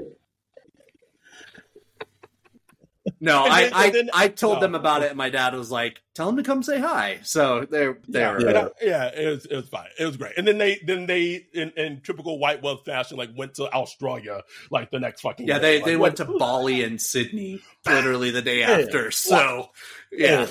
No, 3.24 3.44
I 3.46 3.70
I, 3.74 3.90
then- 3.90 4.10
I 4.14 4.28
told 4.28 4.56
no. 4.56 4.60
them 4.62 4.76
about 4.76 5.02
it, 5.04 5.10
and 5.10 5.18
my 5.18 5.30
dad 5.30 5.56
was 5.56 5.72
like, 5.72 6.02
"Tell 6.14 6.26
them 6.28 6.36
to 6.38 6.44
come 6.44 6.62
say 6.62 6.78
hi." 6.80 7.20
So 7.24 7.66
they're 7.70 7.98
Yeah, 8.08 8.38
they're 8.38 8.58
I- 8.66 8.70
yeah, 8.82 9.06
it 9.16 9.28
was 9.30 9.46
it 9.46 9.56
was 9.56 9.70
fine. 9.70 9.88
It 9.98 10.06
was 10.06 10.18
great. 10.18 10.34
And 10.38 10.46
then 10.48 10.58
they 10.58 10.80
then 10.86 11.06
they 11.06 11.48
in, 11.54 11.72
in 11.78 12.02
typical 12.02 12.38
white 12.38 12.62
wealth 12.62 12.84
fashion 12.86 13.18
like 13.18 13.30
went 13.36 13.56
to 13.56 13.74
Australia 13.74 14.42
like 14.70 14.92
the 14.92 15.00
next 15.00 15.22
fucking 15.22 15.48
yeah 15.48 15.60
day. 15.60 15.62
they 15.62 15.76
Like, 15.78 15.86
they 15.86 15.96
what- 15.96 16.04
went 16.04 16.18
to 16.18 16.26
Bali 16.38 16.84
and 16.84 17.02
Sydney 17.02 17.62
literally 17.86 18.32
the 18.32 18.42
day 18.42 18.60
Yeah. 18.60 18.72
after. 18.72 19.10
So 19.12 19.70
yeah, 20.12 20.48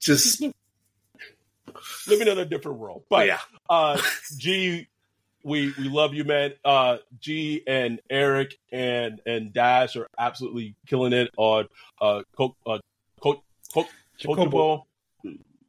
just 0.00 0.42
living 2.06 2.28
in 2.28 2.38
a 2.38 2.44
different 2.44 2.78
world. 2.78 3.04
But 3.08 3.26
yeah. 3.26 3.38
uh 3.68 4.00
G 4.36 4.88
we 5.44 5.72
we 5.78 5.88
love 5.88 6.14
you 6.14 6.24
man. 6.24 6.52
Uh 6.64 6.98
G 7.20 7.62
and 7.66 8.00
Eric 8.10 8.58
and 8.70 9.20
and 9.26 9.52
Dash 9.52 9.96
are 9.96 10.06
absolutely 10.18 10.76
killing 10.86 11.12
it 11.12 11.30
on 11.36 11.68
uh 12.00 12.22
Coke 12.36 12.56
uh 12.66 12.78
Coke 13.20 13.42
Coke 13.72 13.88
Chocobo. 14.20 14.50
Kokobo. 14.50 14.84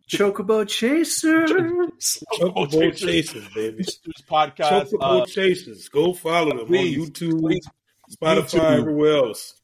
Chocobo 0.09 0.67
Chasers. 0.67 1.51
Chocobo 2.33 2.69
Chasers, 2.69 2.99
Chasers 2.99 3.47
baby. 3.49 3.85
podcast. 4.29 4.91
Chocobo 4.91 5.21
uh, 5.21 5.25
Chasers. 5.25 5.89
Go 5.89 6.13
follow 6.13 6.57
them 6.57 6.67
please, 6.67 6.97
on 6.97 7.07
YouTube, 7.07 7.39
please, 7.39 7.67
Spotify, 8.11 8.59
YouTube, 8.59 8.79
everywhere 8.79 9.15
else. 9.15 9.59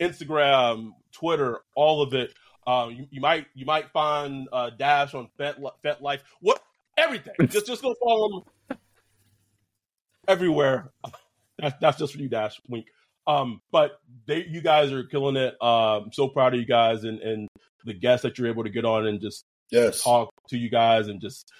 Instagram, 0.00 0.92
Twitter, 1.12 1.60
all 1.74 2.02
of 2.02 2.12
it. 2.14 2.34
Uh, 2.66 2.88
you, 2.90 3.06
you, 3.10 3.20
might 3.20 3.46
you 3.54 3.64
might 3.64 3.90
find 3.92 4.48
uh, 4.52 4.70
Dash 4.70 5.14
on 5.14 5.28
Fet, 5.38 5.56
FetLife. 5.84 6.20
What 6.40 6.60
everything? 6.96 7.34
just 7.48 7.66
just 7.66 7.82
go 7.82 7.94
follow 8.02 8.28
them 8.28 8.42
everywhere. 10.28 10.90
That's, 11.58 11.74
that's 11.80 11.96
just 11.96 12.12
for 12.12 12.18
you, 12.18 12.28
Dash. 12.28 12.60
Wink. 12.68 12.84
Um, 13.26 13.62
but 13.72 13.92
they, 14.26 14.44
you 14.44 14.60
guys 14.60 14.92
are 14.92 15.04
killing 15.04 15.36
it. 15.36 15.54
Um, 15.62 16.04
I'm 16.04 16.12
so 16.12 16.28
proud 16.28 16.52
of 16.52 16.60
you 16.60 16.66
guys 16.66 17.04
and, 17.04 17.18
and 17.20 17.48
the 17.86 17.94
guests 17.94 18.24
that 18.24 18.36
you're 18.36 18.48
able 18.48 18.64
to 18.64 18.68
get 18.68 18.84
on 18.84 19.06
and 19.06 19.22
just 19.22 19.42
yes. 19.70 20.02
talk 20.02 20.28
to 20.50 20.58
you 20.58 20.68
guys 20.68 21.08
and 21.08 21.18
just 21.18 21.50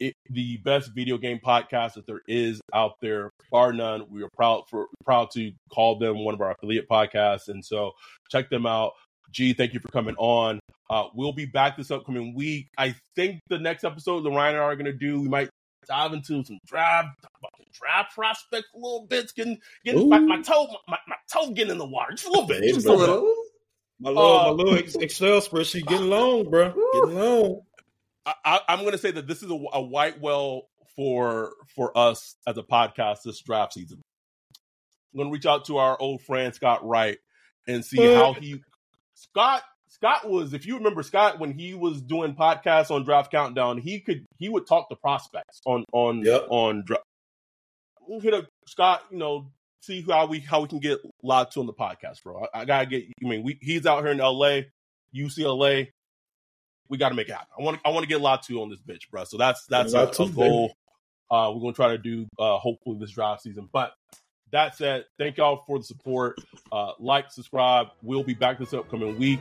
it, 0.00 0.14
the 0.30 0.56
best 0.58 0.92
video 0.94 1.18
game 1.18 1.38
podcast 1.38 1.94
that 1.94 2.06
there 2.06 2.22
is 2.26 2.60
out 2.72 2.94
there, 3.00 3.30
bar 3.50 3.72
none. 3.72 4.06
We 4.10 4.22
are 4.22 4.30
proud 4.34 4.64
for 4.68 4.88
proud 5.04 5.30
to 5.32 5.52
call 5.72 5.98
them 5.98 6.24
one 6.24 6.34
of 6.34 6.40
our 6.40 6.52
affiliate 6.52 6.88
podcasts, 6.88 7.48
and 7.48 7.64
so 7.64 7.92
check 8.30 8.50
them 8.50 8.66
out. 8.66 8.92
G, 9.30 9.52
thank 9.52 9.74
you 9.74 9.80
for 9.80 9.88
coming 9.88 10.14
on. 10.16 10.60
Uh, 10.90 11.04
we'll 11.14 11.32
be 11.32 11.46
back 11.46 11.76
this 11.76 11.90
upcoming 11.90 12.34
week. 12.34 12.68
I 12.78 12.94
think 13.16 13.40
the 13.48 13.58
next 13.58 13.84
episode 13.84 14.20
the 14.20 14.30
Ryan 14.30 14.56
and 14.56 14.64
I 14.64 14.66
are 14.66 14.76
going 14.76 14.84
to 14.86 14.92
do, 14.92 15.20
we 15.20 15.28
might 15.28 15.48
dive 15.86 16.12
into 16.12 16.44
some 16.44 16.58
draft, 16.66 17.08
draft 17.72 18.14
prospects 18.14 18.68
a 18.74 18.78
little 18.78 19.06
bit. 19.08 19.32
Getting, 19.34 19.58
getting 19.84 20.08
my, 20.08 20.18
my, 20.18 20.42
toe, 20.42 20.66
my, 20.88 20.98
my, 21.06 21.16
toe 21.32 21.50
getting 21.50 21.72
in 21.72 21.78
the 21.78 21.86
water 21.86 22.12
just 22.12 22.26
a 22.26 22.30
little 22.30 22.46
bit, 22.46 22.62
just 22.62 22.86
a 22.86 22.92
little. 22.92 23.34
My 24.00 24.10
little, 24.10 24.38
uh, 24.38 24.44
my 24.44 24.50
little 24.50 24.74
Excel 24.74 25.40
spreadsheet 25.40 25.86
getting 25.86 26.06
long, 26.10 26.50
bro. 26.50 26.74
Getting 26.92 27.14
long. 27.16 27.62
I, 28.26 28.60
am 28.68 28.80
going 28.80 28.92
to 28.92 28.98
say 28.98 29.10
that 29.10 29.26
this 29.26 29.42
is 29.42 29.50
a, 29.50 29.54
a, 29.74 29.82
white 29.82 30.20
well 30.20 30.68
for 30.96 31.52
for 31.74 31.96
us 31.96 32.36
as 32.46 32.56
a 32.56 32.62
podcast 32.62 33.22
this 33.22 33.40
draft 33.40 33.74
season. 33.74 34.00
I'm 35.12 35.18
going 35.18 35.28
to 35.28 35.32
reach 35.32 35.46
out 35.46 35.66
to 35.66 35.76
our 35.76 36.00
old 36.00 36.22
friend 36.22 36.54
Scott 36.54 36.86
Wright 36.86 37.18
and 37.68 37.84
see 37.84 38.14
how 38.14 38.32
he 38.32 38.62
Scott 39.14 39.62
Scott 39.94 40.28
was 40.28 40.52
if 40.54 40.66
you 40.66 40.76
remember 40.76 41.02
Scott 41.02 41.38
when 41.38 41.52
he 41.52 41.74
was 41.74 42.02
doing 42.02 42.34
podcasts 42.34 42.90
on 42.90 43.04
Draft 43.04 43.30
Countdown 43.30 43.78
he 43.78 44.00
could 44.00 44.24
he 44.38 44.48
would 44.48 44.66
talk 44.66 44.88
to 44.88 44.96
prospects 44.96 45.60
on 45.64 45.84
on 45.92 46.24
yep. 46.24 46.46
on 46.48 46.84
draft. 46.84 47.04
We'll 48.06 48.20
hit 48.20 48.34
up 48.34 48.46
Scott, 48.66 49.02
you 49.10 49.18
know, 49.18 49.50
see 49.80 50.02
how 50.02 50.26
we 50.26 50.40
how 50.40 50.62
we 50.62 50.68
can 50.68 50.78
get 50.78 51.00
Latu 51.24 51.58
on 51.58 51.66
the 51.66 51.72
podcast, 51.72 52.22
bro. 52.22 52.46
I, 52.52 52.60
I 52.60 52.64
gotta 52.64 52.86
get. 52.86 53.04
I 53.24 53.28
mean, 53.28 53.42
we, 53.42 53.58
he's 53.60 53.86
out 53.86 54.02
here 54.02 54.12
in 54.12 54.20
L.A., 54.20 54.70
UCLA 55.14 55.88
we 56.88 56.98
got 56.98 57.10
to 57.10 57.14
make 57.14 57.28
it 57.28 57.32
happen. 57.32 57.48
I 57.58 57.62
want 57.62 57.80
I 57.84 57.90
want 57.90 58.02
to 58.02 58.08
get 58.08 58.20
Latu 58.20 58.60
on 58.62 58.70
this 58.70 58.80
bitch, 58.80 59.10
bro. 59.10 59.24
So 59.24 59.36
that's 59.36 59.64
that's 59.66 59.94
a, 59.94 60.06
goal. 60.28 60.74
Uh, 61.30 61.50
we're 61.54 61.60
gonna 61.60 61.72
try 61.72 61.88
to 61.88 61.98
do 61.98 62.26
uh, 62.38 62.58
hopefully 62.58 62.98
this 63.00 63.10
draft 63.10 63.42
season. 63.42 63.68
But 63.72 63.94
that 64.52 64.76
said, 64.76 65.06
thank 65.18 65.38
y'all 65.38 65.64
for 65.66 65.78
the 65.78 65.84
support. 65.84 66.38
Uh, 66.70 66.92
like, 66.98 67.30
subscribe. 67.30 67.88
We'll 68.02 68.22
be 68.22 68.34
back 68.34 68.58
this 68.58 68.74
upcoming 68.74 69.18
week. 69.18 69.40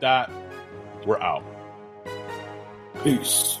That, 0.00 0.30
we're 1.06 1.20
out. 1.20 1.44
Peace. 3.02 3.60